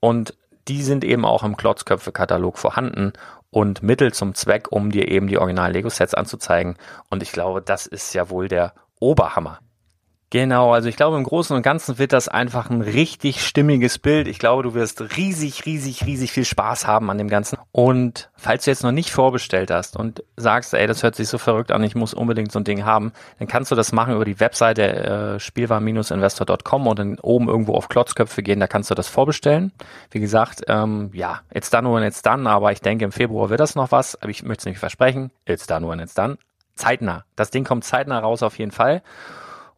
Und 0.00 0.34
die 0.68 0.82
sind 0.82 1.04
eben 1.04 1.24
auch 1.24 1.42
im 1.42 1.56
Klotzköpfe-Katalog 1.56 2.58
vorhanden 2.58 3.12
und 3.50 3.82
Mittel 3.82 4.12
zum 4.12 4.34
Zweck, 4.34 4.70
um 4.70 4.90
dir 4.90 5.08
eben 5.08 5.28
die 5.28 5.38
original 5.38 5.72
Lego-Sets 5.72 6.14
anzuzeigen. 6.14 6.76
Und 7.08 7.22
ich 7.22 7.32
glaube, 7.32 7.62
das 7.62 7.86
ist 7.86 8.12
ja 8.12 8.28
wohl 8.28 8.48
der 8.48 8.74
Oberhammer. 9.00 9.60
Genau, 10.34 10.72
also 10.72 10.88
ich 10.88 10.96
glaube 10.96 11.16
im 11.16 11.22
Großen 11.22 11.54
und 11.54 11.62
Ganzen 11.62 11.96
wird 12.00 12.12
das 12.12 12.26
einfach 12.26 12.68
ein 12.68 12.80
richtig 12.80 13.46
stimmiges 13.46 14.00
Bild. 14.00 14.26
Ich 14.26 14.40
glaube, 14.40 14.64
du 14.64 14.74
wirst 14.74 15.16
riesig, 15.16 15.64
riesig, 15.64 16.04
riesig 16.06 16.32
viel 16.32 16.44
Spaß 16.44 16.88
haben 16.88 17.08
an 17.08 17.18
dem 17.18 17.28
Ganzen. 17.28 17.56
Und 17.70 18.30
falls 18.34 18.64
du 18.64 18.72
jetzt 18.72 18.82
noch 18.82 18.90
nicht 18.90 19.12
vorbestellt 19.12 19.70
hast 19.70 19.96
und 19.96 20.24
sagst, 20.36 20.74
ey, 20.74 20.88
das 20.88 21.04
hört 21.04 21.14
sich 21.14 21.28
so 21.28 21.38
verrückt 21.38 21.70
an, 21.70 21.84
ich 21.84 21.94
muss 21.94 22.14
unbedingt 22.14 22.50
so 22.50 22.58
ein 22.58 22.64
Ding 22.64 22.84
haben, 22.84 23.12
dann 23.38 23.46
kannst 23.46 23.70
du 23.70 23.76
das 23.76 23.92
machen 23.92 24.12
über 24.12 24.24
die 24.24 24.40
Webseite 24.40 25.36
äh, 25.36 25.38
spielwaren-investor.com 25.38 26.86
und 26.88 26.98
dann 26.98 27.18
oben 27.20 27.46
irgendwo 27.46 27.74
auf 27.74 27.88
Klotzköpfe 27.88 28.42
gehen, 28.42 28.58
da 28.58 28.66
kannst 28.66 28.90
du 28.90 28.96
das 28.96 29.06
vorbestellen. 29.06 29.70
Wie 30.10 30.18
gesagt, 30.18 30.62
ähm, 30.66 31.10
ja, 31.12 31.42
it's 31.54 31.70
done 31.70 31.94
when 31.94 32.02
it's 32.02 32.22
done, 32.22 32.50
aber 32.50 32.72
ich 32.72 32.80
denke 32.80 33.04
im 33.04 33.12
Februar 33.12 33.50
wird 33.50 33.60
das 33.60 33.76
noch 33.76 33.92
was, 33.92 34.20
aber 34.20 34.30
ich 34.30 34.42
möchte 34.42 34.62
es 34.62 34.66
nicht 34.66 34.80
versprechen. 34.80 35.30
It's 35.46 35.68
done 35.68 35.88
when 35.88 36.00
it's 36.00 36.14
done. 36.14 36.38
Zeitnah. 36.74 37.24
Das 37.36 37.52
Ding 37.52 37.62
kommt 37.62 37.84
zeitnah 37.84 38.18
raus 38.18 38.42
auf 38.42 38.58
jeden 38.58 38.72
Fall. 38.72 39.00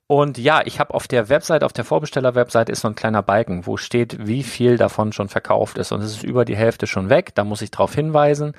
Und 0.09 0.39
ja, 0.39 0.63
ich 0.65 0.79
habe 0.79 0.95
auf 0.95 1.09
der 1.09 1.29
Website, 1.29 1.65
auf 1.65 1.73
der 1.73 1.85
Vorbesteller-Website 1.85 2.69
ist 2.69 2.83
so 2.83 2.89
ein 2.89 2.95
kleiner 2.95 3.23
Balken, 3.23 3.67
wo 3.67 3.77
steht, 3.77 4.27
wie 4.27 4.45
viel 4.45 4.77
davon 4.77 5.13
schon 5.13 5.29
verkauft 5.29 5.79
ist. 5.79 5.91
Und 5.91 6.01
es 6.01 6.13
ist 6.13 6.23
über 6.23 6.45
die 6.45 6.57
Hälfte 6.57 6.87
schon 6.87 7.11
weg. 7.11 7.35
Da 7.35 7.43
muss 7.43 7.63
ich 7.63 7.73
darauf 7.73 7.95
hinweisen. 7.95 8.55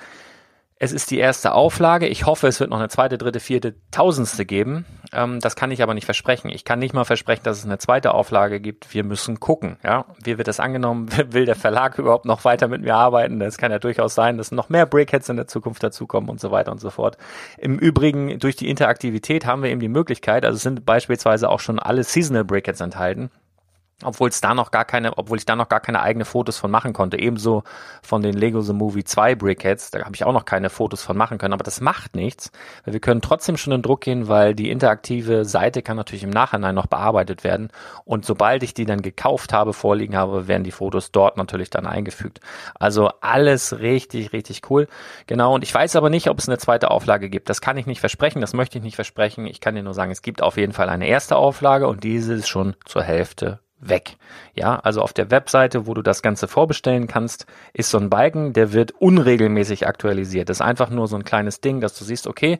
Es 0.80 0.92
ist 0.92 1.10
die 1.10 1.18
erste 1.18 1.54
Auflage. 1.54 2.06
Ich 2.06 2.24
hoffe, 2.24 2.46
es 2.46 2.60
wird 2.60 2.70
noch 2.70 2.78
eine 2.78 2.88
zweite, 2.88 3.18
dritte, 3.18 3.40
vierte, 3.40 3.74
tausendste 3.90 4.46
geben. 4.46 4.84
Ähm, 5.12 5.40
das 5.40 5.56
kann 5.56 5.72
ich 5.72 5.82
aber 5.82 5.92
nicht 5.92 6.04
versprechen. 6.04 6.50
Ich 6.50 6.64
kann 6.64 6.78
nicht 6.78 6.94
mal 6.94 7.04
versprechen, 7.04 7.42
dass 7.42 7.58
es 7.58 7.64
eine 7.64 7.78
zweite 7.78 8.14
Auflage 8.14 8.60
gibt. 8.60 8.94
Wir 8.94 9.02
müssen 9.02 9.40
gucken. 9.40 9.78
Ja, 9.82 10.04
wie 10.22 10.38
wird 10.38 10.46
das 10.46 10.60
angenommen? 10.60 11.08
Will 11.32 11.46
der 11.46 11.56
Verlag 11.56 11.98
überhaupt 11.98 12.26
noch 12.26 12.44
weiter 12.44 12.68
mit 12.68 12.82
mir 12.82 12.94
arbeiten? 12.94 13.40
Das 13.40 13.58
kann 13.58 13.72
ja 13.72 13.80
durchaus 13.80 14.14
sein, 14.14 14.38
dass 14.38 14.52
noch 14.52 14.68
mehr 14.68 14.86
Breakheads 14.86 15.28
in 15.28 15.36
der 15.36 15.48
Zukunft 15.48 15.82
dazukommen 15.82 16.30
und 16.30 16.38
so 16.38 16.52
weiter 16.52 16.70
und 16.70 16.80
so 16.80 16.90
fort. 16.90 17.18
Im 17.56 17.76
Übrigen 17.80 18.38
durch 18.38 18.54
die 18.54 18.68
Interaktivität 18.68 19.46
haben 19.46 19.64
wir 19.64 19.70
eben 19.70 19.80
die 19.80 19.88
Möglichkeit. 19.88 20.44
Also 20.44 20.56
es 20.56 20.62
sind 20.62 20.86
beispielsweise 20.86 21.48
auch 21.48 21.60
schon 21.60 21.80
alle 21.80 22.04
Seasonal 22.04 22.44
Breakheads 22.44 22.80
enthalten. 22.80 23.30
Obwohl 24.04 24.28
es 24.28 24.40
da 24.40 24.54
noch 24.54 24.70
gar 24.70 24.84
keine, 24.84 25.18
obwohl 25.18 25.38
ich 25.38 25.44
da 25.44 25.56
noch 25.56 25.68
gar 25.68 25.80
keine 25.80 26.00
eigene 26.00 26.24
Fotos 26.24 26.56
von 26.56 26.70
machen 26.70 26.92
konnte. 26.92 27.18
Ebenso 27.18 27.64
von 28.02 28.22
den 28.22 28.34
Lego 28.34 28.60
The 28.60 28.72
Movie 28.72 29.02
2 29.02 29.34
Brickheads, 29.34 29.90
da 29.90 30.04
habe 30.04 30.14
ich 30.14 30.24
auch 30.24 30.32
noch 30.32 30.44
keine 30.44 30.70
Fotos 30.70 31.02
von 31.02 31.16
machen 31.16 31.38
können, 31.38 31.52
aber 31.52 31.64
das 31.64 31.80
macht 31.80 32.14
nichts, 32.14 32.52
wir 32.84 33.00
können 33.00 33.20
trotzdem 33.20 33.56
schon 33.56 33.72
in 33.72 33.82
Druck 33.82 34.02
gehen, 34.02 34.28
weil 34.28 34.54
die 34.54 34.70
interaktive 34.70 35.44
Seite 35.44 35.82
kann 35.82 35.96
natürlich 35.96 36.22
im 36.22 36.30
Nachhinein 36.30 36.76
noch 36.76 36.86
bearbeitet 36.86 37.42
werden 37.42 37.70
und 38.04 38.24
sobald 38.24 38.62
ich 38.62 38.72
die 38.72 38.84
dann 38.84 39.02
gekauft 39.02 39.52
habe, 39.52 39.72
vorliegen 39.72 40.16
habe, 40.16 40.46
werden 40.46 40.62
die 40.64 40.70
Fotos 40.70 41.10
dort 41.10 41.36
natürlich 41.36 41.70
dann 41.70 41.86
eingefügt. 41.86 42.40
Also 42.78 43.10
alles 43.20 43.80
richtig, 43.80 44.32
richtig 44.32 44.62
cool. 44.70 44.86
Genau, 45.26 45.54
und 45.54 45.64
ich 45.64 45.74
weiß 45.74 45.96
aber 45.96 46.08
nicht, 46.08 46.30
ob 46.30 46.38
es 46.38 46.48
eine 46.48 46.58
zweite 46.58 46.90
Auflage 46.90 47.28
gibt. 47.28 47.48
Das 47.48 47.60
kann 47.60 47.76
ich 47.76 47.86
nicht 47.86 48.00
versprechen, 48.00 48.40
das 48.40 48.54
möchte 48.54 48.78
ich 48.78 48.84
nicht 48.84 48.96
versprechen. 48.96 49.46
Ich 49.46 49.60
kann 49.60 49.74
dir 49.74 49.82
nur 49.82 49.94
sagen, 49.94 50.12
es 50.12 50.22
gibt 50.22 50.40
auf 50.42 50.56
jeden 50.56 50.72
Fall 50.72 50.88
eine 50.88 51.08
erste 51.08 51.36
Auflage 51.36 51.88
und 51.88 52.04
diese 52.04 52.34
ist 52.34 52.48
schon 52.48 52.76
zur 52.84 53.02
Hälfte 53.02 53.58
weg. 53.80 54.16
Ja, 54.54 54.78
also 54.80 55.02
auf 55.02 55.12
der 55.12 55.30
Webseite, 55.30 55.86
wo 55.86 55.94
du 55.94 56.02
das 56.02 56.22
Ganze 56.22 56.48
vorbestellen 56.48 57.06
kannst, 57.06 57.46
ist 57.72 57.90
so 57.90 57.98
ein 57.98 58.10
Balken, 58.10 58.52
der 58.52 58.72
wird 58.72 58.92
unregelmäßig 58.92 59.86
aktualisiert. 59.86 60.48
Das 60.48 60.58
ist 60.58 60.62
einfach 60.62 60.90
nur 60.90 61.08
so 61.08 61.16
ein 61.16 61.24
kleines 61.24 61.60
Ding, 61.60 61.80
dass 61.80 61.96
du 61.98 62.04
siehst, 62.04 62.26
okay, 62.26 62.58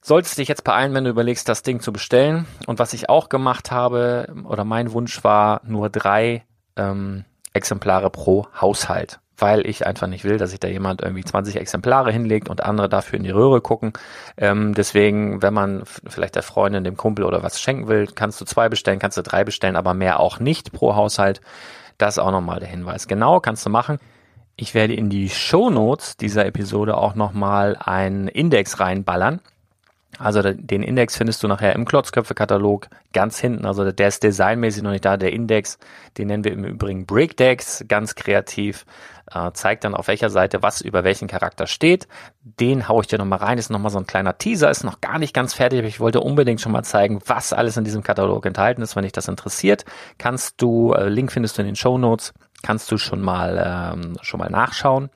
solltest 0.00 0.38
dich 0.38 0.48
jetzt 0.48 0.64
beeilen, 0.64 0.94
wenn 0.94 1.04
du 1.04 1.10
überlegst, 1.10 1.48
das 1.48 1.62
Ding 1.62 1.80
zu 1.80 1.92
bestellen. 1.92 2.46
Und 2.66 2.78
was 2.78 2.92
ich 2.92 3.08
auch 3.08 3.28
gemacht 3.28 3.70
habe, 3.70 4.28
oder 4.44 4.64
mein 4.64 4.92
Wunsch 4.92 5.24
war, 5.24 5.60
nur 5.64 5.90
drei 5.90 6.44
ähm, 6.76 7.24
Exemplare 7.52 8.10
pro 8.10 8.46
Haushalt 8.60 9.20
weil 9.36 9.66
ich 9.66 9.86
einfach 9.86 10.06
nicht 10.06 10.24
will, 10.24 10.38
dass 10.38 10.50
sich 10.50 10.60
da 10.60 10.68
jemand 10.68 11.02
irgendwie 11.02 11.24
20 11.24 11.56
Exemplare 11.56 12.12
hinlegt 12.12 12.48
und 12.48 12.62
andere 12.62 12.88
dafür 12.88 13.18
in 13.18 13.24
die 13.24 13.30
Röhre 13.30 13.60
gucken. 13.60 13.92
Ähm, 14.36 14.74
deswegen, 14.74 15.42
wenn 15.42 15.54
man 15.54 15.82
vielleicht 15.84 16.36
der 16.36 16.42
Freundin, 16.42 16.84
dem 16.84 16.96
Kumpel 16.96 17.24
oder 17.24 17.42
was 17.42 17.60
schenken 17.60 17.88
will, 17.88 18.06
kannst 18.06 18.40
du 18.40 18.44
zwei 18.44 18.68
bestellen, 18.68 18.98
kannst 18.98 19.16
du 19.16 19.22
drei 19.22 19.44
bestellen, 19.44 19.76
aber 19.76 19.94
mehr 19.94 20.20
auch 20.20 20.38
nicht 20.38 20.72
pro 20.72 20.94
Haushalt. 20.94 21.40
Das 21.98 22.16
ist 22.16 22.18
auch 22.18 22.30
nochmal 22.30 22.60
der 22.60 22.68
Hinweis. 22.68 23.08
Genau, 23.08 23.40
kannst 23.40 23.64
du 23.66 23.70
machen. 23.70 23.98
Ich 24.56 24.74
werde 24.74 24.94
in 24.94 25.10
die 25.10 25.30
Show 25.30 25.70
Notes 25.70 26.16
dieser 26.16 26.46
Episode 26.46 26.96
auch 26.96 27.16
nochmal 27.16 27.76
einen 27.78 28.28
Index 28.28 28.78
reinballern 28.78 29.40
also 30.18 30.42
den 30.42 30.82
Index 30.82 31.16
findest 31.16 31.42
du 31.42 31.48
nachher 31.48 31.74
im 31.74 31.84
Klotzköpfe-Katalog 31.84 32.88
ganz 33.12 33.38
hinten. 33.38 33.66
Also 33.66 33.90
der 33.90 34.08
ist 34.08 34.22
designmäßig 34.22 34.82
noch 34.82 34.90
nicht 34.90 35.04
da. 35.04 35.16
Der 35.16 35.32
Index, 35.32 35.78
den 36.18 36.28
nennen 36.28 36.44
wir 36.44 36.52
im 36.52 36.64
Übrigen 36.64 37.06
Breakdecks, 37.06 37.84
ganz 37.88 38.14
kreativ. 38.14 38.84
Äh, 39.32 39.52
zeigt 39.52 39.84
dann 39.84 39.94
auf 39.94 40.08
welcher 40.08 40.28
Seite 40.28 40.62
was 40.62 40.80
über 40.82 41.02
welchen 41.02 41.28
Charakter 41.28 41.66
steht. 41.66 42.06
Den 42.42 42.88
haue 42.88 43.02
ich 43.02 43.06
dir 43.06 43.18
nochmal 43.18 43.38
rein. 43.38 43.58
Ist 43.58 43.70
nochmal 43.70 43.90
so 43.90 43.98
ein 43.98 44.06
kleiner 44.06 44.36
Teaser, 44.36 44.70
ist 44.70 44.84
noch 44.84 45.00
gar 45.00 45.18
nicht 45.18 45.34
ganz 45.34 45.54
fertig, 45.54 45.78
aber 45.78 45.88
ich 45.88 46.00
wollte 46.00 46.20
unbedingt 46.20 46.60
schon 46.60 46.72
mal 46.72 46.82
zeigen, 46.82 47.20
was 47.26 47.52
alles 47.52 47.76
in 47.76 47.84
diesem 47.84 48.02
Katalog 48.02 48.44
enthalten 48.44 48.82
ist. 48.82 48.96
Wenn 48.96 49.04
dich 49.04 49.12
das 49.12 49.28
interessiert, 49.28 49.84
kannst 50.18 50.60
du, 50.60 50.92
äh, 50.92 51.08
Link 51.08 51.32
findest 51.32 51.56
du 51.56 51.62
in 51.62 51.66
den 51.66 51.76
Show 51.76 51.96
Notes, 51.96 52.34
kannst 52.62 52.92
du 52.92 52.98
schon 52.98 53.22
mal, 53.22 53.94
ähm, 53.94 54.16
schon 54.20 54.38
mal 54.38 54.50
nachschauen. 54.50 55.10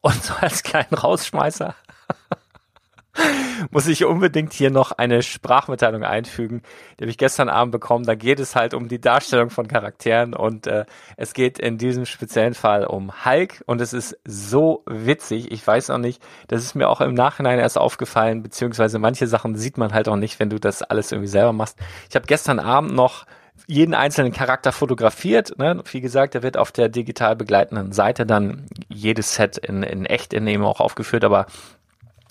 Und 0.00 0.22
so 0.22 0.34
als 0.40 0.62
kleinen 0.62 0.94
Rausschmeißer 0.94 1.74
muss 3.70 3.86
ich 3.86 4.04
unbedingt 4.04 4.52
hier 4.52 4.70
noch 4.70 4.92
eine 4.92 5.22
Sprachmitteilung 5.22 6.04
einfügen. 6.04 6.62
Die 6.98 7.04
habe 7.04 7.10
ich 7.10 7.18
gestern 7.18 7.48
Abend 7.48 7.72
bekommen. 7.72 8.04
Da 8.04 8.14
geht 8.14 8.40
es 8.40 8.56
halt 8.56 8.74
um 8.74 8.88
die 8.88 9.00
Darstellung 9.00 9.50
von 9.50 9.68
Charakteren 9.68 10.34
und 10.34 10.66
äh, 10.66 10.84
es 11.16 11.34
geht 11.34 11.58
in 11.58 11.78
diesem 11.78 12.06
speziellen 12.06 12.54
Fall 12.54 12.84
um 12.84 13.24
Hulk 13.24 13.62
und 13.66 13.80
es 13.80 13.92
ist 13.92 14.18
so 14.24 14.82
witzig. 14.86 15.50
Ich 15.52 15.66
weiß 15.66 15.90
auch 15.90 15.98
nicht, 15.98 16.22
das 16.48 16.62
ist 16.62 16.74
mir 16.74 16.88
auch 16.88 17.00
im 17.00 17.14
Nachhinein 17.14 17.58
erst 17.58 17.78
aufgefallen, 17.78 18.42
beziehungsweise 18.42 18.98
manche 18.98 19.26
Sachen 19.26 19.56
sieht 19.56 19.78
man 19.78 19.92
halt 19.92 20.08
auch 20.08 20.16
nicht, 20.16 20.40
wenn 20.40 20.50
du 20.50 20.58
das 20.58 20.82
alles 20.82 21.12
irgendwie 21.12 21.28
selber 21.28 21.52
machst. 21.52 21.78
Ich 22.08 22.16
habe 22.16 22.26
gestern 22.26 22.58
Abend 22.58 22.94
noch 22.94 23.26
jeden 23.66 23.94
einzelnen 23.94 24.32
Charakter 24.32 24.72
fotografiert. 24.72 25.58
Ne? 25.58 25.82
Wie 25.90 26.00
gesagt, 26.00 26.34
der 26.34 26.42
wird 26.42 26.56
auf 26.56 26.72
der 26.72 26.88
digital 26.88 27.36
begleitenden 27.36 27.92
Seite 27.92 28.26
dann 28.26 28.66
jedes 28.88 29.34
Set 29.34 29.58
in, 29.58 29.82
in 29.82 30.06
echt 30.06 30.32
in 30.32 30.46
eben 30.46 30.64
auch 30.64 30.80
aufgeführt, 30.80 31.24
aber 31.24 31.46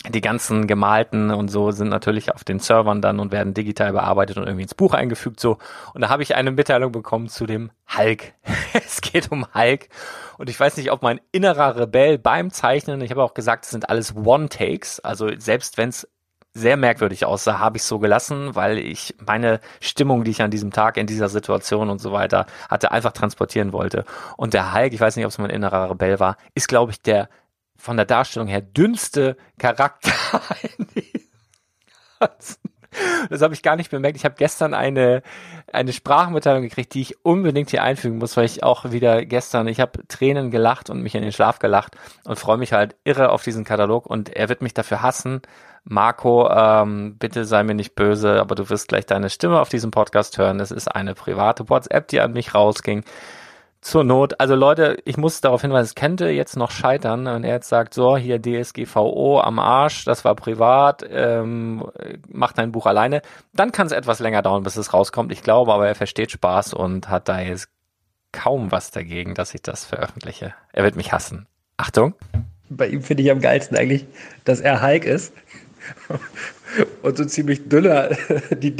die 0.08 0.22
ganzen 0.22 0.66
gemalten 0.66 1.30
und 1.30 1.48
so 1.48 1.72
sind 1.72 1.88
natürlich 1.88 2.32
auf 2.32 2.42
den 2.42 2.58
Servern 2.58 3.02
dann 3.02 3.20
und 3.20 3.32
werden 3.32 3.52
digital 3.52 3.92
bearbeitet 3.92 4.38
und 4.38 4.44
irgendwie 4.44 4.62
ins 4.62 4.74
Buch 4.74 4.94
eingefügt 4.94 5.40
so. 5.40 5.58
Und 5.92 6.00
da 6.00 6.08
habe 6.08 6.22
ich 6.22 6.34
eine 6.34 6.50
Mitteilung 6.50 6.90
bekommen 6.90 7.28
zu 7.28 7.44
dem 7.44 7.70
Hulk. 7.96 8.32
es 8.72 9.02
geht 9.02 9.30
um 9.30 9.46
Hulk. 9.54 9.88
Und 10.38 10.48
ich 10.48 10.58
weiß 10.58 10.78
nicht, 10.78 10.90
ob 10.90 11.02
mein 11.02 11.20
innerer 11.32 11.76
Rebell 11.76 12.16
beim 12.16 12.50
Zeichnen, 12.50 13.02
ich 13.02 13.10
habe 13.10 13.22
auch 13.22 13.34
gesagt, 13.34 13.66
es 13.66 13.72
sind 13.72 13.90
alles 13.90 14.16
One-Takes. 14.16 15.00
Also 15.00 15.28
selbst 15.36 15.76
wenn 15.76 15.90
es 15.90 16.08
sehr 16.54 16.78
merkwürdig 16.78 17.26
aussah, 17.26 17.58
habe 17.58 17.76
ich 17.76 17.82
so 17.84 17.98
gelassen, 17.98 18.56
weil 18.56 18.78
ich 18.78 19.14
meine 19.24 19.60
Stimmung, 19.80 20.24
die 20.24 20.30
ich 20.30 20.42
an 20.42 20.50
diesem 20.50 20.72
Tag 20.72 20.96
in 20.96 21.06
dieser 21.06 21.28
Situation 21.28 21.90
und 21.90 22.00
so 22.00 22.10
weiter 22.10 22.46
hatte, 22.70 22.90
einfach 22.90 23.12
transportieren 23.12 23.74
wollte. 23.74 24.04
Und 24.38 24.54
der 24.54 24.74
Hulk, 24.74 24.94
ich 24.94 25.00
weiß 25.00 25.16
nicht, 25.16 25.26
ob 25.26 25.30
es 25.30 25.38
mein 25.38 25.50
innerer 25.50 25.90
Rebell 25.90 26.18
war, 26.18 26.38
ist, 26.54 26.68
glaube 26.68 26.92
ich, 26.92 27.02
der 27.02 27.28
von 27.80 27.96
der 27.96 28.06
Darstellung 28.06 28.48
her 28.48 28.60
dünnste 28.60 29.36
Charakter 29.58 30.12
in 30.78 30.86
Das 33.30 33.40
habe 33.40 33.54
ich 33.54 33.62
gar 33.62 33.76
nicht 33.76 33.90
bemerkt. 33.90 34.16
Ich 34.16 34.24
habe 34.24 34.34
gestern 34.36 34.74
eine, 34.74 35.22
eine 35.72 35.92
Sprachmitteilung 35.92 36.62
gekriegt, 36.62 36.92
die 36.94 37.02
ich 37.02 37.24
unbedingt 37.24 37.70
hier 37.70 37.82
einfügen 37.82 38.18
muss, 38.18 38.36
weil 38.36 38.44
ich 38.44 38.62
auch 38.62 38.90
wieder 38.90 39.24
gestern, 39.24 39.68
ich 39.68 39.80
habe 39.80 40.06
Tränen 40.08 40.50
gelacht 40.50 40.90
und 40.90 41.00
mich 41.00 41.14
in 41.14 41.22
den 41.22 41.32
Schlaf 41.32 41.58
gelacht 41.58 41.96
und 42.24 42.38
freue 42.38 42.58
mich 42.58 42.72
halt 42.72 42.96
irre 43.04 43.30
auf 43.30 43.42
diesen 43.42 43.64
Katalog 43.64 44.06
und 44.06 44.28
er 44.30 44.48
wird 44.48 44.60
mich 44.60 44.74
dafür 44.74 45.02
hassen. 45.02 45.40
Marco, 45.84 46.50
ähm, 46.50 47.16
bitte 47.18 47.46
sei 47.46 47.62
mir 47.62 47.74
nicht 47.74 47.94
böse, 47.94 48.38
aber 48.40 48.54
du 48.54 48.68
wirst 48.68 48.88
gleich 48.88 49.06
deine 49.06 49.30
Stimme 49.30 49.60
auf 49.60 49.70
diesem 49.70 49.90
Podcast 49.90 50.36
hören. 50.36 50.60
Es 50.60 50.70
ist 50.70 50.88
eine 50.88 51.14
private 51.14 51.70
WhatsApp, 51.70 52.08
die 52.08 52.20
an 52.20 52.32
mich 52.32 52.54
rausging 52.54 53.04
zur 53.80 54.04
Not, 54.04 54.38
also 54.38 54.54
Leute, 54.54 54.98
ich 55.04 55.16
muss 55.16 55.40
darauf 55.40 55.62
hinweisen, 55.62 55.86
es 55.86 55.94
könnte 55.94 56.28
jetzt 56.28 56.56
noch 56.56 56.70
scheitern, 56.70 57.24
wenn 57.24 57.44
er 57.44 57.54
jetzt 57.54 57.68
sagt, 57.68 57.94
so, 57.94 58.16
hier 58.16 58.40
DSGVO 58.40 59.40
am 59.40 59.58
Arsch, 59.58 60.04
das 60.04 60.24
war 60.24 60.34
privat, 60.34 61.02
ähm, 61.08 61.84
macht 62.28 62.58
dein 62.58 62.72
Buch 62.72 62.86
alleine, 62.86 63.22
dann 63.54 63.72
kann 63.72 63.86
es 63.86 63.92
etwas 63.92 64.18
länger 64.18 64.42
dauern, 64.42 64.62
bis 64.64 64.76
es 64.76 64.92
rauskommt. 64.92 65.32
Ich 65.32 65.42
glaube, 65.42 65.72
aber 65.72 65.88
er 65.88 65.94
versteht 65.94 66.30
Spaß 66.30 66.74
und 66.74 67.08
hat 67.08 67.28
da 67.28 67.40
jetzt 67.40 67.68
kaum 68.32 68.70
was 68.70 68.90
dagegen, 68.90 69.34
dass 69.34 69.54
ich 69.54 69.62
das 69.62 69.86
veröffentliche. 69.86 70.54
Er 70.72 70.84
wird 70.84 70.96
mich 70.96 71.12
hassen. 71.12 71.46
Achtung. 71.78 72.14
Bei 72.68 72.86
ihm 72.86 73.02
finde 73.02 73.22
ich 73.22 73.30
am 73.30 73.40
geilsten 73.40 73.76
eigentlich, 73.76 74.06
dass 74.44 74.60
er 74.60 74.82
Hulk 74.82 75.06
ist 75.06 75.32
und 77.02 77.16
so 77.16 77.24
ziemlich 77.24 77.68
dünner, 77.68 78.10
die 78.50 78.76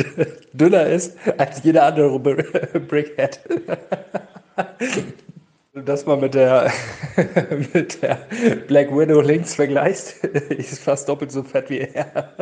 dünner 0.52 0.86
ist 0.86 1.16
als 1.38 1.62
jeder 1.64 1.86
andere 1.86 2.18
Brickhead. 2.18 3.40
Wenn 5.72 5.84
du 5.84 5.92
das 5.92 6.04
mal 6.04 6.16
mit 6.16 6.34
der, 6.34 6.72
mit 7.72 8.02
der 8.02 8.26
Black 8.66 8.90
Widow 8.90 9.20
links 9.20 9.54
vergleichst, 9.54 10.24
ist 10.24 10.82
fast 10.82 11.08
doppelt 11.08 11.30
so 11.30 11.44
fett 11.44 11.70
wie 11.70 11.78
er. 11.78 12.34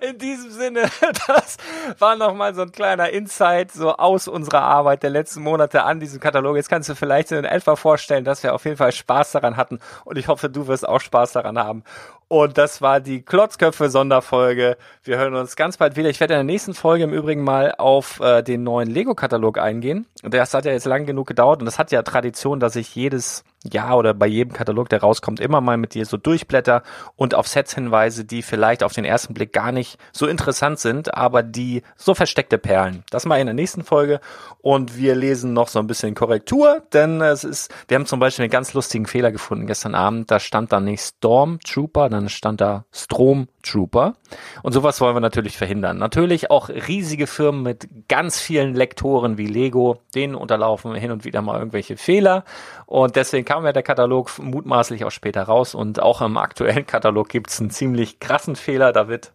In 0.00 0.18
diesem 0.18 0.50
Sinne, 0.50 0.82
das 1.26 1.58
war 1.98 2.16
nochmal 2.16 2.54
so 2.54 2.62
ein 2.62 2.72
kleiner 2.72 3.10
Insight 3.10 3.72
so 3.72 3.94
aus 3.96 4.26
unserer 4.26 4.62
Arbeit 4.62 5.02
der 5.02 5.10
letzten 5.10 5.42
Monate 5.42 5.82
an 5.82 6.00
diesem 6.00 6.18
Katalog. 6.20 6.56
Jetzt 6.56 6.70
kannst 6.70 6.88
du 6.88 6.94
vielleicht 6.94 7.30
in 7.30 7.44
etwa 7.44 7.76
vorstellen, 7.76 8.24
dass 8.24 8.42
wir 8.42 8.54
auf 8.54 8.64
jeden 8.64 8.76
Fall 8.78 8.92
Spaß 8.92 9.32
daran 9.32 9.56
hatten 9.58 9.80
und 10.04 10.16
ich 10.16 10.28
hoffe, 10.28 10.48
du 10.48 10.66
wirst 10.66 10.88
auch 10.88 11.00
Spaß 11.00 11.32
daran 11.32 11.58
haben. 11.58 11.84
Und 12.28 12.58
das 12.58 12.82
war 12.82 13.00
die 13.00 13.22
Klotzköpfe-Sonderfolge. 13.22 14.76
Wir 15.04 15.16
hören 15.16 15.36
uns 15.36 15.54
ganz 15.54 15.76
bald 15.76 15.96
wieder. 15.96 16.08
Ich 16.08 16.18
werde 16.18 16.34
in 16.34 16.38
der 16.38 16.44
nächsten 16.44 16.74
Folge 16.74 17.04
im 17.04 17.12
Übrigen 17.12 17.44
mal 17.44 17.74
auf 17.78 18.18
äh, 18.18 18.42
den 18.42 18.64
neuen 18.64 18.90
Lego-Katalog 18.90 19.58
eingehen. 19.58 20.06
Das 20.22 20.52
hat 20.52 20.64
ja 20.64 20.72
jetzt 20.72 20.86
lang 20.86 21.06
genug 21.06 21.28
gedauert 21.28 21.60
und 21.60 21.66
das 21.66 21.78
hat 21.78 21.92
ja 21.92 22.02
Tradition, 22.02 22.58
dass 22.58 22.74
ich 22.74 22.94
jedes 22.96 23.44
Jahr 23.66 23.96
oder 23.98 24.14
bei 24.14 24.26
jedem 24.26 24.52
Katalog, 24.52 24.88
der 24.88 25.00
rauskommt, 25.00 25.40
immer 25.40 25.60
mal 25.60 25.76
mit 25.76 25.94
dir 25.94 26.06
so 26.06 26.16
durchblätter 26.16 26.82
und 27.16 27.34
auf 27.34 27.48
Sets 27.48 27.74
hinweise, 27.74 28.24
die 28.24 28.42
vielleicht 28.42 28.82
auf 28.82 28.92
den 28.92 29.04
ersten 29.04 29.34
Blick 29.34 29.52
gar 29.52 29.72
nicht 29.72 29.98
so 30.12 30.26
interessant 30.26 30.78
sind, 30.78 31.14
aber 31.14 31.42
die 31.42 31.82
so 31.96 32.14
versteckte 32.14 32.58
Perlen. 32.58 33.04
Das 33.10 33.26
mal 33.26 33.40
in 33.40 33.46
der 33.46 33.54
nächsten 33.54 33.84
Folge. 33.84 34.20
Und 34.60 34.96
wir 34.96 35.14
lesen 35.14 35.52
noch 35.52 35.68
so 35.68 35.78
ein 35.78 35.86
bisschen 35.86 36.14
Korrektur, 36.14 36.82
denn 36.92 37.20
es 37.20 37.44
ist, 37.44 37.72
wir 37.88 37.96
haben 37.96 38.06
zum 38.06 38.20
Beispiel 38.20 38.44
einen 38.44 38.50
ganz 38.50 38.74
lustigen 38.74 39.06
Fehler 39.06 39.32
gefunden 39.32 39.66
gestern 39.66 39.94
Abend. 39.94 40.30
Da 40.30 40.40
stand 40.40 40.72
da 40.72 40.80
nicht 40.80 41.00
Stormtrooper, 41.00 42.08
dann 42.08 42.28
stand 42.28 42.60
da 42.60 42.84
Stromtrooper. 42.92 44.14
Und 44.62 44.72
sowas 44.72 45.00
wollen 45.00 45.14
wir 45.14 45.20
natürlich 45.20 45.56
verhindern. 45.56 45.98
Natürlich 45.98 46.50
auch 46.50 46.68
riesige 46.68 47.26
Firmen 47.26 47.62
mit 47.62 47.88
ganz 48.08 48.40
vielen 48.40 48.74
Lektoren 48.74 49.38
wie 49.38 49.46
Lego, 49.46 49.98
denen 50.14 50.34
unterlaufen 50.34 50.94
hin 50.94 51.10
und 51.10 51.24
wieder 51.24 51.42
mal 51.42 51.58
irgendwelche 51.58 51.96
Fehler. 51.96 52.44
Und 52.86 53.16
deswegen 53.16 53.44
kam 53.56 53.64
ja 53.64 53.72
der 53.72 53.82
Katalog 53.82 54.38
mutmaßlich 54.38 55.06
auch 55.06 55.10
später 55.10 55.44
raus. 55.44 55.74
Und 55.74 56.02
auch 56.02 56.20
im 56.20 56.36
aktuellen 56.36 56.86
Katalog 56.86 57.30
gibt 57.30 57.48
es 57.48 57.58
einen 57.58 57.70
ziemlich 57.70 58.20
krassen 58.20 58.54
Fehler. 58.54 58.92
Da 58.92 59.08
wird, 59.08 59.32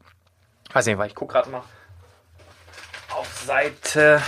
weiß 0.74 0.86
nicht, 0.86 1.00
weil 1.00 1.08
ich 1.08 1.16
gucke 1.16 1.34
gerade 1.34 1.50
mal 1.50 1.64
auf 3.18 3.28
Seite 3.44 4.22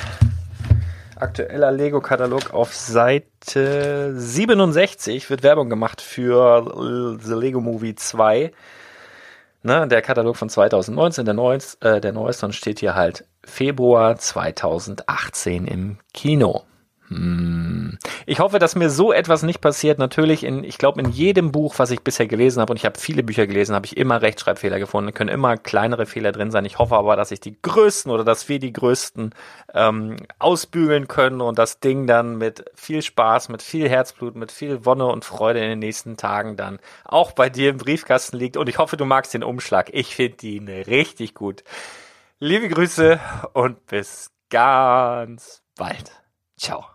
aktueller 1.15 1.71
Lego-Katalog 1.71 2.55
auf 2.55 2.73
Seite 2.73 4.13
67 4.15 5.29
wird 5.29 5.43
Werbung 5.43 5.69
gemacht 5.69 6.01
für 6.01 7.19
The 7.21 7.35
Lego 7.35 7.61
Movie 7.61 7.93
2. 7.93 8.51
Ne, 9.61 9.87
der 9.87 10.01
Katalog 10.01 10.37
von 10.37 10.49
2019, 10.49 11.23
der, 11.23 11.35
neueste, 11.35 11.97
äh, 11.97 12.01
der 12.01 12.13
neueste, 12.13 12.47
und 12.47 12.53
steht 12.53 12.79
hier 12.79 12.95
halt 12.95 13.25
Februar 13.45 14.17
2018 14.17 15.67
im 15.67 15.99
Kino. 16.15 16.63
Hm. 17.09 17.97
Ich 18.25 18.39
hoffe, 18.39 18.59
dass 18.59 18.75
mir 18.75 18.89
so 18.89 19.11
etwas 19.11 19.43
nicht 19.43 19.59
passiert. 19.59 19.99
Natürlich, 19.99 20.43
in, 20.43 20.63
ich 20.63 20.77
glaube, 20.77 21.01
in 21.01 21.09
jedem 21.09 21.51
Buch, 21.51 21.75
was 21.77 21.91
ich 21.91 22.01
bisher 22.01 22.27
gelesen 22.27 22.61
habe, 22.61 22.71
und 22.71 22.77
ich 22.77 22.85
habe 22.85 22.99
viele 22.99 23.23
Bücher 23.23 23.45
gelesen, 23.45 23.75
habe 23.75 23.85
ich 23.85 23.97
immer 23.97 24.21
Rechtschreibfehler 24.21 24.79
gefunden. 24.79 25.13
können 25.13 25.29
immer 25.29 25.57
kleinere 25.57 26.05
Fehler 26.05 26.31
drin 26.31 26.51
sein. 26.51 26.65
Ich 26.65 26.79
hoffe 26.79 26.95
aber, 26.95 27.15
dass 27.15 27.31
ich 27.31 27.39
die 27.39 27.57
größten 27.61 28.11
oder 28.11 28.23
dass 28.23 28.47
wir 28.49 28.59
die 28.59 28.73
größten 28.73 29.33
ähm, 29.73 30.15
ausbügeln 30.39 31.07
können 31.07 31.41
und 31.41 31.59
das 31.59 31.79
Ding 31.79 32.07
dann 32.07 32.37
mit 32.37 32.65
viel 32.75 33.01
Spaß, 33.01 33.49
mit 33.49 33.61
viel 33.61 33.89
Herzblut, 33.89 34.35
mit 34.35 34.51
viel 34.51 34.85
Wonne 34.85 35.05
und 35.05 35.25
Freude 35.25 35.59
in 35.59 35.69
den 35.69 35.79
nächsten 35.79 36.17
Tagen 36.17 36.55
dann 36.55 36.79
auch 37.03 37.33
bei 37.33 37.49
dir 37.49 37.69
im 37.69 37.77
Briefkasten 37.77 38.37
liegt. 38.37 38.57
Und 38.57 38.69
ich 38.69 38.77
hoffe, 38.77 38.97
du 38.97 39.05
magst 39.05 39.33
den 39.33 39.43
Umschlag. 39.43 39.89
Ich 39.93 40.15
finde 40.15 40.47
ihn 40.47 40.69
richtig 40.69 41.33
gut. 41.33 41.63
Liebe 42.39 42.67
Grüße 42.69 43.19
und 43.53 43.85
bis 43.87 44.31
ganz 44.49 45.63
bald. 45.75 46.11
Ciao. 46.57 46.92